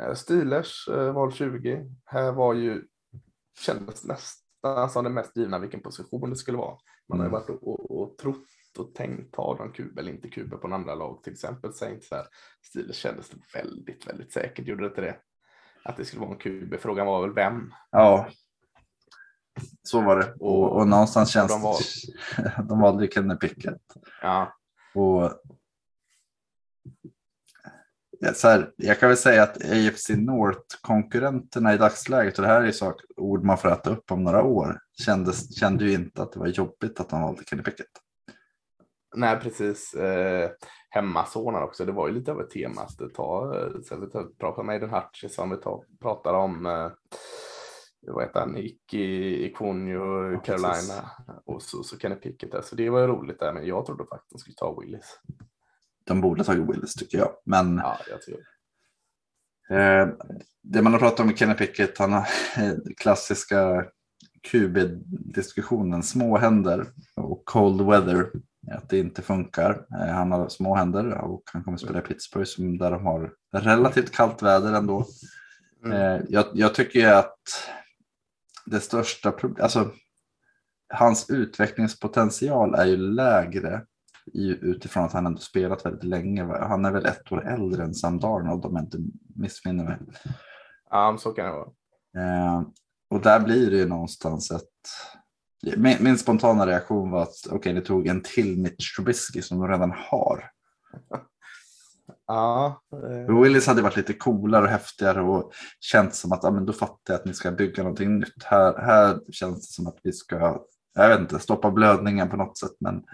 Eh, 0.00 0.14
Steelers 0.14 0.88
eh, 0.88 1.12
val 1.12 1.32
20. 1.32 1.90
Här 2.04 2.32
var 2.32 2.54
ju, 2.54 2.82
kändes 3.58 4.04
nästan 4.04 4.90
som 4.90 5.04
det 5.04 5.10
mest 5.10 5.36
givna 5.36 5.58
vilken 5.58 5.80
position 5.82 6.30
det 6.30 6.36
skulle 6.36 6.58
vara. 6.58 6.76
Man 7.08 7.18
har 7.20 7.26
ju 7.26 7.28
Mm. 7.28 7.40
varit 7.40 7.50
och, 7.50 7.68
och, 7.68 8.02
och 8.02 8.18
trott 8.18 8.38
och 8.78 8.94
tänkt, 8.94 9.34
tar 9.34 9.56
de 9.58 9.72
kub 9.72 9.98
eller 9.98 10.12
inte 10.12 10.28
kub 10.28 10.60
på 10.60 10.66
en 10.66 10.72
andra 10.72 10.94
lag, 10.94 11.22
till 11.22 11.32
exempel 11.32 11.72
Saints 11.74 12.10
här. 12.10 12.26
Steelers 12.70 12.96
kändes 12.96 13.28
det 13.28 13.36
väldigt, 13.54 14.08
väldigt 14.08 14.32
säkert, 14.32 14.66
gjorde 14.66 14.82
det 14.82 14.88
inte 14.88 15.00
det? 15.00 15.16
Att 15.84 15.96
det 15.96 16.04
skulle 16.04 16.20
vara 16.20 16.30
en 16.32 16.38
kub. 16.38 16.80
Frågan 16.80 17.06
var 17.06 17.20
väl 17.22 17.34
vem? 17.34 17.72
Ja, 17.90 18.28
så 19.82 20.00
var 20.00 20.16
det. 20.16 20.34
Och, 20.40 20.76
och 20.76 20.88
någonstans 20.88 21.30
känns 21.32 21.52
det, 22.36 22.62
de 22.68 22.80
valde 22.80 23.04
ju 23.04 23.10
Kenny 23.10 23.36
Pickett. 23.36 23.82
Ja, 24.22 24.52
Och, 24.94 25.30
så 28.34 28.48
här, 28.48 28.72
jag 28.76 29.00
kan 29.00 29.08
väl 29.08 29.18
säga 29.18 29.42
att 29.42 29.56
AFC 29.56 30.10
North-konkurrenterna 30.10 31.74
i 31.74 31.78
dagsläget, 31.78 32.38
och 32.38 32.42
det 32.42 32.48
här 32.48 32.62
är 32.62 32.72
sak, 32.72 33.00
ord 33.16 33.44
man 33.44 33.58
får 33.58 33.72
äta 33.72 33.90
upp 33.90 34.12
om 34.12 34.24
några 34.24 34.42
år, 34.42 34.78
kändes, 35.04 35.58
kände 35.58 35.84
ju 35.84 35.92
inte 35.92 36.22
att 36.22 36.32
det 36.32 36.38
var 36.38 36.46
jobbigt 36.46 37.00
att 37.00 37.08
de 37.08 37.22
valde 37.22 37.44
Kenny 37.44 37.62
Pickett. 37.62 37.86
nej 39.16 39.40
precis. 39.40 39.94
Eh, 39.94 40.50
hemmasonar 40.90 41.62
också. 41.62 41.84
Det 41.84 41.92
var 41.92 42.08
ju 42.08 42.14
lite 42.14 42.32
av 42.32 42.40
ett 42.40 42.50
tema 42.50 42.82
att 42.82 43.14
ta, 43.14 43.58
eh, 43.58 43.80
så 43.82 43.96
vi 43.96 44.10
tar, 44.10 44.24
pratar 44.38 44.62
med 44.62 44.72
Aiden 44.72 44.90
Hutchison, 44.90 45.50
vi 45.50 45.56
tar, 45.56 45.84
pratar 46.00 46.34
om 46.34 46.66
eh, 46.66 46.90
vad 48.06 48.24
heter 48.24 48.40
han, 48.40 48.56
Iki, 48.56 49.44
Ikonio, 49.46 50.32
Ja, 50.32 50.40
precis. 50.40 50.62
Carolina 50.62 51.10
och 51.44 51.62
så, 51.62 51.82
så 51.82 51.98
Kenny 51.98 52.14
Pickett 52.14 52.52
där. 52.52 52.62
Så 52.62 52.76
det 52.76 52.90
var 52.90 53.00
ju 53.00 53.06
roligt 53.06 53.38
där, 53.38 53.52
men 53.52 53.66
jag 53.66 53.86
trodde 53.86 54.04
faktiskt 54.06 54.32
de 54.32 54.38
skulle 54.38 54.54
ta 54.54 54.80
Willis. 54.80 55.18
De 56.04 56.20
borde 56.20 56.40
ha 56.40 56.44
tagit 56.44 56.68
Willis 56.70 56.94
tycker 56.94 57.18
jag. 57.18 57.30
Men 57.44 57.76
Ja, 57.76 57.98
jag 58.10 58.22
tror. 58.22 58.38
Eh, 59.78 60.08
det 60.62 60.82
man 60.82 60.92
har 60.92 61.00
pratat 61.00 61.20
om 61.20 61.26
med 61.26 61.38
Kenny 61.38 61.54
Pickett, 61.54 61.98
han 61.98 62.12
har 62.12 62.26
klassiska 62.96 63.84
QB-diskussionen, 64.50 66.02
små 66.02 66.38
händer 66.38 66.86
och 67.16 67.44
cold 67.44 67.80
weather. 67.80 68.30
att 68.72 68.88
det 68.88 68.98
inte 68.98 69.22
funkar. 69.22 69.86
Eh, 70.00 70.14
Han 70.14 70.32
har 70.32 70.48
små 70.48 70.74
händer 70.74 71.18
och 71.18 71.42
han 71.52 71.64
kommer 71.64 71.78
spela 71.78 71.98
i 71.98 72.02
Pittsburgh 72.02 72.46
som 72.46 72.78
där 72.78 72.90
de 72.90 73.06
har 73.06 73.32
relativt 73.52 74.10
kallt 74.12 74.42
väder 74.42 74.72
ändå. 74.72 75.06
Mm. 75.84 75.92
Eh, 75.96 76.22
Jag, 76.28 76.44
jag 76.54 76.74
tycker 76.74 77.12
att 77.12 77.38
det 78.66 78.80
största 78.80 79.32
problemet, 79.32 79.62
alltså 79.62 79.90
hans 80.94 81.30
utvecklingspotential 81.30 82.74
är 82.74 82.84
ju 82.84 82.96
lägre 82.96 83.84
utifrån 84.34 85.04
att 85.04 85.12
han 85.12 85.26
ändå 85.26 85.38
spelat 85.38 85.86
väldigt 85.86 86.04
länge. 86.04 86.44
Han 86.44 86.84
är 86.84 86.90
väl 86.90 87.06
ett 87.06 87.32
år 87.32 87.48
äldre 87.48 87.84
än 87.84 87.94
Sam 87.94 88.20
Darnold 88.20 88.64
om 88.64 88.76
jag 88.76 88.84
inte 88.84 88.98
missminner 89.36 89.84
mig. 89.84 89.98
Ja, 90.90 91.16
så 91.20 91.32
kan 91.32 91.44
det 91.46 91.52
vara. 91.52 91.68
Eh, 92.16 92.62
och 93.10 93.20
där 93.20 93.40
blir 93.40 93.70
det 93.70 93.76
ju 93.76 93.88
någonstans 93.88 94.50
ett... 94.50 94.62
Min, 95.76 95.96
min 96.00 96.18
spontana 96.18 96.66
reaktion 96.66 97.10
var 97.10 97.22
att 97.22 97.46
okej, 97.50 97.72
ni 97.72 97.80
tog 97.80 98.06
en 98.06 98.22
till 98.22 98.58
Mitch 98.58 98.96
Trubisky 98.96 99.42
som 99.42 99.58
de 99.58 99.68
redan 99.68 99.92
har. 99.96 100.50
Ja, 102.26 102.82
eh, 102.92 103.40
Willis 103.40 103.66
hade 103.66 103.82
varit 103.82 103.96
lite 103.96 104.12
coolare 104.12 104.64
och 104.64 104.70
häftigare 104.70 105.22
och 105.22 105.52
känts 105.80 106.20
som 106.20 106.32
att 106.32 106.42
ja, 106.42 106.50
men 106.50 106.66
då 106.66 106.72
fattar 106.72 107.14
jag 107.14 107.14
att 107.14 107.24
ni 107.24 107.34
ska 107.34 107.50
bygga 107.50 107.82
någonting 107.82 108.18
nytt. 108.18 108.44
Här, 108.44 108.78
här 108.78 109.20
känns 109.32 109.68
det 109.68 109.74
som 109.74 109.86
att 109.86 109.98
vi 110.02 110.12
ska, 110.12 110.62
jag 110.94 111.08
vet 111.08 111.20
inte, 111.20 111.38
stoppa 111.38 111.70
blödningen 111.70 112.30
på 112.30 112.36
något 112.36 112.58
sätt. 112.58 112.76
Men 112.80 113.04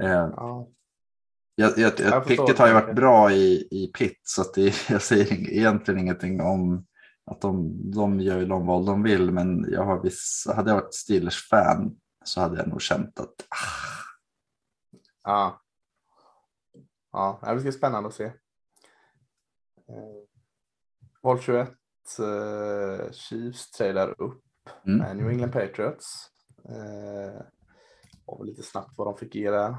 eh, 0.00 0.30
ja. 0.36 0.68
jag, 1.54 1.78
jag, 1.78 2.00
Jag 2.00 2.26
picket 2.26 2.58
har 2.58 2.66
ju 2.68 2.74
varit 2.74 2.96
bra 2.96 3.32
i, 3.32 3.68
i 3.70 3.92
pit 3.98 4.20
så 4.22 4.42
att 4.42 4.54
det, 4.54 4.74
jag 4.90 5.02
säger 5.02 5.32
egentligen 5.32 6.00
ingenting 6.00 6.40
om 6.40 6.86
att 7.26 7.40
de, 7.40 7.76
de 7.90 8.20
gör 8.20 8.38
ju 8.38 8.46
de 8.46 8.66
val 8.66 8.86
de 8.86 9.02
vill. 9.02 9.30
Men 9.30 9.66
jag 9.72 9.84
har 9.84 10.02
viss, 10.02 10.46
hade 10.56 10.70
jag 10.70 10.80
varit 10.80 10.94
Steelers-fan 10.94 11.96
så 12.24 12.40
hade 12.40 12.56
jag 12.56 12.68
nog 12.68 12.82
känt 12.82 13.20
att 13.20 13.34
ah, 13.48 13.98
Ja. 15.24 15.62
Ja, 17.12 17.40
det 17.46 17.60
blir 17.60 17.72
spännande 17.72 18.08
att 18.08 18.14
se. 18.14 18.24
Eh, 18.24 18.32
Val 21.22 21.40
21. 21.40 21.68
Eh, 22.18 23.12
Chiefs 23.12 23.70
tradar 23.70 24.22
upp 24.22 24.42
Mm. 24.84 24.98
med 24.98 25.16
New 25.16 25.28
England 25.28 25.52
Patriots. 25.52 26.30
Eh, 26.68 27.42
var 28.24 28.44
lite 28.44 28.62
snabbt 28.62 28.98
vad 28.98 29.06
de 29.06 29.16
fick 29.16 29.34
ge 29.34 29.50
där. 29.50 29.76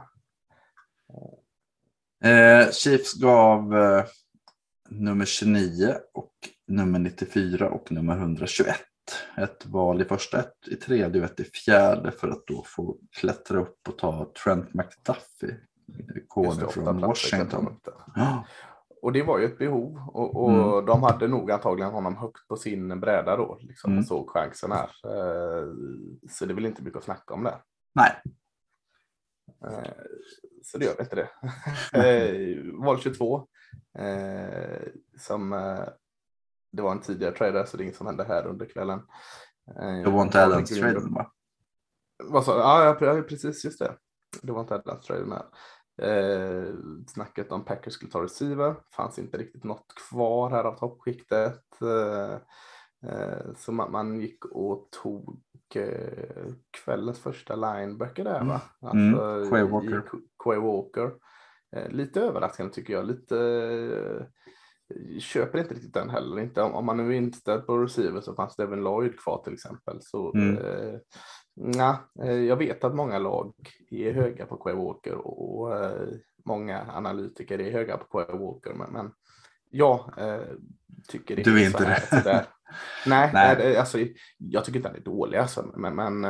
Eh, 2.24 2.72
Chiefs 2.72 3.14
gav 3.14 3.78
eh, 3.78 4.06
nummer 4.90 5.26
29 5.26 5.96
och 6.14 6.34
nummer 6.68 7.00
94 7.00 7.70
och 7.70 7.92
nummer 7.92 8.18
121. 8.18 8.76
Ett 9.38 9.66
val 9.66 10.02
i 10.02 10.06
första, 10.06 10.40
ett 10.40 10.68
i 10.68 10.76
tredje 10.76 11.22
och 11.22 11.32
ett 11.32 11.40
i 11.40 11.44
fjärde 11.44 12.12
för 12.12 12.28
att 12.28 12.48
då 12.48 12.64
få 12.66 12.98
klättra 13.12 13.60
upp 13.60 13.88
och 13.90 13.98
ta 13.98 14.32
Trent 14.44 14.74
McDuffie, 14.74 15.58
koden 16.28 16.70
från 16.70 17.02
Washington. 17.02 17.80
Ja, 18.16 18.46
Och 19.02 19.12
det 19.14 19.24
var 19.24 19.38
ju 19.40 19.46
ett 19.46 19.58
behov 19.58 20.10
och, 20.14 20.44
och 20.44 20.52
Mm. 20.52 20.86
de 20.86 21.04
hade 21.04 21.28
nog 21.28 21.52
antagligen 21.52 21.92
honom 21.92 22.16
högt 22.18 22.48
på 22.48 22.56
sin 22.56 23.00
bräda 23.00 23.38
då. 23.38 23.58
Liksom, 23.62 23.92
Mm. 23.92 24.00
och 24.00 24.06
såg 24.06 24.30
chansen 24.30 24.72
här. 24.72 24.90
Eh, 25.06 25.68
så 26.30 26.46
det 26.46 26.54
är 26.54 26.56
väl 26.56 26.66
inte 26.66 26.84
mycket 26.84 26.98
att 26.98 27.04
snacka 27.04 27.34
om 27.34 27.44
där. 27.44 27.62
nej, 27.96 28.22
Eh, 29.64 29.92
Så 30.64 30.78
det 30.78 30.86
gör 30.86 30.94
vi 30.98 31.04
inte 31.04 31.16
det. 31.16 31.30
Eh, 31.94 32.84
Val 32.86 33.00
22. 33.00 33.48
eh, 34.00 34.88
Som 35.18 35.50
det 36.72 36.82
var 36.82 36.92
en 36.92 37.02
tidigare 37.02 37.36
trader 37.36 37.66
så 37.66 37.78
det 37.78 37.82
är 37.84 37.86
inget 37.86 37.96
som 37.96 38.08
hände 38.08 38.24
här 38.24 38.48
under 38.48 38.66
kvällen. 38.66 39.00
Det 40.04 40.10
var 40.12 40.22
inte 40.22 40.40
Harley 40.40 40.54
Adams 40.56 40.72
Green- 40.72 40.94
traden 40.94 41.14
va? 41.14 41.32
Vad 42.24 42.44
sa 42.46 42.58
Ja, 42.60 42.86
ja, 42.86 42.94
pre- 43.00 43.16
ja, 43.16 43.22
precis 43.22 43.66
just 43.66 43.80
det. 43.80 43.96
Det 44.42 44.52
var 44.52 44.62
inte 44.62 44.76
Adams 44.76 45.06
traden 45.06 45.32
här. 45.32 45.46
Eh, 46.02 46.74
snacket 47.08 47.52
om 47.52 47.66
Packers 47.66 47.94
skulle 47.94 48.12
ta 48.12 48.24
receiver. 48.24 48.76
Fanns 48.96 49.20
inte 49.20 49.38
riktigt 49.38 49.64
något 49.64 49.94
kvar 50.10 50.50
här 50.50 50.64
av 50.64 50.78
toppskiktet. 50.80 51.82
Eh, 51.82 52.34
eh, 53.12 53.54
så 53.58 53.72
man, 53.72 53.92
man 53.92 54.20
gick 54.20 54.46
och 54.46 54.88
tog 55.04 55.42
eh, 55.76 56.54
kvällens 56.84 57.20
första 57.20 57.56
linebacker 57.56 58.24
där 58.24 58.44
va? 58.44 58.62
Mm. 58.94 59.16
Alltså, 59.16 59.50
Quay 59.52 59.62
i- 59.62 59.68
Walker. 59.70 60.04
Quay 60.44 60.58
Walker. 60.60 61.12
Eh, 61.76 61.90
lite 61.90 62.22
överraskande 62.22 62.74
tycker 62.74 62.94
jag. 62.94 63.06
Lite 63.06 63.38
eh, 64.96 65.20
köper 65.20 65.60
inte 65.60 65.74
riktigt 65.74 65.94
den 65.94 66.10
heller. 66.10 66.40
Inte, 66.40 66.62
om, 66.62 66.74
om 66.74 66.86
man 66.86 66.98
nu 66.98 67.08
är 67.14 67.18
inställd 67.18 67.66
på 67.66 67.78
receiver 67.78 68.22
så 68.22 68.34
fanns 68.36 68.56
Devin 68.56 68.84
Lloyd 68.84 69.20
kvar 69.20 69.42
till 69.44 69.54
exempel. 69.54 69.98
Så 70.02 70.34
Mm. 70.36 71.00
Nja, 71.60 72.00
eh, 72.24 72.32
jag 72.32 72.56
vet 72.56 72.84
att 72.84 72.96
många 72.96 73.20
lag 73.20 73.54
är 73.92 74.14
höga 74.14 74.46
på 74.46 74.58
Quay 74.58 74.76
Walker 74.76 75.16
och, 75.16 75.76
eh, 75.76 76.08
många 76.46 76.92
analytiker 76.92 77.62
är 77.62 77.72
höga 77.72 77.98
på 77.98 78.06
Quay 78.06 78.40
Walker. 78.40 78.74
Men, 78.74 79.12
jag 79.70 80.14
eh, 80.18 80.42
tycker 81.08 81.36
Du 81.36 81.62
är 81.62 81.66
inte 81.66 81.86
här, 81.86 82.24
det. 82.24 82.46
Nej, 83.06 83.30
Nej. 83.34 83.56
nej. 83.58 83.78
Alltså, 83.78 83.98
jag 84.38 84.66
tycker 84.66 84.80
inte 84.80 84.90
han 84.90 84.98
är 84.98 85.02
dålig 85.02 85.38
alltså, 85.38 85.72
men, 85.76 85.96
men 85.96 86.22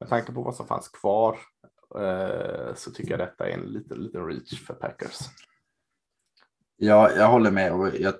med 0.00 0.08
tanke 0.08 0.32
på 0.32 0.42
vad 0.42 0.54
som 0.54 0.66
fanns 0.66 0.88
kvar 0.88 1.38
så 2.74 2.90
tycker 2.90 3.10
jag 3.10 3.20
detta 3.20 3.48
är 3.48 3.52
en 3.52 3.60
liten, 3.60 3.98
liten 3.98 4.26
reach 4.26 4.66
för 4.66 4.74
Packers. 4.74 5.18
Ja, 6.76 7.10
jag 7.16 7.28
håller 7.28 7.50
med. 7.50 7.72
Och 7.72 7.88
jag, 7.98 8.14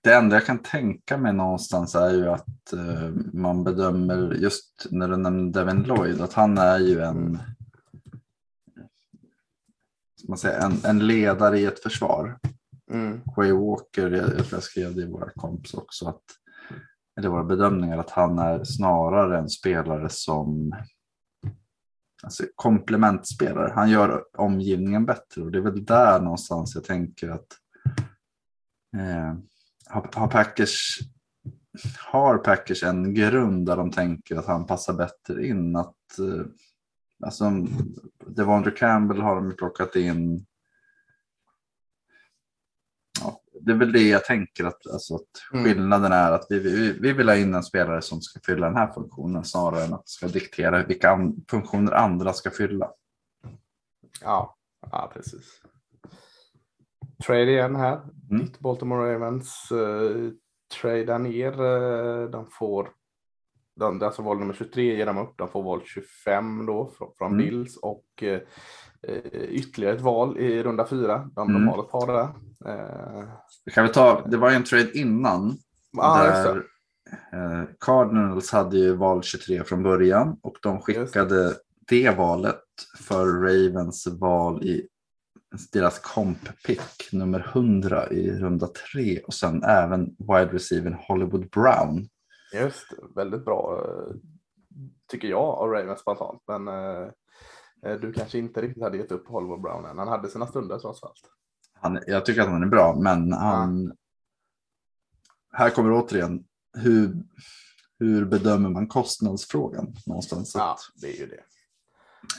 det 0.00 0.14
enda 0.14 0.36
jag 0.36 0.46
kan 0.46 0.58
tänka 0.58 1.16
mig 1.16 1.32
någonstans 1.32 1.94
är 1.94 2.10
ju 2.10 2.28
att 2.28 2.72
eh, 2.72 3.10
man 3.32 3.64
bedömer 3.64 4.34
just 4.34 4.86
när 4.90 5.08
du 5.08 5.16
nämnde 5.16 5.60
Devin 5.60 5.82
Lloyd 5.82 6.20
att 6.20 6.32
han 6.32 6.58
är 6.58 6.78
ju 6.78 7.00
en, 7.00 7.38
man 10.28 10.38
säga, 10.38 10.58
en, 10.58 10.78
en 10.84 11.06
ledare 11.06 11.58
i 11.58 11.64
ett 11.64 11.82
försvar. 11.82 12.38
Mm. 12.90 13.20
Quay 13.34 13.52
Walker, 13.52 14.10
jag, 14.10 14.28
jag 14.28 14.36
tror 14.36 14.52
jag 14.52 14.62
skrev 14.62 14.94
det 14.94 15.02
i 15.02 15.10
våra 15.10 15.30
komps 15.30 15.74
också, 15.74 16.08
att, 16.08 16.22
eller 17.18 17.28
våra 17.28 17.44
bedömningar, 17.44 17.98
att 17.98 18.10
han 18.10 18.38
är 18.38 18.64
snarare 18.64 19.38
en 19.38 19.48
spelare 19.48 20.08
som 20.08 20.74
alltså, 22.22 22.44
komplementspelare. 22.54 23.72
Han 23.74 23.90
gör 23.90 24.24
omgivningen 24.38 25.06
bättre 25.06 25.42
och 25.42 25.50
det 25.50 25.58
är 25.58 25.62
väl 25.62 25.84
där 25.84 26.20
någonstans 26.20 26.74
jag 26.74 26.84
tänker 26.84 27.30
att 27.30 27.46
eh, 28.96 29.34
har, 29.92 30.08
har, 30.14 30.28
Packers, 30.28 30.98
har 31.98 32.38
Packers 32.38 32.82
en 32.82 33.14
grund 33.14 33.66
där 33.66 33.76
de 33.76 33.90
tänker 33.90 34.36
att 34.36 34.46
han 34.46 34.66
passar 34.66 34.92
bättre 34.92 35.46
in? 35.46 35.76
Att, 35.76 36.18
eh, 36.18 36.46
alltså, 37.24 37.50
Devondre 38.26 38.70
Campbell 38.70 39.20
har 39.20 39.34
de 39.34 39.56
plockat 39.56 39.96
in 39.96 40.46
ja, 43.20 43.40
det 43.60 43.72
är 43.72 43.76
väl 43.76 43.92
det 43.92 44.08
jag 44.08 44.24
tänker 44.24 44.64
att, 44.64 44.86
alltså 44.92 45.14
att 45.14 45.52
Mm. 45.52 45.64
skillnaden 45.64 46.12
är 46.12 46.32
att 46.32 46.46
vi, 46.50 46.58
vi, 46.58 46.92
vi 46.92 47.12
vill 47.12 47.28
ha 47.28 47.36
in 47.36 47.54
en 47.54 47.62
spelare 47.62 48.02
som 48.02 48.20
ska 48.22 48.40
fylla 48.46 48.66
den 48.66 48.76
här 48.76 48.92
funktionen 48.92 49.44
snarare 49.44 49.84
än 49.84 49.94
att 49.94 50.08
ska 50.08 50.28
diktera 50.28 50.86
vilka 50.86 51.18
funktioner 51.50 51.92
andra 51.92 52.32
ska 52.32 52.50
fylla. 52.50 52.90
Ja, 54.20 54.56
ja, 54.90 55.10
precis. 55.14 55.62
Trade 57.26 57.50
igen 57.50 57.76
här. 57.76 58.00
Mm. 58.30 58.46
Baltimore 58.58 59.14
Ravens 59.14 59.68
uh, 59.72 60.30
tradar 60.80 61.18
ner. 61.18 61.52
eh, 61.62 62.30
de 62.30 62.46
får, 62.50 62.88
de, 63.76 63.98
det 63.98 64.06
alltså 64.06 64.22
val 64.22 64.38
nummer 64.38 64.54
23 64.54 64.96
ger 64.96 65.06
de 65.06 65.18
upp. 65.18 65.34
De 65.36 65.48
får 65.48 65.62
val 65.62 65.80
25 65.84 66.66
då 66.66 66.90
från, 66.98 67.08
från 67.18 67.32
Mm. 67.32 67.38
Bills 67.44 67.76
och 67.76 68.22
eh, 68.22 68.40
ytterligare 69.48 69.94
ett 69.96 70.00
val 70.00 70.38
i 70.38 70.62
runda 70.62 70.86
fyra. 70.86 71.30
De, 71.34 71.50
Mm. 71.50 71.62
de 71.62 71.68
har 71.68 71.82
ett 71.84 71.90
par 71.90 72.06
där. 72.06 72.28
Eh, 72.66 73.24
Kan 73.74 73.84
vi 73.86 73.92
ta, 73.92 74.22
det 74.26 74.36
var 74.36 74.50
ju 74.50 74.56
en 74.56 74.64
trade 74.64 74.98
innan. 74.98 75.56
ah, 75.98 76.22
där, 76.24 76.54
det. 76.54 76.62
Cardinals 77.80 78.52
hade 78.52 78.78
ju 78.78 78.96
val 78.96 79.22
23 79.22 79.64
från 79.64 79.82
början 79.82 80.36
och 80.42 80.56
de 80.62 80.80
skickade 80.80 81.54
det 81.88 82.10
valet 82.16 82.60
för 83.08 83.26
Ravens 83.26 84.06
val 84.20 84.62
i 84.64 84.88
deras 85.72 85.98
comp 85.98 86.62
pick 86.66 87.12
nummer 87.12 87.40
100 87.54 88.10
i 88.10 88.30
runda 88.30 88.68
3 88.92 89.20
och 89.20 89.34
sen 89.34 89.62
även 89.64 90.16
wide 90.18 90.52
receiver 90.52 91.04
Hollywood 91.08 91.50
Brown. 91.50 92.08
Just 92.52 92.86
väldigt 93.14 93.44
bra 93.44 93.86
tycker 95.12 95.28
jag 95.28 95.42
av 95.42 95.70
Ravens 95.70 96.00
spontant. 96.00 96.42
Men 96.46 96.68
eh, 96.68 97.08
eh, 97.86 98.00
du 98.00 98.12
kanske 98.12 98.38
inte 98.38 98.60
riktigt 98.62 98.82
hade 98.82 98.96
gett 98.96 99.12
upp 99.12 99.28
Hollywood 99.28 99.60
Brown 99.60 99.84
än. 99.84 99.98
Han 99.98 100.08
hade 100.08 100.28
sina 100.28 100.46
stunder 100.46 100.78
trots 100.78 101.02
allt. 101.02 101.30
Han, 101.74 101.98
jag 102.06 102.26
tycker 102.26 102.40
att 102.42 102.48
han 102.48 102.62
är 102.62 102.66
bra, 102.66 102.96
men 103.00 103.32
han... 103.32 103.92
Här 105.54 105.70
kommer 105.70 105.92
återigen, 105.92 106.44
hur, 106.78 107.14
hur 107.98 108.24
bedömer 108.24 108.68
man 108.68 108.86
kostnadsfrågan 108.86 109.94
någonstans? 110.06 110.52
Ja, 110.54 110.76
det 110.94 111.06
är 111.06 111.16
ju 111.16 111.26
det. 111.26 111.42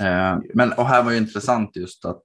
eh, 0.06 0.40
men, 0.54 0.74
och 0.74 0.86
här 0.86 1.04
var 1.04 1.12
ju 1.12 1.18
intressant 1.18 1.76
just 1.76 2.06
att 2.06 2.24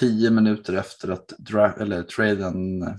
tio 0.00 0.30
minuter 0.30 0.72
efter 0.76 1.08
att 1.10 1.28
dra, 1.28 1.72
eller 1.72 2.02
traden 2.02 2.82
eh, 2.82 2.94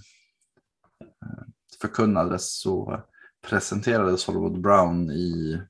förkunnades 1.82 2.60
så 2.60 3.02
presenterades 3.48 4.26
Hollywood 4.28 4.62
Brown 4.62 5.12
i 5.12 5.62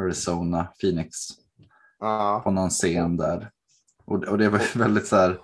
Arizona, 0.00 0.68
Phoenix. 0.80 1.16
Ja. 2.00 2.40
på 2.44 2.50
någon 2.50 2.70
scen 2.70 3.16
där. 3.16 3.50
Och, 4.04 4.24
och 4.24 4.38
det 4.38 4.48
var 4.48 4.78
väldigt 4.78 5.06
så 5.06 5.16
här, 5.16 5.38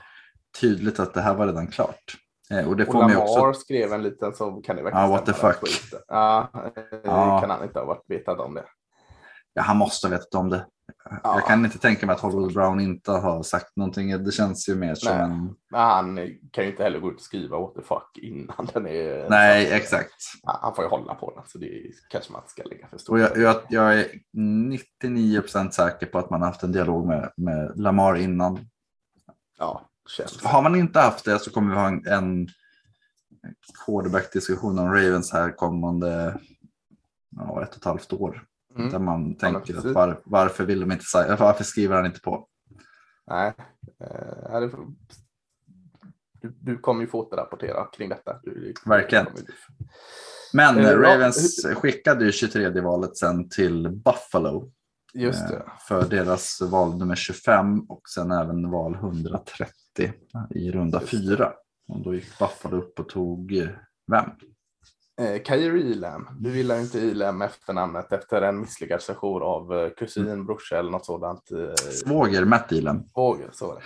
tydligt 0.60 1.00
att 1.00 1.14
det 1.14 1.20
här 1.20 1.34
var 1.34 1.46
redan 1.46 1.66
klart. 1.66 2.16
Eh, 2.50 2.68
och 2.68 2.76
det 2.76 2.86
Och 2.86 2.92
får 2.92 3.04
mig 3.04 3.14
Lamar 3.14 3.48
också... 3.48 3.60
skrev 3.60 3.92
en 3.92 4.02
liten 4.02 4.34
så 4.34 4.52
kan 4.52 4.76
det 4.76 4.82
verkligen 4.82 5.04
Ja, 5.04 5.10
what 5.10 5.26
the 5.26 5.32
fuck. 5.32 5.56
Ja, 6.08 6.50
eh, 6.76 6.98
Ja. 7.04 7.40
kan 7.40 7.50
han 7.50 7.64
inte 7.64 7.78
ha 7.78 7.86
varit 7.86 8.04
vetat 8.08 8.38
om 8.38 8.54
det. 8.54 8.64
Ja, 9.54 9.62
han 9.62 9.76
måste 9.76 10.06
ha 10.06 10.10
vetat 10.10 10.34
om 10.34 10.50
det. 10.50 10.66
Ja. 11.10 11.20
Jag 11.22 11.46
kan 11.46 11.64
inte 11.64 11.78
tänka 11.78 12.06
mig 12.06 12.14
att 12.14 12.20
Hollywood 12.20 12.52
Brown 12.52 12.80
inte 12.80 13.12
har 13.12 13.42
sagt 13.42 13.76
någonting. 13.76 14.24
Det 14.24 14.32
känns 14.32 14.68
ju 14.68 14.74
mer 14.74 14.94
som 14.94 15.12
Nej. 15.12 15.20
en... 15.24 15.54
Men 15.70 15.80
han 15.80 16.16
kan 16.50 16.64
ju 16.64 16.70
inte 16.70 16.82
heller 16.82 17.00
gå 17.00 17.10
ut 17.10 17.14
och 17.16 17.20
skriva 17.20 17.58
what 17.58 17.74
the 17.74 17.82
fuck 17.82 18.18
innan 18.22 18.68
den 18.72 18.86
är... 18.86 19.30
Nej, 19.30 19.66
så- 19.66 19.74
exakt. 19.74 20.14
Han 20.44 20.74
får 20.74 20.84
ju 20.84 20.90
hålla 20.90 21.14
på 21.14 21.32
den, 21.36 21.44
så 21.46 21.58
det 21.58 21.82
kanske 22.08 22.32
man 22.32 22.40
inte 22.40 22.50
ska 22.50 22.62
lägga 22.62 22.86
för 22.86 22.94
Och 22.94 23.00
stort. 23.00 23.18
jag, 23.18 23.36
jag, 23.36 23.56
jag 23.68 24.00
är 24.00 24.06
99 24.32 25.40
procent 25.40 25.74
säker 25.74 26.06
på 26.06 26.18
att 26.18 26.30
man 26.30 26.40
har 26.40 26.48
haft 26.48 26.62
en 26.62 26.72
dialog 26.72 27.06
med, 27.06 27.32
med 27.36 27.72
Lamar 27.80 28.16
innan. 28.16 28.58
Ja, 29.58 29.88
känns. 30.16 30.44
Har 30.44 30.62
man 30.62 30.74
inte 30.74 31.00
haft 31.00 31.24
det 31.24 31.38
så 31.38 31.50
kommer 31.50 31.74
vi 31.74 31.80
ha 31.80 31.86
en, 31.88 32.06
en 32.06 32.48
quarterback-diskussion 33.86 34.78
om 34.78 34.86
Ravens 34.94 35.32
här 35.32 35.50
kommande 35.56 36.38
ja, 37.36 37.62
ett 37.62 37.70
och 37.70 37.76
ett 37.76 37.84
halvt 37.84 38.12
år. 38.12 38.42
Mm. 38.76 38.90
Där 38.90 38.98
man 38.98 39.36
tänker 39.36 39.78
att 39.78 39.84
var, 39.84 40.20
varför 40.24 40.64
vill 40.64 40.80
de 40.80 40.92
inte 40.92 41.04
varför 41.38 41.64
skriver 41.64 41.96
han 41.96 42.06
inte 42.06 42.20
på? 42.20 42.48
Nej, 43.26 43.52
eh, 44.00 44.38
ja, 44.50 44.60
du, 44.60 46.54
du 46.60 46.78
kommer 46.78 47.00
ju 47.00 47.06
få 47.06 47.18
återrapportera 47.18 47.84
kring 47.84 48.08
detta. 48.08 48.40
Du, 48.42 48.74
Verkligen. 48.86 49.26
du 49.36 49.42
Men 50.52 50.78
ja, 50.78 50.96
Ravens 50.96 51.66
skickade 51.74 52.24
ju 52.24 52.32
23 52.32 52.80
valet 52.80 53.16
sen 53.16 53.48
till 53.48 53.90
Buffalo 53.90 54.70
Just 55.14 55.48
det. 55.48 55.62
för 55.88 56.08
deras 56.08 56.60
val 56.60 56.98
nummer 56.98 57.14
25 57.14 57.80
och 57.80 58.02
sen 58.14 58.30
även 58.30 58.70
val 58.70 58.94
130 58.94 59.72
i 60.50 60.70
runda 60.70 61.00
Just 61.00 61.10
det. 61.10 61.18
fyra. 61.18 61.52
Och 61.88 62.00
då 62.02 62.14
gick 62.14 62.38
Buffalo 62.38 62.76
upp 62.76 63.00
och 63.00 63.08
tog 63.08 63.52
vem? 64.06 64.30
Eh, 65.20 65.42
Kyrie 65.42 65.92
Elam. 65.92 66.28
Du 66.40 66.56
gillar 66.56 66.80
inte 66.80 67.00
Elam 67.00 67.42
efternamnet 67.42 68.12
efter 68.12 68.42
en 68.42 68.60
misslyckad 68.60 69.02
session 69.02 69.42
av 69.42 69.74
eh, 69.74 69.90
kusin, 69.90 70.46
brorsa 70.46 70.78
eller 70.78 70.90
något 70.90 71.06
sådant. 71.06 71.50
Eh, 71.50 71.74
Svåger 71.74 72.44
Matt 72.44 72.72
Elam. 72.72 73.02
Våger, 73.14 73.50
så 73.52 73.66
var 73.66 73.74
det. 73.74 73.82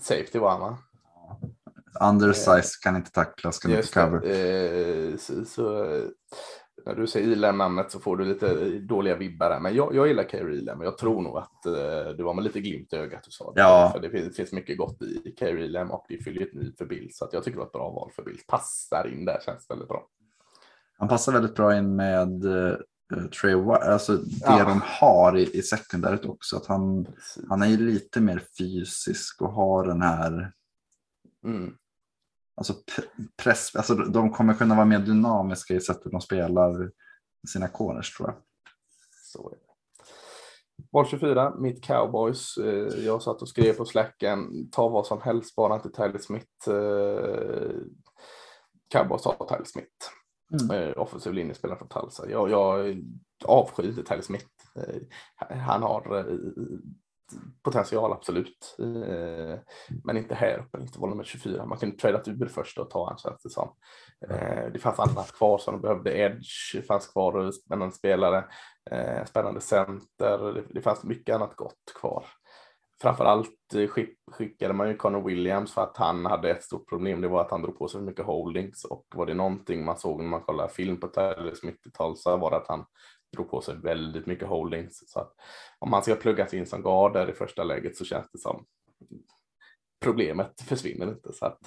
Safety 0.00 0.38
var 0.38 0.50
han 0.50 0.60
va? 0.60 0.78
Undersize 2.00 2.78
kan 2.82 2.96
inte 2.96 3.10
tacklas, 3.10 3.58
kan 3.58 3.70
inte 3.70 3.82
det. 3.82 3.92
cover. 3.92 5.10
Eh, 5.10 5.16
så, 5.16 5.44
så, 5.44 5.84
eh, 5.94 6.04
när 6.86 6.94
du 6.94 7.06
säger 7.06 7.32
Elam-namnet 7.32 7.90
så 7.90 8.00
får 8.00 8.16
du 8.16 8.24
lite 8.24 8.68
dåliga 8.78 9.16
vibbar 9.16 9.50
där. 9.50 9.60
Men 9.60 9.74
jag, 9.74 9.94
jag 9.94 10.08
gillar 10.08 10.24
Kyrie 10.24 10.58
Elam 10.58 10.78
och 10.80 10.86
jag 10.86 10.98
tror 10.98 11.22
nog 11.22 11.38
att 11.38 11.66
eh, 11.66 12.16
det 12.16 12.22
var 12.22 12.34
med 12.34 12.44
lite 12.44 12.60
glimt 12.60 12.92
i 12.92 12.96
ögat 12.96 13.24
du 13.24 13.30
sa 13.30 13.52
det. 13.52 13.60
Ja. 13.60 13.90
För 13.94 14.00
det 14.02 14.10
finns, 14.10 14.28
det 14.28 14.34
finns 14.34 14.52
mycket 14.52 14.78
gott 14.78 15.02
i 15.02 15.34
Kyrie 15.38 15.64
Elam 15.64 15.90
och 15.90 16.04
det 16.08 16.18
fyller 16.18 16.42
ett 16.42 16.54
nytt 16.54 16.78
för 16.78 16.86
Bills. 16.86 17.16
Så 17.16 17.24
att 17.24 17.32
jag 17.32 17.44
tycker 17.44 17.56
det 17.56 17.60
var 17.60 17.66
ett 17.66 17.72
bra 17.72 17.90
val 17.90 18.10
för 18.16 18.22
Bills. 18.22 18.46
Passar 18.46 19.08
in 19.12 19.24
där, 19.24 19.40
känns 19.44 19.70
väldigt 19.70 19.88
bra. 19.88 20.06
Han 20.98 21.08
passar 21.08 21.32
väldigt 21.32 21.54
bra 21.54 21.76
in 21.76 21.96
med 21.96 22.44
uh, 22.44 22.74
Trey 23.40 23.54
White, 23.54 23.92
alltså 23.92 24.16
det 24.16 24.38
Ja. 24.40 24.64
de 24.64 24.80
har 24.84 25.36
i, 25.36 25.58
i 25.58 25.62
sekundaret 25.62 26.24
också. 26.24 26.56
Att 26.56 26.66
han, 26.66 27.04
Precis. 27.04 27.44
han 27.48 27.62
är 27.62 27.66
ju 27.66 27.76
lite 27.76 28.20
mer 28.20 28.42
fysisk 28.58 29.42
och 29.42 29.52
har 29.52 29.86
den 29.86 30.02
här 30.02 30.52
Mm. 31.44 31.74
Alltså, 32.54 32.74
press. 33.42 33.76
Alltså, 33.76 33.94
de 33.94 34.30
kommer 34.30 34.54
kunna 34.54 34.74
vara 34.74 34.86
mer 34.86 34.98
dynamiska 34.98 35.74
i 35.74 35.80
sättet 35.80 36.12
de 36.12 36.20
spelar 36.20 36.90
sina 37.48 37.68
corners 37.68 38.16
tror 38.16 38.28
jag. 38.28 38.36
Så 39.32 39.48
är 39.48 39.54
det. 39.54 39.56
Val 40.92 41.06
24, 41.06 41.54
mitt 41.58 41.84
cowboys. 41.84 42.56
Eh, 42.56 43.04
Jag 43.04 43.22
satt 43.22 43.42
och 43.42 43.48
skrev 43.48 43.72
på 43.72 43.84
slacken, 43.84 44.70
ta 44.70 44.88
vad 44.88 45.06
som 45.06 45.20
helst, 45.20 45.56
bara 45.56 45.74
inte 45.74 45.90
Tyler 45.90 46.18
Smith. 46.18 46.68
Eh, 46.68 47.70
Cowboys 48.92 49.22
tar 49.22 49.46
Tyler 49.48 49.64
Smith. 49.64 49.88
Mm. 50.70 50.92
Offensiv 50.96 51.32
linjespelare 51.32 51.78
från 51.78 51.88
Tulsa. 51.88 52.30
Jag, 52.30 52.50
jag 52.50 52.96
avskyr 53.44 53.88
inte 53.88 54.02
Tyler 54.02 54.22
Smith. 54.22 54.46
Eh, 54.76 55.56
Han 55.58 55.82
har 55.82 56.18
eh, 56.18 56.36
potential, 57.62 58.12
absolut. 58.12 58.76
Eh, 58.78 59.58
Men 60.04 60.16
inte 60.16 60.34
här 60.34 60.58
uppe, 60.58 60.80
inte 60.80 60.98
val 60.98 61.10
nummer 61.10 61.24
24. 61.24 61.66
Man 61.66 61.78
kunde 61.78 61.96
tradat 61.96 62.28
ur 62.28 62.46
först 62.46 62.78
och 62.78 62.90
ta 62.90 63.10
en 63.10 63.18
känns 63.18 63.42
det 63.42 63.50
som. 63.50 63.74
Eh, 64.30 64.72
Det 64.72 64.78
fanns 64.78 64.98
annat 64.98 65.32
kvar 65.32 65.58
som 65.58 65.74
de 65.74 65.80
behövde. 65.80 66.18
Edge 66.18 66.86
fanns 66.86 67.06
kvar, 67.06 67.50
spännande 67.50 67.94
spelare, 67.94 68.44
eh, 68.90 69.24
spännande 69.24 69.60
center. 69.60 70.52
Det, 70.54 70.64
det 70.70 70.82
fanns 70.82 71.04
mycket 71.04 71.34
annat 71.34 71.56
gott 71.56 71.94
kvar. 72.00 72.24
Framförallt 73.02 73.74
eh, 73.74 73.88
skick, 73.88 74.18
skickade 74.32 74.74
man 74.74 74.88
ju 74.88 74.96
Connor 74.96 75.22
Williams 75.28 75.72
för 75.72 75.82
att 75.82 75.96
han 75.96 76.26
hade 76.26 76.50
ett 76.50 76.62
stort 76.62 76.88
problem. 76.88 77.20
Det 77.20 77.28
var 77.28 77.40
att 77.40 77.50
han 77.50 77.62
drog 77.62 77.78
på 77.78 77.88
sig 77.88 78.00
för 78.00 78.06
mycket 78.06 78.24
holdings 78.24 78.84
och 78.84 79.04
var 79.14 79.26
det 79.26 79.34
någonting 79.34 79.84
man 79.84 79.96
såg 79.98 80.20
när 80.22 80.28
man 80.28 80.40
kollade 80.42 80.72
film 80.72 81.00
på 81.00 81.08
Tyler 81.08 81.54
Smith 81.54 81.88
i 81.88 81.90
Tulsa 81.90 82.36
var 82.36 82.52
att 82.52 82.68
han 82.68 82.84
drog 83.32 83.50
på 83.50 83.60
sig 83.60 83.76
väldigt 83.76 84.26
mycket 84.26 84.48
holdings. 84.48 85.02
Så 85.06 85.20
att 85.20 85.34
om 85.78 85.92
han 85.92 86.02
ska 86.02 86.14
pluggas 86.14 86.54
in 86.54 86.66
som 86.66 86.82
guard 86.82 87.12
där 87.12 87.30
i 87.30 87.32
första 87.32 87.64
läget 87.64 87.96
så 87.96 88.04
känns 88.04 88.30
det 88.32 88.38
som 88.38 88.64
problemet 90.02 90.60
försvinner 90.60 91.08
inte. 91.08 91.32
Så 91.32 91.46
att, 91.46 91.58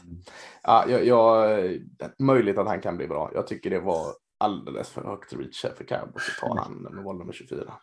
ja, 0.64 0.86
jag, 0.90 1.06
jag, 1.06 1.60
möjligt 2.20 2.58
att 2.58 2.68
han 2.68 2.82
kan 2.82 2.98
bli 2.98 3.08
bra. 3.08 3.32
Jag 3.34 3.48
tycker 3.48 3.70
det 3.70 3.80
var 3.80 4.06
alldeles 4.38 4.90
för 4.90 5.04
högt 5.04 5.34
reach 5.34 5.64
här 5.64 5.74
för 5.78 5.84
Cowboys 5.84 6.30
att 6.30 6.40
ta 6.40 6.62
han 6.64 6.74
med 6.74 7.04
val 7.04 7.18
nummer 7.18 7.34
24. 7.34 7.74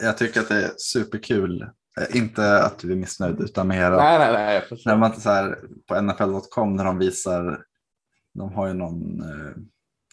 Jag, 0.00 0.18
tycker 0.18 0.40
att 0.40 0.48
det 0.48 0.64
är 0.64 0.72
superkul. 0.76 1.62
Eh, 1.62 2.16
Inte 2.16 2.62
att 2.62 2.78
du 2.78 2.92
är 2.92 2.96
missnöjd 2.96 3.40
utan 3.40 3.68
mer 3.68 3.90
att 3.92 3.98
Nej, 3.98 4.18
nej, 4.18 4.32
nej. 4.32 4.78
När 4.84 4.96
man 4.96 5.20
så 5.20 5.30
här, 5.30 5.58
på 5.86 6.02
NFL.com 6.02 6.76
när 6.76 6.84
de 6.84 6.98
visar, 6.98 7.64
de 8.34 8.52
har 8.52 8.68
ju 8.68 8.74
någon 8.74 9.20
eh, 9.20 9.56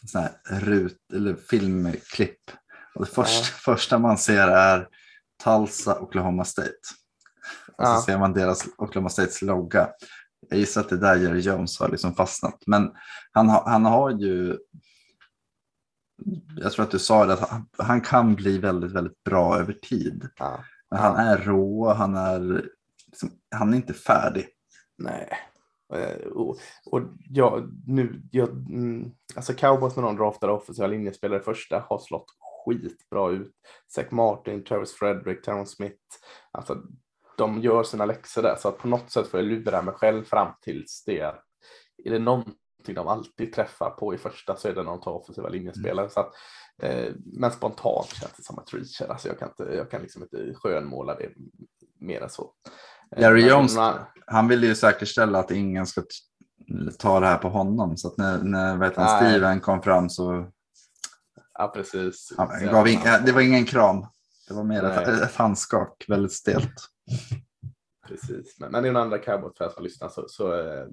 sån 0.06 0.22
här 0.22 0.60
rut 0.60 0.98
eller 1.14 1.36
filmklipp. 1.36 2.52
Och 2.96 3.06
det 3.06 3.12
första, 3.12 3.44
första 3.46 4.00
man 4.00 4.18
ser 4.18 4.48
är 4.48 4.88
Tulsa, 5.44 6.00
Oklahoma 6.00 6.44
State. 6.46 6.72
Och 7.68 7.84
Ja. 7.84 7.96
så 7.96 8.02
ser 8.02 8.18
man 8.18 8.34
deras 8.34 8.66
Oklahoma 8.78 9.10
States 9.10 9.42
logga. 9.42 9.90
Jag 10.50 10.60
gissar 10.60 10.82
att 10.82 10.90
det 10.90 10.96
är 10.96 11.00
där 11.00 11.16
Jerry 11.16 11.40
Jones 11.40 11.80
har 11.80 11.90
liksom 11.90 12.16
fastnat. 12.16 12.64
Men 12.68 12.92
han, 13.32 13.50
har- 13.50 13.70
han 13.70 13.86
har 13.86 14.10
ju, 14.12 14.58
jag 16.58 16.72
tror 16.72 16.86
att 16.86 16.92
du 16.92 17.00
sa 17.00 17.26
det, 17.26 17.34
att 17.34 17.50
han, 17.50 17.68
han 17.78 18.02
kan 18.02 18.36
bli 18.36 18.58
väldigt, 18.58 18.92
väldigt 18.92 19.24
bra 19.24 19.58
över 19.60 19.74
tid. 19.74 20.30
Ja. 20.38 20.64
Men 20.92 21.00
han 21.00 21.16
är 21.16 21.38
rå, 21.38 21.94
han 21.94 22.16
är, 22.16 22.40
liksom, 23.08 23.32
han 23.56 23.74
är 23.74 23.78
inte 23.78 23.94
färdig. 23.94 24.48
Nej. 24.98 25.30
Och, 26.34 26.58
och 26.86 27.02
jag, 27.30 27.74
nu, 27.88 28.22
jag, 28.32 28.50
mm, 28.50 29.12
alltså 29.36 29.54
Cowboys 29.54 29.96
när 29.96 30.04
de 30.04 30.16
draftade 30.16 30.54
offensiva 30.54 30.88
linjespelare 30.88 31.40
första 31.40 31.80
har 31.90 32.00
slått 32.00 32.26
skitbra 32.66 33.32
ut. 33.32 33.52
Zach 33.96 34.12
Martin, 34.12 34.64
Travis 34.64 34.94
Frederick, 34.94 35.46
Terrence 35.46 35.76
Smith. 35.76 35.96
Alltså 36.52 36.78
de 37.38 37.62
gör 37.62 37.84
sina 37.84 38.06
läxor 38.06 38.42
där 38.42 38.56
så 38.56 38.68
att 38.68 38.78
på 38.78 38.88
något 38.88 39.12
sätt 39.12 39.28
får 39.28 39.40
jag 39.40 39.48
lura 39.50 39.82
mig 39.82 39.94
själv 39.94 40.24
fram 40.24 40.54
tills 40.62 41.04
det. 41.06 41.36
Är 42.06 42.12
det 42.12 42.20
någonting 42.20 42.56
de 42.96 43.08
alltid 43.08 43.54
träffar 43.54 43.90
på 43.90 44.14
i 44.14 44.18
första 44.18 44.56
så 44.56 44.68
är 44.68 44.76
det 44.76 44.84
när 44.84 44.92
de 44.92 45.02
tar 45.02 45.12
offensiva 45.12 45.50
linjespelare. 45.50 46.10
Så 46.10 46.20
att, 46.20 46.32
eh, 46.82 47.14
men 47.26 47.52
spontant 47.52 48.08
känns 48.08 48.34
det 48.38 48.44
som 48.44 48.60
ett 48.60 48.74
reach. 48.74 49.00
här. 49.00 49.08
Alltså 49.08 49.28
jag 49.28 49.40
kan, 49.40 49.50
inte, 49.50 49.64
jag 49.76 49.92
kan 49.92 50.02
liksom 50.02 50.24
inte 50.24 50.54
skönmåla 50.56 51.16
det 51.16 51.30
mer 52.00 52.22
än 52.22 52.30
så. 52.30 52.52
Eh, 53.16 53.22
Jerry 53.22 53.42
men- 53.42 53.50
Jones, 53.50 53.76
men- 53.76 53.94
han 54.28 54.48
vill 54.48 54.64
ju 54.64 54.76
säkerställa 54.76 55.40
att 55.40 55.52
ingen 55.52 55.86
ska 55.86 56.02
ta 57.00 57.20
det 57.20 57.28
här 57.28 57.38
på 57.38 57.50
honom. 57.50 57.98
Så 57.98 58.08
att 58.08 58.18
när, 58.18 58.44
när 58.44 58.78
vet 58.78 58.96
han. 58.96 59.18
Steven 59.18 59.60
kom 59.60 59.82
fram 59.82 60.10
så 60.10 60.52
Ja, 61.58 61.68
precis. 61.68 62.34
han 62.38 62.66
gav 62.66 62.88
in, 62.88 63.00
det 63.26 63.32
var 63.32 63.42
ingen 63.42 63.66
kram. 63.66 64.06
Det 64.48 64.54
var 64.54 64.64
mer 64.64 64.84
ett, 64.84 65.08
ett 65.08 65.36
handskak, 65.36 66.06
väldigt 66.08 66.32
stelt. 66.32 66.90
Precis, 68.08 68.60
men, 68.60 68.72
men 68.72 68.86
i 68.86 68.88
den 68.88 68.98
andra 68.98 69.18
Cowboys-fans 69.18 69.74
som 69.74 69.84
lyssnar 69.84 70.10
så, 70.10 70.26
så 70.28 70.54
eh, 70.54 70.86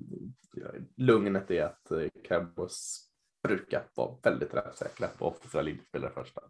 lugnet 0.97 1.51
är 1.51 1.65
att 1.65 1.91
eh, 1.91 2.09
Cowboys 2.29 3.09
brukar 3.43 3.85
vara 3.95 4.17
väldigt 4.23 4.51
träffsäkra 4.51 5.09
på 5.19 5.27
offensiva 5.27 5.63
linjespelare 5.63 6.13
första. 6.15 6.41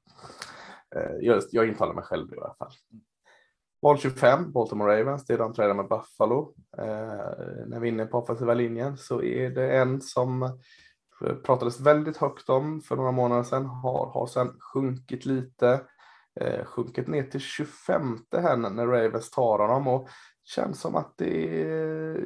Eh, 0.97 1.17
jag, 1.21 1.43
jag 1.51 1.69
intalar 1.69 1.95
mig 1.95 2.05
själv 2.05 2.35
i 2.35 2.37
alla 2.37 2.55
fall. 2.55 2.73
Val 3.83 3.99
25, 3.99 4.53
Baltimore 4.53 5.01
Ravens, 5.01 5.27
det 5.27 5.35
är 5.35 5.39
de 5.39 5.55
tränar 5.55 5.75
med 5.75 5.89
Buffalo. 5.89 6.55
Eh, 6.79 6.85
när 7.67 7.81
vi 7.81 7.89
är 7.89 7.93
inne 7.93 8.07
på 8.07 8.19
offensiva 8.19 8.55
linjen 8.55 8.97
så 8.97 9.23
är 9.23 9.51
det 9.51 9.77
en 9.77 10.01
som 10.01 10.59
pratades 11.45 11.81
väldigt 11.81 12.17
högt 12.17 12.49
om 12.49 12.81
för 12.81 12.97
några 12.97 13.13
månader 13.13 13.43
sedan, 13.43 13.67
har, 13.67 14.07
har 14.07 14.27
sedan 14.27 14.57
sjunkit 14.73 15.27
lite, 15.27 15.81
eh, 16.41 16.65
sjunkit 16.65 17.09
ner 17.09 17.23
till 17.23 17.41
25 17.41 18.19
här 18.37 18.57
när, 18.57 18.71
när 18.71 18.87
Ravens 18.87 19.31
tar 19.31 19.59
honom 19.59 19.89
och 19.89 20.09
känns 20.45 20.81
som 20.81 20.97
att 20.97 21.15
det 21.17 21.63
är 21.63 22.17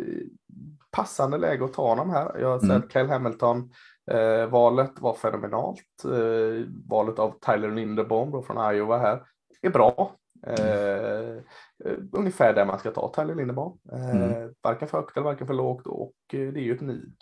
passande 0.91 1.39
läge 1.39 1.65
att 1.65 1.73
ta 1.73 1.89
honom 1.89 2.11
här. 2.11 2.39
Jag 2.41 2.49
har 2.49 2.59
sett 2.59 2.71
Mm. 2.71 2.89
Kyle 2.89 3.09
Hamilton 3.09 3.71
eh, 4.11 4.47
valet 4.47 4.93
var 5.01 5.15
fenomenalt. 5.15 6.05
Eh, 6.05 6.67
valet 6.89 7.19
av 7.19 7.35
Tyler 7.41 7.71
Linderbaum 7.71 8.43
från 8.43 8.75
Iowa 8.75 8.99
här 8.99 9.23
är 9.63 9.71
bra. 9.71 10.13
Eh, 10.47 11.37
eh, 11.85 11.99
ungefär 12.13 12.55
där 12.55 12.65
man 12.65 12.79
ska 12.79 12.91
ta 12.91 13.13
Tyler 13.17 13.35
Linderbaum. 13.35 13.79
Eh, 13.93 14.11
Mm. 14.11 14.55
Varken 14.63 14.89
för 14.89 14.99
högt 14.99 15.17
eller 15.17 15.25
varken 15.25 15.47
för 15.47 15.55
lågt 15.55 15.87
och 15.87 16.15
eh, 16.33 16.53
det 16.53 16.61
är 16.61 16.65
ju 16.65 16.75
ett 16.75 16.81
need. 16.81 17.15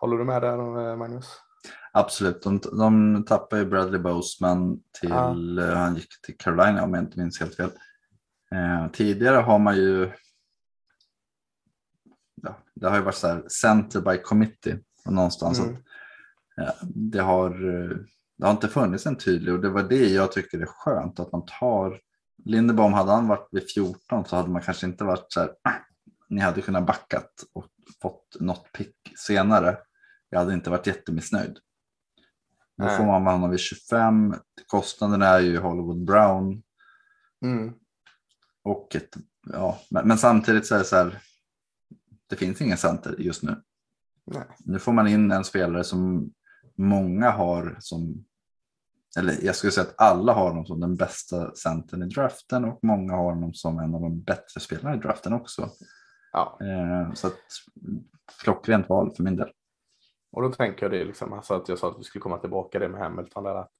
Håller 0.00 0.16
du 0.18 0.24
med 0.24 0.42
där 0.42 0.90
eh, 0.90 0.96
Magnus? 0.96 1.26
Absolut, 1.92 2.42
de, 2.42 2.58
de 2.58 3.24
tappade 3.24 3.62
ju 3.62 3.68
Bradley 3.68 4.00
Boseman 4.00 4.80
till, 5.00 5.10
Ja. 5.10 5.62
eh, 5.68 5.76
han 5.76 5.94
gick 5.94 6.22
till 6.22 6.36
Carolina 6.38 6.84
om 6.84 6.94
jag 6.94 7.02
inte 7.04 7.18
minns 7.18 7.40
helt 7.40 7.54
fel. 7.56 7.70
Eh, 8.54 8.88
tidigare 8.92 9.36
har 9.36 9.58
man 9.58 9.76
ju, 9.76 10.12
ja, 12.42 12.56
det 12.74 12.88
har 12.88 12.96
ju 12.96 13.02
varit 13.02 13.14
så 13.14 13.28
här 13.28 13.44
center 13.48 14.00
by 14.00 14.18
committee 14.18 14.78
och 15.04 15.12
någonstans. 15.12 15.58
Mm. 15.60 15.74
Att, 16.56 16.66
eh, 16.66 16.74
det, 16.88 17.20
har, 17.20 17.50
det 18.38 18.44
har 18.46 18.50
inte 18.50 18.68
funnits 18.68 19.06
en 19.06 19.16
tydlig 19.16 19.54
och 19.54 19.60
det 19.60 19.68
var 19.70 19.82
det 19.82 20.08
jag 20.08 20.32
tycker 20.32 20.58
är 20.60 20.66
skönt 20.66 21.20
att 21.20 21.32
man 21.32 21.44
tar. 21.60 22.00
Lindebaum 22.44 22.92
hade 22.92 23.12
han 23.12 23.28
varit 23.28 23.48
vid 23.50 23.70
14 23.70 24.24
så 24.24 24.36
hade 24.36 24.48
man 24.50 24.62
kanske 24.62 24.86
inte 24.86 25.04
varit 25.04 25.26
så 25.32 25.40
här, 25.40 25.48
"Ah, 25.62 25.72
ni 26.28 26.40
hade 26.40 26.60
kunnat 26.62 26.86
backat 26.86 27.30
och 27.52 27.66
fått 28.02 28.36
något 28.40 28.72
pick 28.72 28.96
senare. 29.16 29.78
Jag 30.30 30.38
hade 30.38 30.54
inte 30.54 30.70
varit 30.70 30.86
jättemissnöjd. 30.86 31.58
Nu 32.76 32.84
Nej. 32.84 32.96
får 32.96 33.04
man 33.04 33.24
med 33.24 33.32
honom 33.32 33.50
vid 33.50 33.60
25. 33.60 34.34
Kostnaden 34.66 35.22
är 35.22 35.40
ju 35.40 35.58
Hollywood 35.58 36.04
Brown. 36.04 36.62
Mm. 37.42 37.74
Och 38.62 38.96
ett, 38.96 39.16
ja, 39.52 39.80
men, 39.90 40.08
men 40.08 40.18
samtidigt 40.18 40.66
så 40.66 40.74
är 40.74 40.78
det 40.78 40.84
så 40.84 40.96
här. 40.96 41.18
Det 42.26 42.36
finns 42.36 42.60
ingen 42.60 42.76
center 42.76 43.16
just 43.18 43.42
nu. 43.42 43.62
Nej. 44.24 44.44
Nu 44.58 44.78
får 44.78 44.92
man 44.92 45.08
in 45.08 45.30
en 45.30 45.44
spelare 45.44 45.84
som 45.84 46.32
många 46.76 47.30
har 47.30 47.76
som. 47.80 48.24
Eller 49.18 49.44
jag 49.44 49.56
skulle 49.56 49.72
säga 49.72 49.86
att 49.86 50.00
alla 50.00 50.32
har 50.32 50.48
honom 50.48 50.66
som 50.66 50.80
den 50.80 50.96
bästa 50.96 51.54
centern 51.54 52.02
i 52.02 52.06
draften 52.06 52.64
och 52.64 52.78
många 52.82 53.12
har 53.12 53.32
honom 53.32 53.54
som 53.54 53.78
en 53.78 53.94
av 53.94 54.00
de 54.00 54.22
bättre 54.22 54.60
spelarna 54.60 54.96
i 54.96 54.98
draften 54.98 55.32
också. 55.32 55.70
Ja, 56.32 56.58
Eh, 56.62 57.14
så 57.14 57.26
att 57.26 57.40
klockrent 58.42 58.88
val 58.88 59.14
för 59.16 59.22
min 59.22 59.36
del. 59.36 59.50
Och 60.32 60.42
då 60.42 60.48
tänker 60.52 60.82
jag 60.84 60.90
det 60.92 61.04
liksom, 61.04 61.32
alltså 61.32 61.54
att 61.54 61.68
jag 61.68 61.78
sa 61.78 61.90
att 61.90 61.98
vi 61.98 62.04
skulle 62.04 62.22
komma 62.22 62.38
tillbaka 62.38 62.78
det 62.78 62.88
med 62.88 63.00
Hamilton 63.00 63.44
där 63.44 63.54
att 63.54 63.70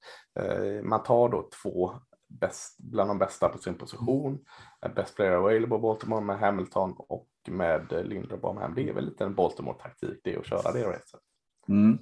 eh, 0.40 0.82
man 0.82 1.02
tar 1.02 1.28
då 1.28 1.48
två 1.62 1.92
bäst, 2.28 2.76
bland 2.78 3.10
de 3.10 3.18
bästa 3.18 3.48
på 3.48 3.58
sin 3.58 3.74
position. 3.74 4.38
eh, 4.86 4.92
Best 4.94 5.16
player 5.16 5.32
available 5.32 5.78
Baltimore 5.78 6.20
med 6.20 6.38
Hamilton 6.38 6.94
och 6.98 7.28
med 7.48 7.92
eh, 7.92 8.60
hem. 8.60 8.74
Det 8.74 8.88
är 8.88 8.94
väl 8.94 9.04
lite 9.04 9.24
en 9.24 9.34
Baltimore-taktik 9.34 10.20
det 10.24 10.36
att 10.36 10.46
köra 10.46 10.72
det 10.72 10.84
racet. 10.84 11.20
Mm. 11.68 11.98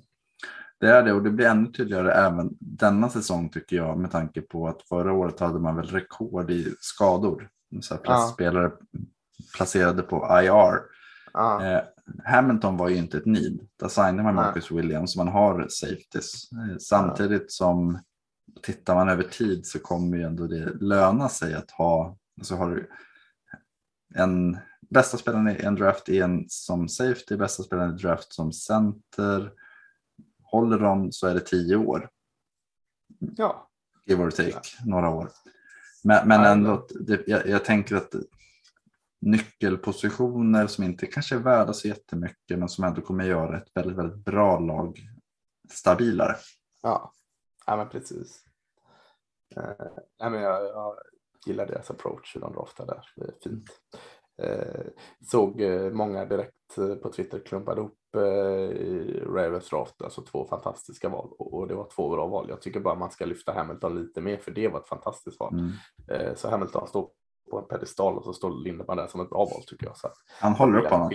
Det 0.80 0.86
är 0.86 1.02
det 1.02 1.12
och 1.12 1.22
det 1.22 1.30
blir 1.30 1.46
ännu 1.46 1.72
tydligare 1.72 2.12
även 2.12 2.56
denna 2.60 3.08
säsong 3.08 3.48
tycker 3.48 3.76
jag 3.76 3.98
med 3.98 4.10
tanke 4.10 4.40
på 4.40 4.68
att 4.68 4.82
förra 4.82 5.12
året 5.12 5.40
hade 5.40 5.58
man 5.58 5.76
väl 5.76 5.86
rekord 5.86 6.50
i 6.50 6.74
skador. 6.80 7.48
Så 7.80 7.94
här, 7.94 8.00
Ja. 8.04 8.16
Spelare 8.18 8.72
placerade 9.56 10.02
på 10.02 10.16
IR. 10.42 10.80
Ah, 11.32 11.64
Eh, 11.64 11.82
Hamilton 12.24 12.76
var 12.76 12.88
ju 12.88 12.96
inte 12.96 13.18
ett 13.18 13.26
need. 13.26 13.68
Där 13.76 13.88
signade 13.88 14.22
man 14.22 14.34
Nej. 14.34 14.44
Marcus 14.44 14.70
Williams 14.70 15.16
man 15.16 15.28
har 15.28 15.66
safeties. 15.68 16.52
Eh, 16.52 16.76
samtidigt 16.78 17.52
som 17.52 17.98
tittar 18.62 18.94
man 18.94 19.08
över 19.08 19.22
tid 19.22 19.66
så 19.66 19.78
kommer 19.78 20.16
ju 20.16 20.22
ändå 20.22 20.46
det 20.46 20.74
löna 20.80 21.28
sig 21.28 21.54
att 21.54 21.70
ha. 21.70 22.16
Så 22.42 22.56
har 22.56 22.70
du 22.70 22.90
en 24.14 24.58
bästa 24.90 25.16
spelaren 25.16 25.48
i 25.48 25.60
en 25.62 25.74
draft 25.74 26.08
i 26.08 26.18
en 26.18 26.44
som 26.48 26.88
safety, 26.88 27.36
bästa 27.36 27.62
spelaren 27.62 27.94
i 27.94 27.98
draft 27.98 28.32
som 28.32 28.52
center. 28.52 29.52
Håller 30.42 30.78
de 30.78 31.12
så 31.12 31.26
är 31.26 31.34
det 31.34 31.40
tio 31.40 31.76
år, 31.76 32.08
ja, 33.18 33.68
give 34.06 34.24
or 34.24 34.30
take, 34.30 34.60
några 34.84 35.08
år. 35.08 35.30
Men, 36.04 36.28
men 36.28 36.40
Ja, 36.42 36.48
ändå, 36.48 36.86
det, 37.00 37.22
jag, 37.26 37.46
jag 37.46 37.64
tänker 37.64 37.96
att 37.96 38.14
nyckelpositioner 39.20 40.66
som 40.66 40.84
inte 40.84 41.06
kanske 41.06 41.34
är 41.34 41.38
värda 41.38 41.72
så 41.72 41.88
jättemycket 41.88 42.58
men 42.58 42.68
som 42.68 42.84
ändå 42.84 43.00
kommer 43.00 43.24
göra 43.24 43.56
ett 43.56 43.70
väldigt, 43.74 43.96
väldigt 43.96 44.24
bra 44.24 44.58
lag 44.58 44.98
stabilare. 45.70 46.36
ja, 46.82 47.12
ja 47.66 47.76
men 47.76 47.88
precis. 47.88 48.44
Eh, 49.56 50.30
men 50.30 50.42
jag, 50.42 50.64
jag 50.64 50.94
gillar 51.46 51.66
deras 51.66 51.90
approach 51.90 52.36
hur 52.36 52.40
de 52.40 52.52
draftar 52.52 52.86
där. 52.86 53.08
Det 53.16 53.24
är 53.24 53.34
fint. 53.42 53.70
Eh, 54.42 54.86
såg 55.30 55.60
eh, 55.60 55.92
många 55.92 56.24
direkt 56.24 56.78
eh, 56.78 56.94
på 56.94 57.12
Twitter 57.12 57.38
klumpade 57.38 57.80
ihop 57.80 57.98
eh, 58.16 58.22
i 58.22 59.22
Ravens 59.26 59.70
draft, 59.70 60.02
alltså 60.02 60.22
två 60.22 60.46
fantastiska 60.46 61.08
val 61.08 61.28
och, 61.38 61.54
och 61.54 61.68
det 61.68 61.74
var 61.74 61.88
två 61.94 62.08
bra 62.08 62.26
val. 62.26 62.46
Jag 62.48 62.60
tycker 62.60 62.80
bara 62.80 62.94
man 62.94 63.10
ska 63.10 63.24
lyfta 63.24 63.52
Hamilton 63.52 64.02
lite 64.02 64.20
mer 64.20 64.36
för 64.36 64.50
det 64.50 64.68
var 64.68 64.80
ett 64.80 64.88
fantastiskt 64.88 65.40
val. 65.40 65.54
Mm. 65.54 65.72
Eh, 66.08 66.34
så 66.34 66.48
Hamilton 66.50 66.88
står 66.88 67.10
på 67.50 67.58
en 67.58 67.64
pedestal 67.68 68.16
och 68.18 68.24
så 68.24 68.32
står 68.32 68.64
Lindemann 68.64 68.96
där 68.96 69.06
som 69.06 69.20
ett 69.20 69.30
bra 69.30 69.38
val 69.38 69.62
tycker 69.66 69.86
jag. 69.86 69.96
Så 69.96 70.08
Han 70.40 70.52
håller 70.52 70.78
upp 70.78 70.90
honom. 70.90 71.12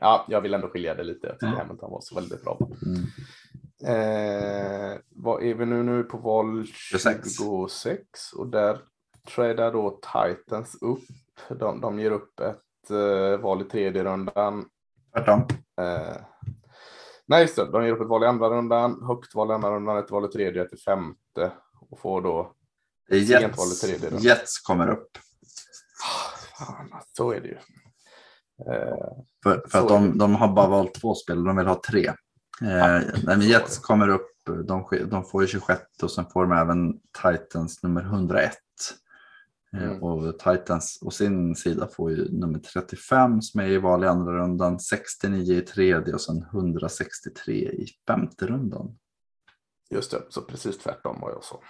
Ja, 0.00 0.24
jag 0.28 0.40
vill 0.40 0.54
ändå 0.54 0.68
skilja 0.68 0.94
det 0.94 1.02
lite. 1.04 1.26
Jag 1.26 1.38
tycker 1.40 1.52
Ja. 1.52 1.58
Hamilton 1.58 1.90
var 1.90 2.00
så 2.00 2.14
väldigt 2.14 2.44
bra. 2.44 2.58
Mm. 2.86 3.04
Eh, 3.84 4.98
vad 5.08 5.42
är 5.42 5.54
vi 5.54 5.66
nu? 5.66 5.82
Nu 5.82 6.02
på 6.02 6.18
val 6.18 6.66
26. 6.66 7.36
26 7.38 8.32
och 8.32 8.46
där 8.48 8.78
tradar 9.34 9.72
då 9.72 10.00
Titans 10.02 10.78
upp. 10.82 11.04
De, 11.58 11.80
de 11.80 11.98
ger 12.00 12.10
upp 12.10 12.40
ett 12.40 12.90
eh, 12.90 13.40
val 13.40 13.60
i 13.60 13.64
tredje 13.64 14.04
rundan. 14.04 14.64
Tvärtom. 15.14 15.40
Eh, 15.80 16.16
nej, 17.26 17.42
just 17.42 17.56
det. 17.56 17.70
De 17.70 17.84
ger 17.84 17.92
upp 17.92 18.00
ett 18.00 18.08
val 18.08 18.22
i 18.22 18.26
andra 18.26 18.48
rundan, 18.48 19.02
högt 19.06 19.34
val 19.34 19.50
i 19.50 19.54
andra 19.54 19.70
rundan, 19.70 19.98
ett 19.98 20.10
val 20.10 20.24
i 20.24 20.28
tredje, 20.28 20.62
ett 20.62 20.72
i 20.72 20.76
femte 20.76 21.52
och 21.90 21.98
får 21.98 22.22
då. 22.22 22.52
Jets. 23.10 23.42
Jets 24.24 24.58
kommer 24.58 24.90
upp. 24.90 25.18
Fan, 26.58 26.90
så 27.16 27.30
är 27.32 27.40
det 27.40 27.48
ju. 27.48 27.58
Eh, 28.72 29.12
För, 29.42 29.64
för 29.68 29.78
att 29.78 29.88
de, 29.88 30.18
de 30.18 30.34
har 30.34 30.48
bara 30.48 30.68
valt 30.68 30.94
två 30.94 31.14
spel, 31.14 31.44
de 31.44 31.56
vill 31.56 31.66
ha 31.66 31.82
tre. 31.86 32.12
Eh, 32.62 33.00
så 33.24 33.40
Jets 33.40 33.78
kommer 33.78 34.08
upp, 34.08 34.30
de, 34.66 34.86
de 35.10 35.24
får 35.24 35.42
ju 35.42 35.48
26 35.48 35.80
och 36.02 36.10
sen 36.10 36.26
får 36.32 36.42
de 36.46 36.52
även 36.52 37.00
Titans 37.22 37.82
nummer 37.82 38.02
101. 38.02 38.52
Eh, 38.52 38.58
Mm. 39.72 40.02
Och 40.02 40.38
Titans 40.38 40.98
och 41.02 41.12
sin 41.14 41.56
sida 41.56 41.88
får 41.88 42.10
ju 42.10 42.28
nummer 42.32 42.58
35 42.58 43.42
som 43.42 43.60
är 43.60 43.68
i 43.68 43.78
val 43.78 44.04
i 44.04 44.06
andra 44.06 44.32
rundan, 44.32 44.80
69 44.80 45.54
i 45.54 45.60
tredje 45.60 46.14
och 46.14 46.20
sen 46.20 46.42
163 46.42 47.54
i 47.54 47.86
femte 48.06 48.46
rundan. 48.46 48.98
Just 49.90 50.10
det, 50.10 50.22
så 50.28 50.42
precis 50.42 50.78
tvärtom 50.78 51.20
vad 51.20 51.32
jag 51.32 51.44
sa. 51.44 51.60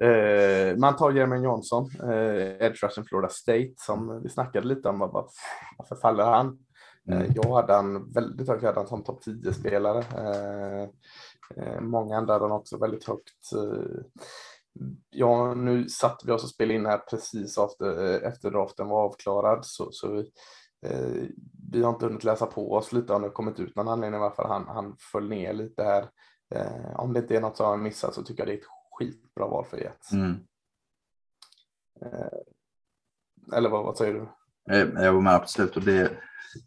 Mm. 0.00 0.80
man 0.80 0.96
tar 0.96 1.12
Jermaine 1.12 1.44
Johnson, 1.44 1.90
eh, 2.02 2.66
edge 2.66 2.82
rushen 2.82 3.04
Florida 3.04 3.28
State, 3.28 3.74
som 3.76 4.22
vi 4.22 4.28
snackade 4.28 4.66
lite 4.66 4.88
om. 4.88 4.98
Vad, 4.98 5.28
varför 5.78 5.96
faller 5.96 6.24
han? 6.24 6.58
Mm. 7.08 7.22
Eh, 7.22 7.30
jag 7.34 7.54
hade 7.54 7.74
han 7.74 8.12
väldigt 8.12 8.48
högt, 8.48 8.62
jag 8.62 8.68
hade 8.68 8.80
han 8.80 8.88
som 8.88 9.04
topp 9.04 9.24
10-spelare. 9.26 10.04
Eh, 11.56 11.80
många 11.80 12.16
andra 12.16 12.32
hade 12.32 12.44
han 12.44 12.52
också 12.52 12.78
väldigt 12.78 13.08
högt. 13.08 13.50
Ja, 15.10 15.54
nu 15.54 15.88
satt 15.88 16.22
vi 16.24 16.32
oss 16.32 16.44
och 16.44 16.50
spelade 16.50 16.74
in 16.74 16.86
här 16.86 16.98
precis 16.98 17.58
efter, 17.58 18.20
efter 18.20 18.50
draften 18.50 18.88
var 18.88 19.04
avklarad, 19.04 19.66
så, 19.66 19.88
så 19.92 20.12
vi, 20.12 20.30
eh, 20.86 21.28
vi 21.72 21.82
har 21.82 21.90
inte 21.90 22.06
hunnit 22.06 22.24
läsa 22.24 22.46
på 22.46 22.72
oss 22.72 22.92
lite, 22.92 23.12
om 23.12 23.22
det 23.22 23.30
kommit 23.30 23.60
ut 23.60 23.76
någon 23.76 23.88
anledning 23.88 24.20
varför 24.20 24.44
han, 24.44 24.68
han 24.68 24.96
föll 25.12 25.28
ner 25.28 25.52
lite 25.52 25.82
här. 25.82 26.08
Eh, 26.54 27.00
om 27.00 27.12
det 27.12 27.20
inte 27.20 27.36
är 27.36 27.40
något 27.40 27.56
som 27.56 27.66
har 27.66 27.76
missat 27.76 28.14
så 28.14 28.22
tycker 28.22 28.40
jag 28.40 28.48
det 28.48 28.52
är 28.52 28.58
ett 28.58 28.66
skitbra 28.98 29.46
val 29.48 29.64
för 29.70 29.76
Jets. 29.78 30.12
Mm. 30.12 30.36
Eller 33.52 33.68
vad, 33.68 33.84
vad 33.84 33.96
säger 33.96 34.14
du? 34.14 34.28
Eh, 34.74 35.04
Jag 35.04 35.12
var 35.12 35.20
med 35.20 35.34
absolut. 35.34 35.76
Och 35.76 35.82
det, 35.82 36.12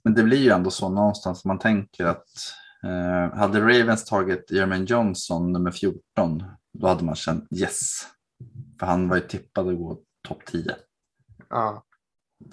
men 0.04 0.14
det 0.14 0.24
blir 0.24 0.38
ju 0.38 0.50
ändå 0.50 0.72
så 0.72 0.90
någonstans 0.90 1.46
man 1.46 1.60
tänker 1.60 2.06
att 2.06 2.28
eh, 2.84 3.38
hade 3.38 3.60
Ravens 3.62 4.06
tagit 4.06 4.52
Jermaine 4.52 4.86
Johnson 4.86 5.52
nummer 5.52 5.72
14 5.72 6.44
då 6.74 6.88
hade 6.88 7.04
man 7.04 7.16
känt 7.16 7.48
yes. 7.56 8.02
För 8.80 8.86
han 8.86 9.10
var 9.10 9.16
ju 9.16 9.22
tippad 9.22 9.68
att 9.68 9.78
gå 9.78 10.02
topp 10.28 10.46
10. 10.46 10.76
Ja, 11.50 11.84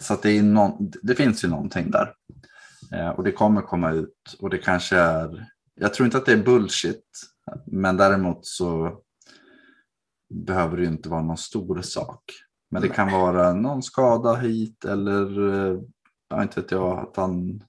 Så 0.01 0.17
det, 0.23 0.31
är 0.39 0.43
någon, 0.43 0.93
det 1.03 1.15
finns 1.15 1.45
ju 1.45 1.49
någonting 1.49 1.91
där. 1.91 2.15
Eh, 2.93 3.09
och 3.09 3.25
det 3.25 3.33
kommer 3.33 3.63
komma 3.63 3.91
ut 3.93 4.37
och 4.41 4.51
det 4.51 4.59
kanske 4.59 4.97
är, 4.97 5.47
jag 5.75 5.95
tror 5.95 6.05
inte 6.05 6.19
att 6.19 6.27
det 6.27 6.33
är 6.33 6.43
bullshit. 6.45 7.05
Men 7.67 7.97
däremot 7.97 8.47
så 8.47 8.99
behöver 10.33 10.77
det 10.77 10.85
inte 10.87 11.09
vara 11.09 11.23
någon 11.23 11.37
stor 11.37 11.83
sak. 11.83 12.23
Men 12.71 12.83
det 12.83 12.89
kan 12.89 13.13
vara 13.13 13.53
någon 13.53 13.83
skada 13.83 14.35
hit 14.35 14.85
eller 14.85 15.49
eh, 15.55 15.81
jag 16.29 16.43
inte 16.43 16.61
vet 16.61 16.71
jag 16.71 16.99
att 16.99 17.17
han, 17.17 17.63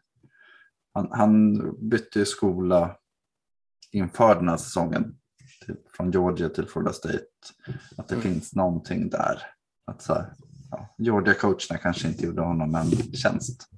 han, 0.93 1.07
han 1.11 1.59
bytte 1.89 2.25
skola 2.25 2.97
inför 3.91 4.35
den 4.35 4.49
här 4.49 4.57
säsongen. 4.57 5.15
Till, 5.65 5.75
från 5.97 6.11
Georgia 6.11 6.49
till 6.49 6.67
Florida 6.67 6.93
State. 6.93 7.17
Att 7.97 8.07
det 8.07 8.15
Mm. 8.15 8.23
finns 8.23 8.55
någonting 8.55 9.09
där. 9.09 9.41
Att 9.85 10.01
så 10.01 10.13
här, 10.13 10.33
ja, 10.71 10.95
Georgia-coacherna 10.97 11.77
kanske 11.81 12.07
inte 12.07 12.25
gjorde 12.25 12.41
honom 12.41 12.75
en 12.75 12.91
tjänst. 12.91 13.69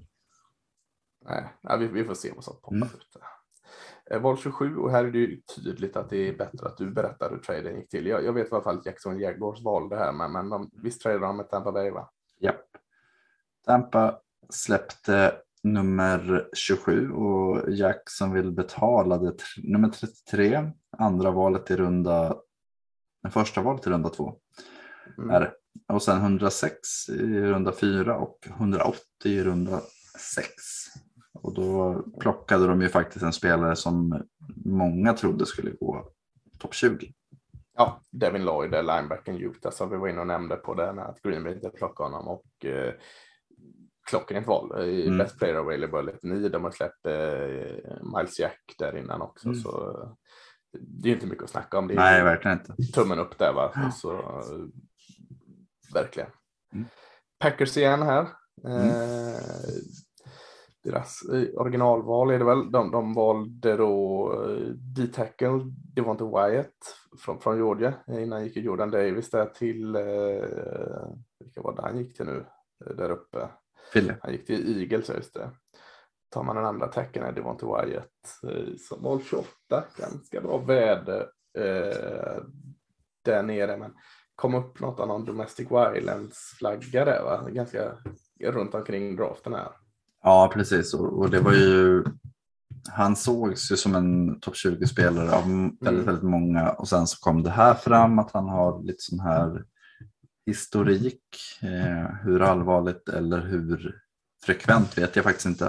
nej, 1.26 1.54
nej 1.64 1.80
vi, 1.80 1.88
vi 1.88 2.04
får 2.04 2.14
se 2.14 2.32
vad 2.36 2.44
som 2.44 2.54
poppar 2.56 2.76
Mm. 2.76 2.88
ut. 2.88 3.18
Eh, 4.12 4.22
val 4.22 4.38
27 4.38 4.78
och 4.78 4.92
här 4.92 5.06
är 5.06 5.12
det 5.12 5.18
ju 5.18 5.42
tydligt 5.56 5.96
att 5.96 6.10
det 6.10 6.18
är 6.18 6.38
bättre 6.38 6.68
att 6.68 6.78
du 6.78 6.92
berättar 6.92 7.30
hur 7.30 7.38
traden 7.38 7.76
gick 7.76 7.90
till. 7.90 8.08
Jag, 8.08 8.26
jag 8.26 8.34
vet 8.34 8.48
i 8.48 8.52
alla 8.52 8.64
fall 8.64 8.78
att 8.78 8.86
Jackson 8.86 9.20
Jaguars 9.20 9.62
valde 9.64 9.96
här, 9.96 10.12
men, 10.12 10.32
men 10.32 10.50
de, 10.50 10.70
visst 10.74 11.02
tradade 11.02 11.26
de 11.26 11.38
med 11.38 11.50
Tampa 11.50 11.72
Bay 11.72 11.92
va? 11.92 12.10
Japp. 12.40 12.66
Tampa 13.66 14.20
släppte 14.50 15.34
nummer 15.64 16.50
27 16.54 17.12
och 17.12 17.72
Jacksonville 17.72 18.52
betalade 18.52 19.30
tr- 19.30 19.72
nummer 19.72 19.90
33, 19.90 20.72
andra 20.98 21.32
valet 21.32 21.72
i 21.72 21.76
runda, 21.76 22.38
den 23.24 23.32
första 23.32 23.62
valet 23.62 23.88
i 23.88 23.90
runda 23.90 24.10
två. 24.10 24.36
Mm. 25.18 25.30
Är, 25.30 25.54
och 25.88 26.04
sen 26.04 26.18
106 26.18 27.10
i 27.10 27.42
runda 27.42 27.72
4 27.72 28.18
och 28.18 28.48
180 28.48 29.00
i 29.24 29.44
runda 29.44 29.82
6. 30.20 30.52
Och 31.46 31.54
då 31.54 32.04
plockade 32.20 32.68
de 32.68 32.82
ju 32.82 32.90
faktiskt 32.90 33.24
en 33.26 33.34
spelare 33.34 33.76
som 33.76 34.24
många 34.66 35.14
trodde 35.14 35.46
skulle 35.46 35.72
gå 35.72 36.08
topp 36.60 36.74
20. 36.74 37.14
Ja, 37.78 38.02
Devin 38.12 38.46
Lloyd 38.46 38.74
är 38.74 38.84
linebacken 38.84 39.38
Utah 39.38 39.72
som 39.72 39.90
vi 39.90 39.98
var 39.98 40.08
inne 40.08 40.20
och 40.22 40.28
nämnde 40.28 40.56
på 40.56 40.74
den 40.74 41.00
att 41.00 41.22
Green 41.22 41.44
Bay 41.44 41.54
inte 41.54 41.70
plockade 41.70 42.10
honom 42.10 42.28
och 42.28 42.66
eh, 42.66 42.94
klockrent 44.10 44.48
val 44.48 44.84
i 44.86 45.06
Mm. 45.08 45.18
Best 45.18 45.40
Player 45.40 45.56
Available 45.56 46.14
9. 46.24 46.50
De 46.50 46.64
har 46.64 46.72
släppt 46.72 47.06
eh, 47.06 47.98
Miles 48.18 48.40
Jack 48.40 48.76
där 48.78 48.98
innan 48.98 49.22
också 49.22 49.48
Mm. 49.48 49.60
så 49.60 50.02
eh, 50.02 50.10
det 50.80 51.10
är 51.10 51.14
inte 51.14 51.28
mycket 51.28 51.44
att 51.44 51.50
snacka 51.50 51.78
om. 51.78 51.88
Det 51.88 51.96
Nej, 51.96 52.24
verkligen 52.24 52.58
inte. 52.60 52.92
tummen 52.94 53.20
upp 53.20 53.38
där 53.38 53.54
va. 53.54 53.92
Så, 53.92 54.14
eh, 54.14 54.66
verkligen. 55.94 56.30
Mm. 56.74 56.86
Packers 57.40 57.78
igen 57.78 58.02
här. 58.02 58.22
Eh, 58.68 59.40
deras 60.86 61.22
eh, 61.22 61.62
originalval 61.62 62.32
är 62.32 62.40
det 62.40 62.46
väl. 62.46 62.72
De, 62.72 62.92
de 62.92 63.14
valde 63.14 63.78
då 63.78 64.34
eh, 64.34 64.68
D-tackle 64.96 65.62
Devonte 65.96 66.24
Wyatt 66.24 66.96
från, 67.20 67.40
från 67.40 67.58
Georgia. 67.58 67.94
Eh, 68.08 68.24
Innan 68.24 68.44
gick 68.44 68.58
Jordan 68.58 68.92
Davis 68.92 69.30
där 69.30 69.46
till, 69.46 69.96
eh, 69.96 70.02
vilka 71.40 71.62
var 71.62 71.76
det 71.76 71.82
han 71.82 71.98
gick 71.98 72.18
till 72.18 72.26
nu? 72.26 72.46
Där 72.98 73.10
uppe. 73.10 73.50
Fille. 73.94 74.18
Han 74.22 74.32
gick 74.32 74.46
till 74.46 74.82
Eagles, 74.82 75.10
just 75.10 75.34
det. 75.34 75.50
Tar 76.30 76.44
man 76.44 76.56
den 76.56 76.66
andra 76.66 76.88
tackeln 76.88 77.26
är 77.26 77.32
Devonte 77.32 77.66
Wyatt 77.66 78.44
eh, 78.44 78.76
som 78.78 79.04
val 79.04 79.22
28. 79.24 79.48
Ganska 79.98 80.42
bra 80.42 80.58
väder 80.58 81.22
eh, 81.58 82.44
där 83.22 83.44
nere. 83.44 83.78
Men 83.78 83.94
kom 84.36 84.56
upp 84.56 84.80
något 84.80 85.00
av 85.00 85.08
någon 85.08 85.26
Domestic 85.26 85.72
Violence-flagga 85.72 87.06
där 87.06 87.24
va? 87.24 87.50
Ganska 87.50 87.98
runt 88.40 88.76
omkring 88.76 89.16
draften 89.16 89.54
här. 89.54 89.72
Ja, 90.26 90.52
precis. 90.54 90.94
Och, 90.94 91.20
och 91.20 91.30
det 91.30 91.40
var 91.40 91.54
ju, 91.54 92.04
han 92.90 93.16
sågs 93.16 93.72
ju 93.72 93.76
som 93.76 93.96
en 93.96 94.40
topp 94.40 94.54
20-spelare 94.54 95.32
av 95.32 95.44
m- 95.44 95.78
väldigt, 95.82 96.06
väldigt 96.08 96.24
många. 96.24 96.70
Och 96.72 96.88
sen 96.88 97.08
så 97.08 97.18
kom 97.20 97.44
det 97.44 97.50
här 97.50 97.74
fram 97.74 98.20
att 98.20 98.32
han 98.32 98.50
har 98.50 98.84
lite 98.84 99.02
sån 99.04 99.20
här 99.20 99.64
historik. 100.46 101.24
Eh, 101.62 102.16
hur 102.24 102.42
allvarligt 102.42 103.10
eller 103.10 103.42
hur 103.42 103.96
frekvent 104.46 104.98
vet 104.98 105.16
jag 105.16 105.26
faktiskt 105.26 105.46
inte. 105.46 105.66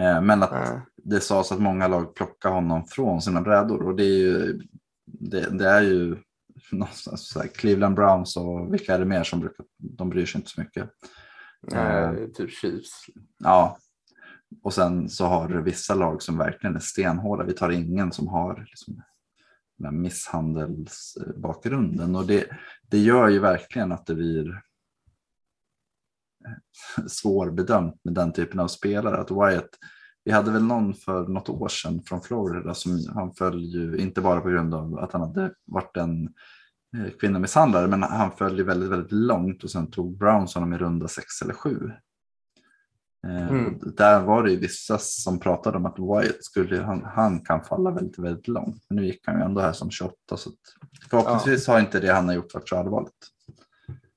Eh, 0.00 0.20
men 0.22 0.42
att 0.42 0.82
det 1.04 1.20
sades 1.20 1.52
att 1.52 1.60
många 1.60 1.88
lag 1.88 2.14
plockar 2.14 2.50
honom 2.50 2.86
från 2.86 3.22
sina 3.22 3.40
brädor. 3.40 3.82
Och 3.82 3.96
det 3.96 4.04
är 4.04 4.18
ju, 4.18 4.60
det, 5.06 5.58
det 5.58 5.68
är 5.68 5.82
ju 5.82 6.16
någonstans 6.72 7.28
så 7.28 7.40
här, 7.40 7.46
Cleveland 7.48 7.94
Browns 7.96 8.36
och 8.36 8.74
vilka 8.74 8.94
är 8.94 8.98
det 8.98 9.04
mer 9.04 9.24
som 9.24 9.40
brukar, 9.40 9.66
de 9.78 10.10
bryr 10.10 10.26
sig 10.26 10.38
inte 10.38 10.50
så 10.50 10.60
mycket. 10.60 10.90
Eh, 11.72 12.14
typ 12.34 12.50
Chiefs. 12.50 13.06
Ja, 13.38 13.78
och 14.62 14.74
sen 14.74 15.08
så 15.08 15.24
har 15.24 15.48
du 15.48 15.62
vissa 15.62 15.94
lag 15.94 16.22
som 16.22 16.38
verkligen 16.38 16.76
är 16.76 16.80
stenhårda. 16.80 17.44
Vi 17.44 17.52
tar 17.52 17.70
ingen 17.70 18.12
som 18.12 18.28
har 18.28 18.66
liksom 18.68 19.02
den 19.78 19.86
här 19.86 19.92
misshandelsbakgrunden 19.92 22.16
och 22.16 22.26
det, 22.26 22.46
det 22.90 22.98
gör 22.98 23.28
ju 23.28 23.38
verkligen 23.38 23.92
att 23.92 24.06
det 24.06 24.14
blir 24.14 24.62
svårbedömt 27.06 28.04
med 28.04 28.14
den 28.14 28.32
typen 28.32 28.60
av 28.60 28.68
spelare. 28.68 29.20
Att 29.20 29.30
Wyatt, 29.30 29.70
vi 30.24 30.32
hade 30.32 30.50
väl 30.50 30.64
någon 30.64 30.94
för 30.94 31.28
något 31.28 31.48
år 31.48 31.68
sedan 31.68 32.02
från 32.06 32.22
Florida 32.22 32.74
som 32.74 32.98
han 33.14 33.34
föll 33.34 33.64
ju 33.64 33.96
inte 33.96 34.20
bara 34.20 34.40
på 34.40 34.48
grund 34.48 34.74
av 34.74 34.98
att 34.98 35.12
han 35.12 35.20
hade 35.20 35.54
varit 35.64 35.96
en 35.96 36.24
eh, 36.24 36.30
kvinnomisshandlare, 37.20 37.86
men 37.86 38.02
han 38.02 38.30
föll 38.32 38.58
ju 38.58 38.64
väldigt, 38.64 38.90
väldigt 38.90 39.12
långt 39.12 39.64
och 39.64 39.70
sen 39.70 39.90
tog 39.90 40.18
Browns 40.18 40.54
honom 40.54 40.72
i 40.72 40.78
runda 40.78 41.08
sex 41.08 41.42
eller 41.42 41.54
sju. 41.54 41.90
Eh, 43.26 43.48
Mm. 43.50 43.78
Där 43.96 44.20
var 44.22 44.42
det 44.42 44.50
ju 44.50 44.56
vissa 44.56 44.98
som 44.98 45.38
pratade 45.40 45.76
om 45.76 45.86
att 45.86 45.98
Wyatt 45.98 46.44
skulle, 46.44 46.82
han, 46.82 47.04
han 47.04 47.40
kan 47.40 47.64
falla 47.64 47.90
väldigt, 47.90 48.18
väldigt 48.18 48.48
långt. 48.48 48.84
Men 48.88 48.96
nu 48.96 49.06
gick 49.06 49.20
han 49.26 49.38
ju 49.38 49.44
ändå 49.44 49.60
här 49.60 49.72
som 49.72 49.90
28 49.90 50.36
så 50.36 50.50
förhoppningsvis 51.10 51.66
har 51.66 51.80
inte 51.80 52.00
det 52.00 52.12
han 52.12 52.26
har 52.28 52.34
gjort 52.34 52.54
varit 52.54 52.68
så 52.68 52.76
allvarligt. 52.76 53.26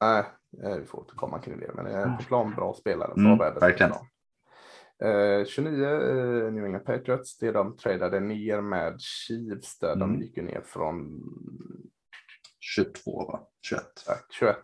Nej, 0.01 0.23
eh, 0.63 0.75
vi 0.77 0.85
får 0.85 0.99
återkomma 0.99 1.39
kring 1.39 1.59
det. 1.59 1.71
Men 1.75 1.85
det 1.85 1.91
är 1.91 2.17
på 2.17 2.23
plan 2.23 2.53
bra 2.55 2.73
spelare. 2.73 3.11
Bra 3.15 3.25
Mm, 3.25 3.37
verkligen. 3.37 3.91
Eh, 5.03 5.45
29 5.45 5.85
eh, 5.85 6.51
New 6.53 6.65
England 6.65 6.85
Patriots. 6.85 7.37
Det 7.37 7.51
de 7.51 7.77
tradade 7.77 8.19
ner 8.19 8.61
med 8.61 9.01
Chiefs 9.01 9.79
där. 9.79 9.95
De 9.95 10.09
Mm. 10.09 10.21
gick 10.21 10.37
ju 10.37 10.43
ner 10.43 10.61
från 10.65 11.23
22 12.85 13.25
va? 13.25 13.39
21. 13.61 13.83
21. 14.39 14.55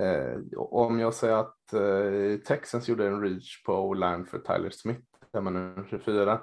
Eh, 0.00 0.38
om 0.56 1.00
jag 1.00 1.14
säger 1.14 1.34
att 1.34 1.72
eh, 1.72 2.40
Texans 2.46 2.88
gjorde 2.88 3.06
en 3.06 3.20
reach 3.22 3.62
på 3.62 3.72
O-line 3.74 4.26
för 4.26 4.38
Tyler 4.38 4.70
Smith, 4.70 5.00
där 5.32 5.40
man 5.40 5.86
24, 5.90 6.40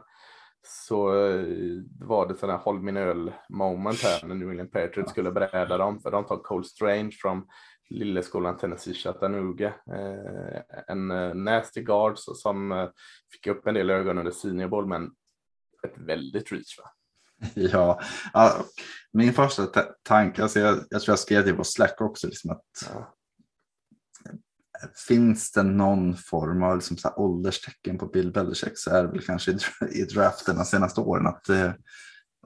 så 0.68 1.26
eh, 1.26 1.46
var 2.00 2.28
det 2.28 2.36
sådana 2.36 2.58
håll 2.58 2.82
min 2.82 2.98
öl 2.98 3.34
moment 3.50 4.04
här 4.04 4.28
när 4.28 4.36
New 4.36 4.50
England 4.50 4.72
Patriots 4.72 5.12
skulle 5.12 5.32
bräda 5.32 5.78
dem, 5.78 6.00
för 6.00 6.12
de 6.12 6.26
tar 6.26 6.38
Cole 6.38 6.64
Strange 6.64 7.12
från 7.22 7.48
Lilleskolan 7.90 8.58
Tennessee 8.58 8.94
Chattanooga, 8.94 9.68
eh, 9.68 10.62
en 10.88 11.12
eh, 11.12 11.34
nasty 11.34 11.82
guard 11.84 12.18
så- 12.18 12.34
som 12.36 12.72
eh, 12.72 12.90
fick 13.32 13.48
upp 13.48 13.68
en 13.68 13.74
del 13.74 13.90
ögon 13.90 14.18
under 14.18 14.32
Senior 14.32 14.68
Bowl, 14.68 14.86
men 14.88 15.12
ett 15.88 15.98
väldigt 15.98 16.52
reach 16.52 16.80
va? 16.80 16.90
Ja, 17.56 18.02
min 19.14 19.34
första 19.34 19.66
ta- 19.66 19.94
tanke, 20.04 20.44
alltså 20.44 20.60
jag, 20.60 20.80
jag 20.90 21.02
tror 21.02 21.12
jag 21.12 21.20
skrev 21.20 21.46
det 21.46 21.54
på 21.54 21.64
Slack 21.64 22.02
också, 22.02 22.28
liksom 22.28 22.52
att 22.52 22.64
Ja. 22.94 23.14
finns 25.08 25.52
det 25.52 25.64
någon 25.64 26.18
form 26.18 26.64
av 26.64 26.76
liksom 26.76 26.98
så 26.98 27.08
här 27.08 27.20
ålderstecken 27.20 27.98
på 27.98 28.06
Bill 28.06 28.32
Belichick 28.32 28.78
så 28.78 28.90
är 28.92 29.04
det 29.04 29.10
väl 29.10 29.22
kanske 29.26 29.52
i, 29.52 29.58
i 29.92 30.04
draften 30.04 30.56
de 30.56 30.66
senaste 30.66 31.02
åren. 31.02 31.28
Att, 31.28 31.50
eh, 31.50 31.72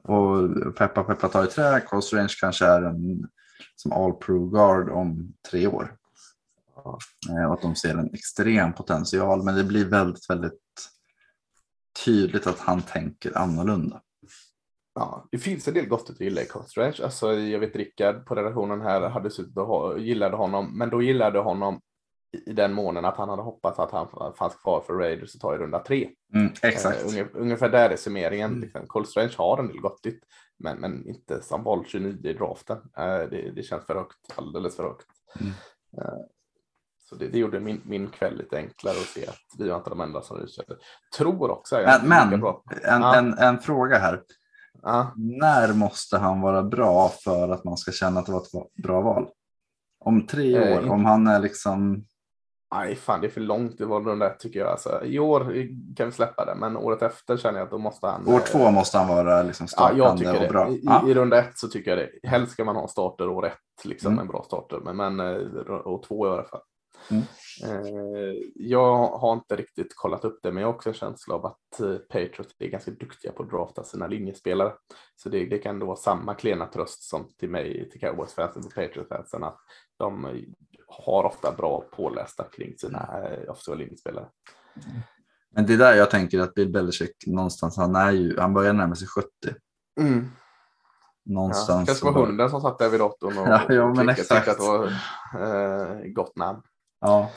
och 0.03 0.49
peppa 0.75 1.03
peppa 1.03 1.27
tar 1.29 1.43
i 1.43 1.47
trä, 1.47 1.81
Cole 1.81 2.01
Strange 2.01 2.33
kanske 2.39 2.65
är 2.65 2.81
en 2.81 3.27
som 3.75 3.91
all 3.91 4.13
pro 4.13 4.49
guard 4.49 4.89
om 4.89 5.33
tre 5.51 5.67
år. 5.67 5.95
Ja. 6.75 6.99
Eh, 7.29 7.45
och 7.47 7.53
att 7.53 7.61
de 7.61 7.75
ser 7.75 7.95
en 7.97 8.13
extrem 8.13 8.73
potential, 8.73 9.43
men 9.43 9.55
det 9.55 9.63
blir 9.63 9.85
väldigt, 9.85 10.29
väldigt 10.29 10.61
tydligt 12.05 12.47
att 12.47 12.59
han 12.59 12.81
tänker 12.81 13.37
annorlunda. 13.37 14.01
Ja, 14.99 15.27
det 15.31 15.37
finns 15.37 15.67
en 15.67 15.73
del 15.73 15.87
gott 15.87 16.09
att 16.09 16.19
gilla 16.19 16.41
i 16.41 16.45
Cole 16.45 16.65
Strange. 16.65 16.95
Alltså, 17.03 17.33
jag 17.33 17.59
vet 17.59 17.75
Rickard 17.75 18.25
på 18.25 18.35
redaktionen 18.35 18.81
här 18.81 19.01
hade 19.09 19.29
suttit 19.31 19.57
och 19.57 19.99
gillade 19.99 20.35
honom, 20.35 20.77
men 20.77 20.89
då 20.89 21.01
gillade 21.01 21.39
honom 21.39 21.79
i- 22.47 22.53
den 22.53 22.73
månen 22.73 23.05
att 23.05 23.17
han 23.17 23.29
hade 23.29 23.41
hoppats 23.41 23.79
att 23.79 23.91
han 23.91 24.33
fanns 24.37 24.55
kvar 24.55 24.81
för 24.87 24.93
Raiders 24.93 25.35
och 25.35 25.41
ta 25.41 25.55
i 25.55 25.57
runda 25.57 25.79
tre. 25.79 26.09
Mm, 26.33 26.51
exakt. 26.63 27.03
Unge- 27.05 27.29
ungefär 27.33 27.69
där 27.69 27.89
är 27.89 27.95
summeringen. 27.95 28.49
Mm. 28.51 28.61
Liksom. 28.61 28.87
Cole 28.87 29.05
Strange 29.05 29.33
har 29.37 29.57
en 29.57 29.67
del 29.67 29.79
gottigt, 29.81 30.23
men, 30.59 30.77
men 30.79 31.07
inte 31.07 31.41
som 31.41 31.63
val 31.63 31.83
29 31.87 32.29
i 32.29 32.33
draften. 32.33 32.77
Eh, 32.97 33.17
det, 33.29 33.51
det 33.55 33.63
känns 33.63 33.85
för 33.85 33.95
högt, 33.95 34.17
alldeles 34.35 34.75
för 34.75 34.83
högt. 34.83 35.07
Mm. 35.39 35.51
Eh, 35.97 36.19
så 37.09 37.15
det, 37.15 37.27
det 37.27 37.39
gjorde 37.39 37.59
min, 37.59 37.81
min 37.85 38.07
kväll 38.07 38.37
lite 38.37 38.57
enklare 38.57 38.93
att 38.97 39.05
se 39.07 39.27
att 39.27 39.39
vi 39.57 39.69
var 39.69 39.77
inte 39.77 39.89
de 39.89 40.01
enda 40.01 40.21
som 40.21 40.37
reachade. 40.37 40.75
Tror 41.17 41.51
också 41.51 41.75
Men, 41.75 42.09
men 42.09 42.33
en, 42.33 43.01
Ja. 43.01 43.15
en, 43.15 43.33
en 43.33 43.59
fråga 43.59 43.97
här. 43.97 44.23
Ja. 44.83 45.13
När 45.15 45.73
måste 45.73 46.17
han 46.17 46.41
vara 46.41 46.63
bra 46.63 47.09
för 47.23 47.49
att 47.49 47.63
man 47.63 47.77
ska 47.77 47.91
känna 47.91 48.19
att 48.19 48.25
det 48.25 48.31
var 48.31 48.39
ett 48.41 48.83
bra 48.83 49.01
val? 49.01 49.27
Om 49.99 50.27
tre 50.27 50.55
Eh, 50.57 50.71
år, 50.73 50.79
inte- 50.81 50.89
om 50.93 51.05
han 51.05 51.27
är 51.27 51.39
liksom... 51.39 52.05
Nej, 52.75 52.95
fan 52.95 53.21
det 53.21 53.27
är 53.27 53.31
för 53.31 53.41
långt 53.41 53.81
i 53.81 53.83
valrunda 53.83 54.27
ett 54.31 54.39
tycker 54.39 54.59
jag. 54.59 54.69
Alltså, 54.69 55.03
I 55.05 55.19
år 55.19 55.39
kan 55.95 56.05
vi 56.05 56.11
släppa 56.11 56.45
det, 56.45 56.55
men 56.55 56.77
året 56.77 57.01
efter 57.01 57.37
känner 57.37 57.59
jag 57.59 57.65
att 57.65 57.71
då 57.71 57.77
måste 57.77 58.07
han... 58.07 58.27
År 58.27 58.33
eh, 58.33 58.39
två 58.39 58.71
måste 58.71 58.97
han 58.97 59.07
vara 59.07 59.43
liksom 59.43 59.63
Ja, 59.63 59.67
startande 59.67 60.03
jag 60.03 60.17
tycker 60.17 60.33
och 60.35 60.41
det. 60.41 60.47
bra. 60.49 60.69
I, 60.69 60.81
Ja. 60.83 61.09
I 61.09 61.13
runda 61.13 61.39
ett 61.39 61.57
så 61.57 61.67
tycker 61.67 61.91
jag 61.97 61.99
det. 62.21 62.29
Helst 62.29 62.51
ska 62.53 62.63
man 62.65 62.75
ha 62.75 62.87
starter 62.87 63.29
år 63.29 63.45
ett, 63.47 63.85
liksom 63.85 64.11
Mm. 64.13 64.21
en 64.21 64.27
bra 64.27 64.43
starter, 64.43 64.79
men, 64.85 64.95
men 64.95 65.19
eh, 65.19 65.87
år 65.87 66.03
två 66.07 66.27
i 66.27 66.29
alla 66.29 66.43
fall. 66.43 66.61
Mm. 67.11 67.23
Eh, 67.63 68.33
jag 68.55 69.07
har 69.07 69.33
inte 69.33 69.55
riktigt 69.55 69.95
kollat 69.95 70.25
upp 70.25 70.39
det, 70.43 70.51
men 70.51 70.61
jag 70.61 70.67
har 70.67 70.73
också 70.75 70.89
en 70.89 70.95
känsla 70.95 71.35
av 71.35 71.45
att 71.45 71.79
eh, 71.79 71.95
Patriots 71.95 72.55
är 72.59 72.67
ganska 72.67 72.91
duktiga 72.91 73.31
på 73.31 73.43
att 73.43 73.49
drafta 73.49 73.83
sina 73.83 74.07
linjespelare. 74.07 74.73
Så 75.15 75.29
det, 75.29 75.45
det 75.45 75.57
kan 75.57 75.79
då 75.79 75.85
vara 75.85 75.95
samma 75.97 76.33
klena 76.33 76.65
tröst 76.65 77.03
som 77.03 77.27
till 77.39 77.49
mig, 77.49 77.89
till 77.89 77.99
Cowboys-fansen 77.99 78.65
och 78.65 78.73
Patriots-fansen, 78.73 79.43
att 79.43 79.57
de 79.97 80.43
har 80.87 81.23
ofta 81.23 81.51
bra 81.51 81.81
pålästa 81.91 82.43
kring 82.43 82.77
sina 82.77 83.29
eh, 83.29 83.49
offensiva 83.49 83.75
linjespelare. 83.75 84.27
Men 85.51 85.65
det 85.65 85.73
är 85.73 85.77
där 85.77 85.93
jag 85.93 86.11
tänker 86.11 86.39
att 86.39 86.53
Bill 86.53 86.71
Belichick 86.71 87.27
någonstans, 87.27 87.77
han 87.77 87.95
är 87.95 88.11
ju, 88.11 88.39
han 88.39 88.53
börjar 88.53 88.73
närma 88.73 88.95
sig 88.95 89.07
70. 89.07 89.29
Mm. 89.99 90.31
Ja, 91.23 91.33
Någonstans. 91.33 91.85
kanske 91.87 92.05
så 92.05 92.11
var 92.11 92.25
hunden 92.25 92.49
som 92.49 92.61
satt 92.61 92.79
där 92.79 92.89
vid 92.89 92.99
datorn 92.99 93.37
och, 93.37 93.47
Ja, 93.47 93.61
ja, 93.69 93.83
och 93.83 93.95
klickade, 93.95 94.11
exakt. 94.21 94.47
att 94.47 94.57
det 94.57 94.63
var 94.63 94.85
eh, 95.43 96.11
gott 96.11 96.35
namn. 96.35 96.61
Ja, 97.01 97.29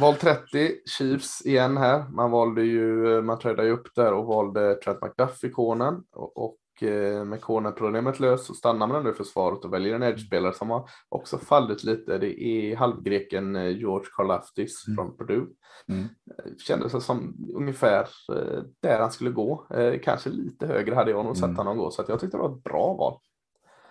Val 0.00 0.14
30, 0.14 0.70
Chiefs 0.98 1.46
igen 1.46 1.76
här. 1.76 2.08
Man 2.08 2.30
valde 2.30 2.62
ju, 2.62 3.22
man 3.22 3.38
tradade 3.38 3.68
ju 3.68 3.74
upp 3.74 3.94
där 3.94 4.12
och 4.12 4.26
valde 4.26 4.74
Trent 4.74 4.98
McDuff-ikonen. 5.02 6.02
Och, 6.12 6.36
och 6.44 6.82
eh, 6.88 7.24
med 7.24 7.38
ikonen-problemet 7.38 8.20
löst 8.20 8.44
så 8.46 8.54
stannar 8.54 8.86
man 8.86 8.96
ändå 8.96 9.10
i 9.10 9.14
försvaret 9.14 9.64
och 9.64 9.72
väljer 9.72 9.94
en 9.94 10.02
edge-spelare 10.02 10.52
som 10.52 10.70
har 10.70 10.88
också 11.08 11.38
fallit 11.38 11.84
lite. 11.84 12.18
Det 12.18 12.42
är 12.42 12.76
halvgreken 12.76 13.56
eh, 13.56 13.68
George 13.78 14.06
Karlaftis 14.16 14.84
Mm. 14.88 14.96
från 14.96 15.16
Purdue. 15.16 15.46
Mm. 15.88 16.02
Eh, 16.04 16.52
Kändes 16.66 17.04
som 17.04 17.34
ungefär 17.54 18.08
eh, 18.32 18.62
där 18.82 19.00
han 19.00 19.12
skulle 19.12 19.30
gå. 19.30 19.66
Eh, 19.70 20.00
kanske 20.02 20.30
lite 20.30 20.66
högre 20.66 20.94
hade 20.94 21.10
jag 21.10 21.24
nog 21.24 21.36
sett 21.36 21.44
Mm. 21.44 21.56
honom 21.56 21.76
gå, 21.78 21.90
så 21.90 22.04
jag 22.08 22.20
tyckte 22.20 22.36
det 22.36 22.42
var 22.42 22.56
ett 22.56 22.64
bra 22.64 22.94
val. 22.94 23.18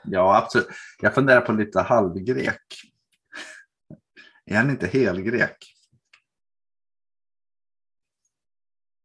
ja, 0.04 0.38
absolut. 0.38 0.68
Jag 1.02 1.14
funderar 1.16 1.42
på 1.42 1.52
lite 1.52 1.82
halvgrek. 1.82 2.62
Är 4.52 4.56
han 4.56 4.70
inte 4.70 4.88
helgrek? 4.88 5.58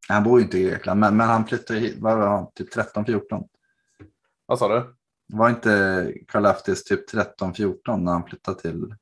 Han 0.09 0.25
bor 0.25 0.39
ju 0.39 0.45
inte 0.45 0.59
i 0.59 0.63
Grekland, 0.63 1.01
men, 1.01 1.17
men 1.17 1.29
han 1.29 1.47
flyttade 1.47 1.81
hit, 1.81 1.97
vad 2.01 2.19
var 2.19 2.27
han, 2.27 2.53
typ 2.55 2.75
13-14? 2.77 3.49
Vad 4.47 4.59
sa 4.59 4.69
du? 4.69 4.95
Var 5.33 5.49
inte 5.49 6.13
Karlaftis 6.29 6.85
typ 6.85 7.13
13-14 7.13 7.97
när 7.97 8.13
han 8.13 8.25
flyttade 8.25 8.61
till? 8.61 8.95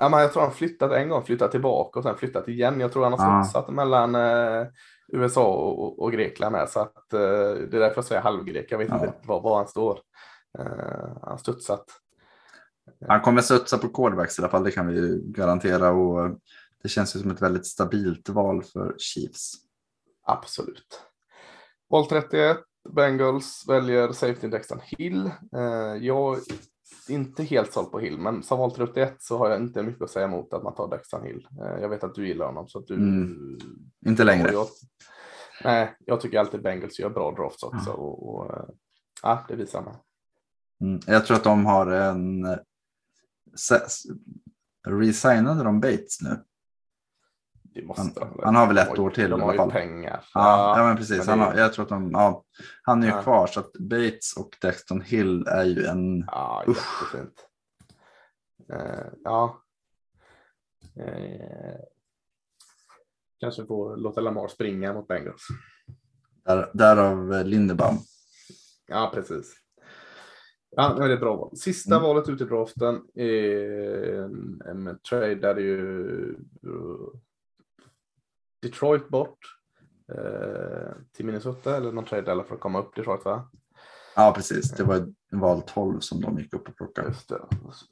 Ja, 0.00 0.08
men 0.08 0.20
jag 0.20 0.32
tror 0.32 0.42
han 0.42 0.52
flyttat 0.52 0.92
en 0.92 1.08
gång, 1.08 1.24
flyttat 1.24 1.50
tillbaka 1.50 1.98
och 1.98 2.02
sen 2.04 2.16
flyttat 2.16 2.48
igen. 2.48 2.80
Jag 2.80 2.92
tror 2.92 3.04
han 3.04 3.12
har 3.12 3.44
studsat 3.44 3.70
mellan 3.70 4.14
eh, 4.14 4.66
USA 5.12 5.54
och, 5.54 6.02
och, 6.02 6.12
Grekland 6.12 6.56
här, 6.56 6.66
så 6.66 6.80
att 6.80 7.12
eh, 7.12 7.20
det 7.20 7.76
är 7.76 7.80
därför 7.80 7.96
jag 7.96 8.04
säger 8.04 8.22
halvgrek. 8.22 8.66
Jag 8.72 8.78
vet 8.78 8.88
Ja. 8.88 8.94
inte 8.94 9.14
var, 9.22 9.40
var 9.40 9.56
han 9.56 9.68
står. 9.68 10.00
Eh, 10.58 11.16
han 11.22 11.38
studsat. 11.38 11.84
Han 13.08 13.20
kommer 13.20 13.42
studsa 13.42 13.78
på 13.78 13.88
quarterbacks 13.88 14.38
i 14.38 14.42
alla 14.42 14.50
fall, 14.50 14.64
det 14.64 14.70
kan 14.70 14.86
vi 14.86 14.94
ju 14.94 15.20
garantera. 15.24 15.90
Och 15.90 16.38
det 16.82 16.88
känns 16.88 17.16
ju 17.16 17.20
som 17.20 17.30
ett 17.30 17.42
väldigt 17.42 17.66
stabilt 17.66 18.28
val 18.28 18.62
för 18.62 18.94
Chiefs. 18.98 19.52
Absolut. 20.26 21.00
Val 21.90 22.06
31, 22.06 22.56
Bengals 22.88 23.64
väljer 23.68 24.12
safety 24.12 24.48
Dexter 24.48 24.80
Hill. 24.84 25.30
Eh, 25.56 25.96
jag 26.00 26.36
är 26.36 26.42
inte 27.08 27.42
helt 27.42 27.72
såld 27.72 27.90
på 27.90 27.98
Hill, 27.98 28.18
men 28.18 28.42
som 28.42 28.58
val 28.58 28.70
31 28.70 29.16
så 29.18 29.38
har 29.38 29.50
jag 29.50 29.60
inte 29.60 29.82
mycket 29.82 30.02
att 30.02 30.10
säga 30.10 30.26
emot 30.26 30.52
att 30.52 30.62
man 30.62 30.74
tar 30.74 30.88
Dexter 30.88 31.20
Hill. 31.20 31.48
Eh, 31.60 31.82
jag 31.82 31.88
vet 31.88 32.04
att 32.04 32.14
du 32.14 32.28
gillar 32.28 32.46
honom 32.46 32.68
så 32.68 32.78
att 32.78 32.86
du 32.86 32.94
Mm. 32.94 33.58
Inte 34.06 34.24
längre. 34.24 34.52
Jag, 34.52 34.66
nej, 35.64 35.96
jag 35.98 36.20
tycker 36.20 36.38
alltid 36.38 36.62
Bengals 36.62 36.98
gör 36.98 37.10
bra 37.10 37.32
drafts 37.32 37.62
också. 37.62 37.90
Och, 37.90 38.34
och, 38.34 38.56
eh, 38.56 38.64
ja, 39.22 39.44
det 39.48 39.56
visar 39.56 39.82
man. 39.82 39.96
Mm. 40.80 41.00
Jag 41.06 41.26
tror 41.26 41.36
att 41.36 41.44
de 41.44 41.66
har 41.66 41.86
en... 41.86 42.46
Resignade 44.86 45.64
de 45.64 45.80
Bates 45.80 46.20
nu? 46.20 46.44
Han- 47.96 48.14
han 48.42 48.54
har 48.54 48.66
väl 48.66 48.78
ett 48.78 48.98
år 48.98 49.10
till 49.10 49.30
De 49.30 49.40
i 49.40 49.42
alla 49.44 49.54
fall. 49.56 49.70
pengar. 49.70 50.24
Ja, 50.34 50.78
ja 50.78 50.84
men 50.86 50.96
precis. 50.96 51.18
men 51.18 51.28
Han, 51.28 51.38
det- 51.38 51.44
har, 51.44 51.54
jag 51.54 51.72
tror 51.72 51.82
att 51.82 51.88
de, 51.88 52.10
ja, 52.12 52.44
han 52.82 53.02
är 53.02 53.06
ju 53.06 53.12
Ja. 53.12 53.22
kvar 53.22 53.46
så 53.46 53.60
att 53.60 53.72
Bates 53.72 54.36
och 54.36 54.56
Dexton 54.60 55.00
Hill 55.00 55.46
är 55.46 55.64
ju 55.64 55.84
en... 55.86 56.18
Ja, 56.26 56.64
Usch. 56.68 57.14
Eh, 58.72 59.06
ja. 59.24 59.62
Eh, 60.96 61.76
kanske 63.40 63.66
får 63.66 63.96
låta 63.96 64.20
Lamar 64.20 64.48
springa 64.48 64.92
mot 64.92 65.08
Bengals. 65.08 65.46
Där, 66.44 66.70
därav 66.74 67.32
eh, 67.34 67.44
Lindebaum. 67.44 67.96
Ja, 68.86 69.10
precis. 69.14 69.52
Ja, 70.76 70.94
det 70.94 71.04
är 71.04 71.10
ett 71.10 71.20
bra 71.20 71.36
val. 71.36 71.56
Sista 71.56 71.94
Mm. 71.94 72.02
valet 72.08 72.28
ut 72.28 72.40
i 72.40 72.44
draften 72.44 73.02
det 73.14 73.22
är 75.50 75.56
ju 75.58 76.30
eh, 76.62 77.18
Detroit 78.62 79.08
bort 79.08 79.38
eh, 80.12 80.92
till 81.12 81.26
Minnesota 81.26 81.76
eller 81.76 81.92
någon 81.92 82.04
trade 82.04 82.32
eller 82.32 82.42
för 82.42 82.54
att 82.54 82.60
komma 82.60 82.78
upp 82.80 82.96
Detroit 82.96 83.24
va? 83.24 83.50
Ja, 84.16 84.32
precis. 84.36 84.70
Det 84.70 84.84
var 84.84 85.12
val 85.32 85.62
12 85.66 86.00
som 86.00 86.20
de 86.20 86.38
gick 86.38 86.54
upp 86.54 86.68
och 86.68 86.76
plockade. 86.76 87.08
Just 87.08 87.28
det. 87.28 87.40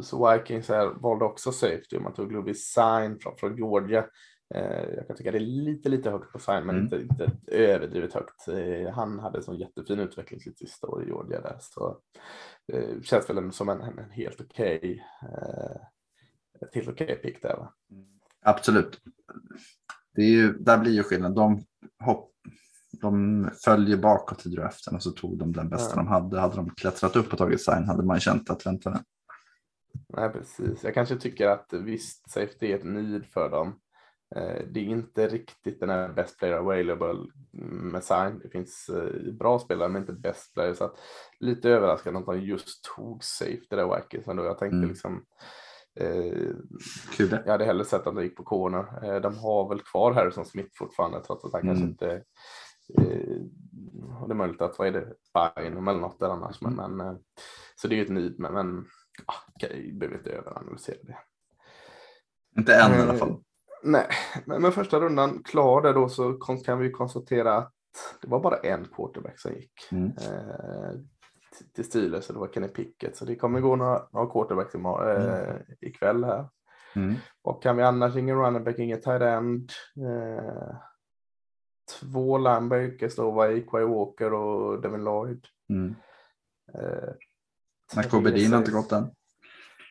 Så 0.00 0.32
Vikings 0.32 0.68
här 0.68 0.86
valde 0.86 1.24
också 1.24 1.52
safety. 1.52 1.98
Man 1.98 2.14
tog 2.14 2.32
Louis 2.32 2.64
Sign 2.72 3.18
från, 3.18 3.36
från 3.36 3.56
Georgia. 3.56 4.06
Eh, 4.54 4.94
jag 4.96 5.06
kan 5.06 5.16
tycka 5.16 5.30
det 5.30 5.38
är 5.38 5.40
lite, 5.40 5.88
lite 5.88 6.10
högt 6.10 6.32
på 6.32 6.38
Sign, 6.38 6.66
men 6.66 6.70
Mm. 6.76 6.82
inte, 6.82 6.96
inte 7.00 7.30
överdrivet 7.46 8.12
högt. 8.14 8.48
Eh, 8.48 8.92
han 8.94 9.18
hade 9.18 9.38
en 9.38 9.44
sån 9.44 9.56
jättefin 9.58 9.98
utveckling 9.98 10.40
sitt 10.40 10.58
sista 10.58 10.86
år 10.86 11.02
i 11.02 11.06
Georgia 11.06 11.40
där. 11.40 11.56
Så 11.60 11.98
eh, 12.72 13.00
känns 13.02 13.30
väl 13.30 13.52
som 13.52 13.68
en, 13.68 13.80
en, 13.80 14.10
helt 14.10 14.40
okej 14.40 15.04
eh, 15.22 15.76
ett 16.60 16.74
helt 16.74 16.88
okej 16.88 17.20
pick 17.22 17.42
där 17.42 17.56
va? 17.56 17.72
Absolut. 18.42 19.00
Det 20.14 20.22
är 20.22 20.30
ju, 20.30 20.52
där 20.52 20.78
blir 20.78 20.92
ju 20.92 21.02
skillnad. 21.02 21.34
De, 21.34 21.64
hopp, 22.04 22.32
de 23.00 23.50
följer 23.64 23.96
bakåt 23.96 24.46
i 24.46 24.48
draften 24.48 24.94
och 24.94 25.02
så 25.02 25.10
tog 25.10 25.38
de 25.38 25.52
den 25.52 25.68
bästa 25.68 25.92
Ja. 25.92 25.96
de 25.96 26.06
hade. 26.06 26.40
Hade 26.40 26.56
de 26.56 26.70
klättrat 26.70 27.16
upp 27.16 27.32
och 27.32 27.38
tagit 27.38 27.64
sign 27.64 27.84
hade 27.84 28.02
man 28.02 28.20
känt 28.20 28.50
att 28.50 28.66
vänta 28.66 28.90
nu. 28.90 28.98
Nej, 30.08 30.30
precis. 30.30 30.84
Jag 30.84 30.94
kanske 30.94 31.16
tycker 31.16 31.48
att 31.48 31.72
visst, 31.72 32.30
safety 32.30 32.72
är 32.72 32.76
ett 32.76 32.84
need 32.84 33.26
för 33.26 33.50
dem. 33.50 33.80
Eh, 34.36 34.62
Det 34.70 34.80
är 34.80 34.84
inte 34.84 35.28
riktigt 35.28 35.80
den 35.80 35.88
här 35.90 36.08
best 36.08 36.38
player 36.38 36.56
available 36.56 37.26
med 37.92 38.04
sign. 38.04 38.38
Det 38.42 38.48
finns 38.48 38.88
eh, 38.88 39.32
bra 39.32 39.58
spelare 39.58 39.88
men 39.88 40.02
inte 40.02 40.12
best 40.12 40.54
player. 40.54 40.74
Så 40.74 40.84
att 40.84 40.96
lite 41.38 41.70
överraskande 41.70 42.20
att 42.20 42.26
de 42.26 42.40
just 42.40 42.84
tog 42.96 43.24
safety 43.24 43.66
där 43.68 43.84
Wackers 43.86 44.28
ändå. 44.28 44.44
Jag 44.44 44.58
tänkte 44.58 44.76
Mm. 44.76 44.88
liksom 44.88 45.24
eh, 46.00 46.50
jag 47.18 47.46
hade 47.52 47.64
hellre 47.64 47.84
sett 47.84 48.06
att 48.06 48.14
de 48.14 48.22
gick 48.22 48.36
på 48.36 48.44
corner. 48.44 49.04
Eh, 49.04 49.20
de 49.20 49.38
har 49.38 49.68
väl 49.68 49.80
kvar 49.80 50.12
Harrison 50.12 50.44
Smith 50.46 50.70
fortfarande 50.74 51.20
trots 51.20 51.44
att 51.44 51.52
han 51.52 51.62
kanske 51.62 51.82
Mm. 51.84 51.90
inte 51.90 52.10
eh, 52.98 53.42
det 54.26 54.32
är 54.32 54.34
möjligt 54.34 54.60
att 54.62 54.78
vad 54.78 54.88
är 54.88 54.92
det, 54.92 55.14
Bynum 55.56 55.88
eller 55.88 56.00
något 56.00 56.20
där 56.20 56.28
annars. 56.28 56.60
Men, 56.60 56.72
Mm. 56.72 56.96
men, 56.96 57.06
eh, 57.06 57.14
så 57.76 57.88
det 57.88 57.94
är 57.94 57.96
ju 57.96 58.02
ett 58.02 58.08
need, 58.10 58.34
men, 58.38 58.52
men 58.54 58.86
ah, 59.26 59.34
vi 59.70 59.92
behöver 59.92 60.18
inte 60.18 60.30
överanalysera 60.30 60.96
det. 61.02 61.18
Inte 62.58 62.74
än 62.74 62.92
i 62.92 63.02
alla 63.02 63.14
fall. 63.14 63.42
Nej, 63.82 64.06
men 64.46 64.62
med 64.62 64.74
första 64.74 65.00
rundan 65.00 65.42
klar 65.42 65.82
där 65.82 65.94
då 65.94 66.08
så 66.08 66.32
kan 66.64 66.78
vi 66.78 66.90
konstatera 66.90 67.56
att 67.56 67.72
det 68.22 68.28
var 68.28 68.40
bara 68.40 68.56
en 68.56 68.84
quarterback 68.84 69.40
som 69.40 69.52
gick 69.52 69.72
Mm. 69.92 70.06
eh, 70.06 70.92
till 71.74 71.84
Steelers 71.84 72.28
och 72.28 72.34
det 72.34 72.40
var 72.40 72.48
Kenny 72.48 72.68
Pickett. 72.68 73.16
Så 73.16 73.24
det 73.24 73.36
kommer 73.36 73.60
gå 73.60 73.76
några, 73.76 74.02
några 74.12 74.26
quarterbacks 74.32 74.74
imorgon, 74.74 75.16
eh, 75.16 75.54
ikväll 75.80 76.24
här. 76.24 76.48
Mm. 76.96 77.14
Och 77.42 77.62
kan 77.62 77.76
vi 77.76 77.82
annars 77.82 78.16
ingen 78.16 78.36
running 78.38 78.64
back, 78.64 78.78
ingen 78.78 79.00
tight 79.00 79.22
end. 79.22 79.70
Eh, 80.06 80.74
två 82.00 82.38
linebackers 82.38 83.16
då 83.16 83.30
var 83.30 83.66
Quay 83.70 83.84
Walker 83.84 84.32
och 84.32 84.82
Devin 84.82 85.04
Lloyd. 85.04 85.46
Mm. 85.68 85.94
Eh, 86.74 87.08
Nakobe 87.96 88.30
Dean 88.30 88.52
har 88.52 88.58
inte 88.58 88.70
gått 88.72 88.92
än. 88.92 89.10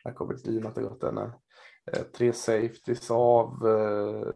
Nakobe 0.04 0.34
Dean 0.44 0.62
har 0.62 0.68
inte 0.70 0.82
gått 0.82 1.02
än. 1.02 1.14
nej. 1.14 1.30
Eh, 1.86 2.02
tre 2.02 2.32
safeties 2.32 3.10
av 3.10 3.66
eh, 3.66 4.32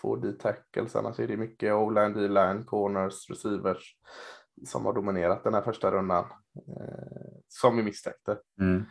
två 0.00 0.16
D-tackles. 0.16 0.96
Annars 0.96 1.20
är 1.20 1.28
det 1.28 1.36
mycket 1.36 1.72
O-line, 1.72 2.12
D-line, 2.12 2.64
corners, 2.64 3.30
receivers 3.30 3.96
som 4.66 4.86
har 4.86 4.92
dominerat 4.92 5.44
den 5.44 5.54
här 5.54 5.62
första 5.62 5.90
rundan. 5.90 6.24
Eh, 6.56 7.38
som 7.48 7.76
vi 7.76 7.82
misstänkte. 7.82 8.38
Mm. 8.60 8.84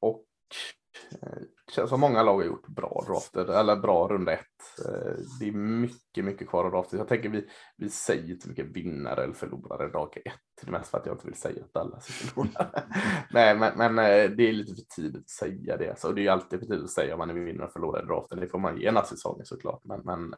Och 0.00 0.24
eh, 1.22 1.42
känns 1.72 1.90
som 1.90 2.00
många 2.00 2.22
lag 2.22 2.34
har 2.34 2.44
gjort 2.44 2.66
bra 2.66 3.04
drafter, 3.06 3.60
eller 3.60 3.76
bra 3.76 4.08
runda 4.08 4.32
ett. 4.32 4.86
Eh, 4.86 5.12
det 5.40 5.48
är 5.48 5.52
mycket, 5.52 6.24
mycket 6.24 6.48
kvar 6.48 6.64
att 6.64 6.72
drafta. 6.72 6.96
Jag 6.96 7.08
tänker 7.08 7.28
vi, 7.28 7.48
vi 7.76 7.88
säger 7.88 8.30
inte 8.30 8.48
mycket 8.48 8.66
vinnare 8.66 9.24
eller 9.24 9.34
förlorare 9.34 9.88
dag 9.88 10.16
ett. 10.24 10.32
Det 10.60 10.68
är 10.68 10.72
mest 10.72 10.90
för 10.90 10.98
att 10.98 11.06
jag 11.06 11.14
inte 11.14 11.26
vill 11.26 11.34
säga 11.34 11.64
att 11.64 11.76
alla 11.76 12.00
ska 12.00 12.12
förlora. 12.12 12.70
Nej, 13.30 13.58
men, 13.58 13.72
men 13.76 13.98
eh, 13.98 14.30
det 14.30 14.48
är 14.48 14.52
lite 14.52 14.74
för 14.74 14.82
tidigt 14.96 15.22
att 15.22 15.30
säga 15.30 15.76
det. 15.76 15.98
Så 16.00 16.12
det 16.12 16.26
är 16.26 16.30
alltid 16.30 16.60
för 16.60 16.66
tidigt 16.66 16.84
att 16.84 16.90
säga 16.90 17.14
om 17.14 17.18
man 17.18 17.30
är 17.30 17.34
vinnare 17.34 17.66
och 17.66 17.72
förlorare 17.72 18.02
i 18.02 18.06
draften. 18.06 18.40
Det 18.40 18.48
får 18.48 18.58
man 18.58 18.80
ge 18.80 18.88
ena 18.88 19.04
säsongen 19.04 19.46
såklart. 19.46 19.80
Men, 19.84 20.00
men 20.04 20.34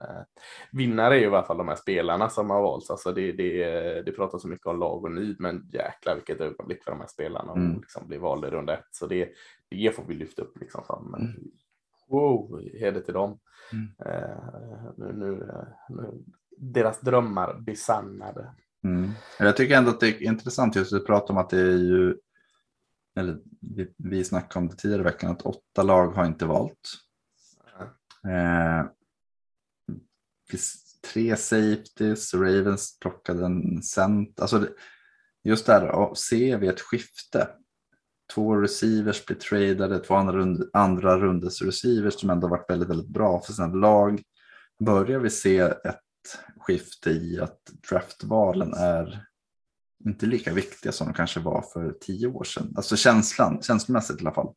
vinnare 0.72 1.14
är 1.14 1.18
ju 1.18 1.24
i 1.24 1.26
alla 1.26 1.42
fall 1.42 1.58
de 1.58 1.68
här 1.68 1.76
spelarna 1.76 2.28
som 2.28 2.50
har 2.50 2.62
valts. 2.62 2.90
Alltså 2.90 3.12
det, 3.12 3.32
det, 3.32 4.02
det 4.02 4.12
pratas 4.12 4.42
så 4.42 4.48
mycket 4.48 4.66
om 4.66 4.78
lag 4.78 5.04
och 5.04 5.12
nid, 5.12 5.36
men 5.38 5.70
jäklar 5.72 6.14
vilket 6.14 6.40
ögonblick 6.40 6.84
för 6.84 6.90
de 6.90 7.00
här 7.00 7.06
spelarna 7.06 7.52
Mm. 7.60 7.74
och 7.74 7.80
liksom 7.80 8.06
bli 8.08 8.18
valda 8.18 8.48
i 8.48 8.50
runda 8.50 8.72
ett. 8.72 8.88
Så 8.90 9.06
det, 9.06 9.28
det 9.70 9.96
får 9.96 10.04
vi 10.04 10.14
lyfta 10.14 10.42
upp 10.42 10.60
liksom. 10.60 10.84
Som, 10.86 11.14
Mm. 11.14 11.50
Wow, 12.08 12.60
heder 12.80 13.00
till 13.00 13.14
dem. 13.14 13.38
Mm. 13.72 13.88
Eh, 14.06 14.92
nu, 14.96 15.12
nu, 15.12 15.46
nu, 15.88 16.24
deras 16.56 17.00
drömmar 17.00 17.60
besannade. 17.60 18.54
Mm. 18.84 19.10
Jag 19.38 19.56
tycker 19.56 19.76
ändå 19.76 19.90
att 19.90 20.00
det 20.00 20.08
är 20.08 20.22
intressant 20.22 20.76
just 20.76 20.92
att 20.92 21.06
prata 21.06 21.32
om 21.32 21.38
att 21.38 21.50
det 21.50 21.60
är 21.60 21.76
ju, 21.76 22.16
eller 23.16 23.38
vi, 23.60 23.94
vi 23.96 24.24
snackade 24.24 24.58
om 24.58 24.68
det 24.68 24.76
tidigare 24.76 25.00
i 25.00 25.04
veckan, 25.04 25.30
att 25.30 25.42
åtta 25.42 25.82
lag 25.82 26.10
har 26.10 26.24
inte 26.26 26.46
valt. 26.46 26.90
Eh, 28.28 28.86
tre 31.12 31.36
safeties, 31.36 32.34
Ravens 32.34 32.98
plockade 33.00 33.44
en 33.44 33.82
cent. 33.82 34.40
Alltså 34.40 34.58
det, 34.58 34.68
just 35.42 35.66
där, 35.66 36.14
ser 36.14 36.58
vi 36.58 36.66
ett 36.66 36.80
skifte? 36.80 37.48
Två 38.34 38.56
receivers 38.56 39.26
blir 39.26 39.36
tradade, 39.36 39.98
två 39.98 40.14
andra, 40.14 40.36
rund, 40.36 40.70
andra 40.72 41.18
rundes 41.18 41.62
receivers 41.62 42.20
som 42.20 42.30
ändå 42.30 42.48
varit 42.48 42.70
väldigt, 42.70 42.88
väldigt 42.88 43.08
bra 43.08 43.40
för 43.40 43.52
sina 43.52 43.68
lag. 43.68 44.22
Börjar 44.78 45.18
vi 45.18 45.30
se 45.30 45.58
ett 45.58 46.00
skifte 46.58 47.10
i 47.10 47.40
att 47.40 47.60
draftvalen 47.90 48.74
är 48.74 49.26
inte 50.04 50.26
lika 50.26 50.52
viktiga 50.52 50.92
som 50.92 51.06
de 51.06 51.14
kanske 51.14 51.40
var 51.40 51.62
för 51.72 51.92
tio 52.00 52.26
år 52.26 52.44
sedan. 52.44 52.72
Alltså 52.76 52.96
känslan, 52.96 53.62
känslomässigt 53.62 54.18
i 54.18 54.20
alla 54.20 54.34
fall. 54.34 54.54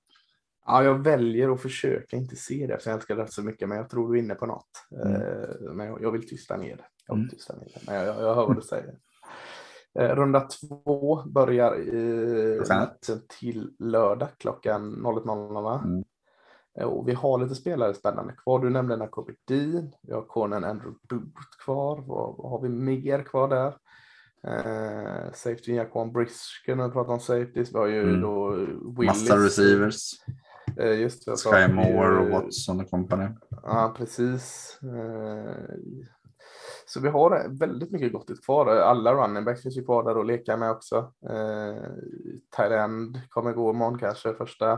Ja, 0.65 0.83
jag 0.83 1.03
väljer 1.03 1.49
att 1.49 1.61
försöka 1.61 2.17
inte 2.17 2.35
se 2.35 2.67
det, 2.67 2.79
för 2.79 2.89
jag 2.89 2.97
älskar 2.97 3.15
det 3.15 3.31
så 3.31 3.41
mycket, 3.41 3.69
men 3.69 3.77
jag 3.77 3.89
tror 3.89 4.13
du 4.13 4.19
är 4.19 4.23
inne 4.23 4.35
på 4.35 4.45
något. 4.45 4.69
Mm. 5.05 5.21
Eh, 5.21 5.73
men 5.73 5.87
jag 5.87 6.11
vill 6.11 6.29
tysta 6.29 6.57
ner 6.57 6.75
det. 6.75 6.85
Jag, 7.07 7.15
vill 7.15 7.23
mm. 7.23 7.29
tysta 7.29 7.55
ner 7.55 7.67
det. 7.73 7.79
Men 7.85 7.95
jag, 7.95 8.05
jag 8.05 8.35
hör 8.35 8.47
vad 8.47 8.55
du 8.55 8.61
säger. 8.61 8.95
Eh, 9.99 10.15
runda 10.15 10.39
två 10.39 11.23
börjar 11.25 11.79
i, 11.79 12.61
till 13.39 13.71
lördag 13.79 14.29
klockan 14.37 15.05
01.00. 15.05 15.83
Mm. 15.83 16.03
Eh, 16.79 16.85
och 16.85 17.09
vi 17.09 17.13
har 17.13 17.37
lite 17.37 17.55
spelare 17.55 17.93
spännande 17.93 18.33
kvar. 18.33 18.59
Du 18.59 18.69
nämnde 18.69 18.97
Nakobe 18.97 19.33
Dean. 19.47 19.91
Vi 20.01 20.13
har 20.13 20.21
konen 20.21 20.63
Andrew 20.63 20.99
Booth 21.09 21.57
kvar. 21.65 22.03
Vad, 22.07 22.37
vad, 22.37 22.51
har 22.51 22.61
vi 22.61 22.69
mer 22.69 23.23
kvar 23.23 23.47
där? 23.47 23.77
Uh, 24.47 25.31
safety 25.33 25.75
Jaquan 25.75 26.11
Brisker 26.11 26.75
när 26.75 26.87
vi 26.87 26.93
pratar 26.93 27.13
om 27.13 27.19
safeties. 27.19 27.73
Vi 27.73 27.77
har 27.77 27.87
ju 27.87 28.03
mm. 28.03 28.21
då 28.21 28.49
Willis. 28.97 29.29
Massa 29.29 29.37
receivers. 29.37 30.11
Uh, 30.79 30.99
just 31.01 31.25
det, 31.25 31.37
Sky 31.37 31.73
Moore 31.73 32.17
och 32.19 32.29
Watson 32.29 32.81
och 32.81 32.89
company. 32.89 33.27
Ja, 33.63 33.95
precis. 33.97 34.77
Uh, 34.83 36.05
så 36.93 36.99
vi 36.99 37.09
har 37.09 37.57
väldigt 37.59 37.91
mycket 37.91 38.13
gott 38.13 38.45
kvar. 38.45 38.67
Alla 38.67 39.13
running 39.13 39.45
backs 39.45 39.61
finns 39.61 39.77
ju 39.77 39.83
kvar 39.85 40.03
där 40.03 40.17
och 40.17 40.25
leka 40.25 40.57
med 40.57 40.71
också. 40.71 40.97
Uh, 41.29 41.83
Thailand 42.55 43.21
kommer 43.29 43.53
gå 43.53 43.69
imorgon 43.69 43.99
kanske 43.99 44.33
första. 44.33 44.73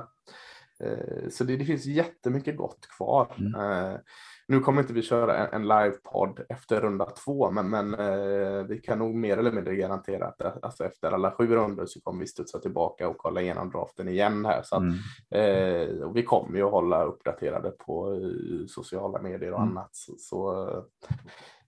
Uh, 0.84 1.30
så 1.32 1.44
det, 1.44 1.58
det 1.58 1.66
finns 1.66 1.86
jättemycket 1.86 2.58
gott 2.58 2.88
kvar. 2.98 3.36
Mm. 3.38 3.56
Uh, 3.62 3.98
nu 4.48 4.60
kommer 4.60 4.82
inte 4.82 4.94
vi 4.94 5.02
köra 5.02 5.38
en, 5.38 5.62
en 5.62 5.68
livepodd 5.68 6.40
efter 6.50 6.82
runda 6.82 7.06
två, 7.06 7.52
men, 7.52 7.70
men 7.70 7.94
eh, 7.94 8.64
vi 8.64 8.80
kan 8.84 9.00
nog 9.00 9.16
mer 9.16 9.38
eller 9.38 9.52
mindre 9.52 9.76
garantera 9.76 10.28
att 10.28 10.42
eh, 10.42 10.54
alltså 10.62 10.86
efter 10.86 11.12
alla 11.12 11.32
sju 11.32 11.48
runder 11.48 11.86
så 11.86 12.02
kommer 12.02 12.20
vi 12.20 12.28
studsa 12.28 12.60
tillbaka 12.60 13.10
och 13.10 13.18
kolla 13.18 13.42
igenom 13.42 13.70
draften 13.70 14.08
igen 14.08 14.46
här. 14.46 14.62
Så 14.64 14.76
att, 14.76 14.82
mm. 14.82 14.96
eh, 15.30 16.12
vi 16.12 16.24
kommer 16.24 16.58
ju 16.58 16.64
att 16.66 16.72
hålla 16.72 17.04
uppdaterade 17.04 17.72
på 17.72 18.14
eh, 18.14 18.66
sociala 18.68 19.22
medier 19.22 19.52
och 19.52 19.62
mm. 19.62 19.78
annat. 19.78 19.90
Så, 19.92 20.14
så 20.18 20.68
eh, 20.70 20.84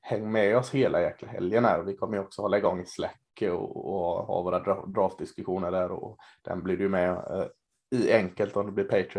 häng 0.07 0.31
med 0.31 0.57
oss 0.57 0.71
hela 0.71 1.01
jäkla 1.01 1.27
helgen 1.27 1.65
här. 1.65 1.83
Vi 1.83 1.97
kommer 1.97 2.17
ju 2.17 2.23
också 2.23 2.41
hålla 2.41 2.57
igång 2.57 2.81
i 2.81 2.85
Slack 2.85 3.21
och, 3.41 3.85
och 3.85 4.25
ha 4.25 4.41
våra 4.41 4.85
draftdiskussioner 4.85 5.71
där 5.71 5.91
och 5.91 6.17
den 6.41 6.63
blir 6.63 6.77
du 6.77 6.89
med 6.89 7.09
eh, 7.09 7.45
i 7.91 8.13
enkelt 8.13 8.57
om 8.57 8.65
det 8.65 8.71
blir 8.71 9.13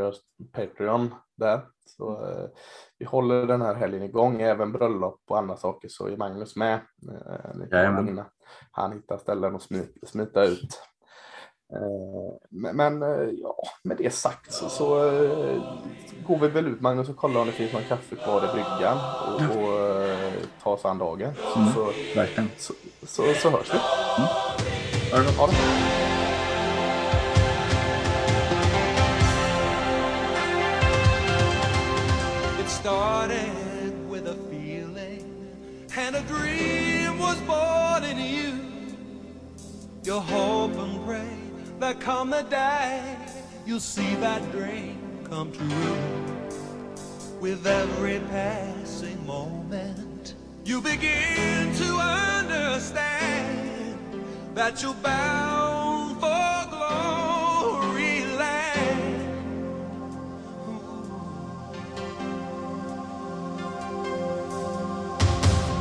Patreon, 0.53 1.15
där. 1.37 1.61
Så 1.87 2.17
mm. 2.17 2.31
eh, 2.31 2.49
vi 2.99 3.05
håller 3.05 3.47
den 3.47 3.63
här 3.63 3.75
helgen 3.75 4.03
igång, 4.03 4.43
även 4.43 4.73
bröllop 4.73 5.21
och 5.29 5.39
andra 5.39 5.57
saker 5.57 5.89
så 5.89 6.07
är 6.07 6.17
Magnus 6.17 6.57
med. 6.57 6.75
Eh, 6.75 7.51
han 8.71 8.93
hittar 8.93 9.19
ställen 9.19 9.57
att 9.57 9.63
smita, 9.63 10.07
smita 10.07 10.45
ut. 10.45 10.83
Eh, 11.73 12.73
men, 12.75 13.03
eh, 13.03 13.31
ja, 13.33 13.57
med 13.85 13.97
det 13.97 14.15
sagt 14.15 14.53
så, 14.53 14.69
så 14.69 14.87
går 16.27 16.39
vi 16.39 16.49
väl 16.49 16.67
ut 16.67 16.81
Magnus 16.81 17.09
och 17.09 17.17
kollar 17.17 17.41
om 17.41 17.47
det 17.47 17.53
finns 17.53 17.73
någon 17.73 17.83
kaffe 17.83 18.17
kvar 18.17 18.45
i 18.45 18.53
bryggan 18.53 18.99
och, 19.27 19.63
och 19.63 19.78
tar 20.63 20.73
oss 20.73 20.85
an 20.85 20.99
dagen. 20.99 21.33
Så, 21.55 21.61
mm, 21.61 21.73
så, 21.75 21.93
så, 22.59 22.73
så, 23.07 23.41
så, 23.41 23.51
hörs 23.51 23.75
vi. 23.75 23.79
Mm. 24.19 25.35
Ha 25.39 25.47
det. 25.47 25.55
started 32.81 34.09
with 34.09 34.27
a 34.29 34.35
feeling, 34.51 35.25
and 35.97 36.17
a 36.17 36.23
dream 36.23 37.19
was 37.19 37.39
born 37.41 38.05
in 38.05 38.19
you. 38.19 38.69
You 40.05 40.21
hope 40.21 40.77
and 40.79 41.05
pray 41.05 41.37
that 41.81 42.01
come 42.01 42.31
the 42.31 42.43
day 42.45 43.17
you'll 43.67 43.81
see 43.81 44.15
that 44.15 44.41
dream 44.51 44.97
come 45.25 45.53
true. 45.53 45.97
With 47.39 47.67
every 47.67 48.19
passing 48.31 49.27
moment, 49.27 50.08
you 50.69 50.83
begin 50.83 51.75
to 51.75 51.97
understand 51.97 53.59
that 54.55 54.83
you're 54.83 54.93
bound 55.03 56.21
for 56.21 56.69
glory 56.69 58.21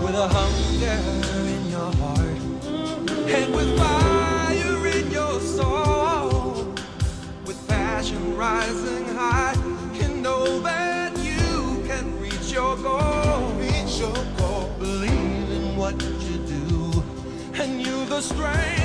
with 0.02 0.16
a 0.16 0.28
hunger 0.30 1.00
in 1.54 1.70
your 1.70 1.92
heart 2.02 2.42
and 3.28 3.54
with 3.54 3.78
fire 3.78 4.88
in 4.88 5.12
your 5.12 5.42
soul, 5.42 6.74
with 7.46 7.68
passion 7.68 8.38
rising 8.38 9.07
the 18.18 18.24
strength 18.24 18.77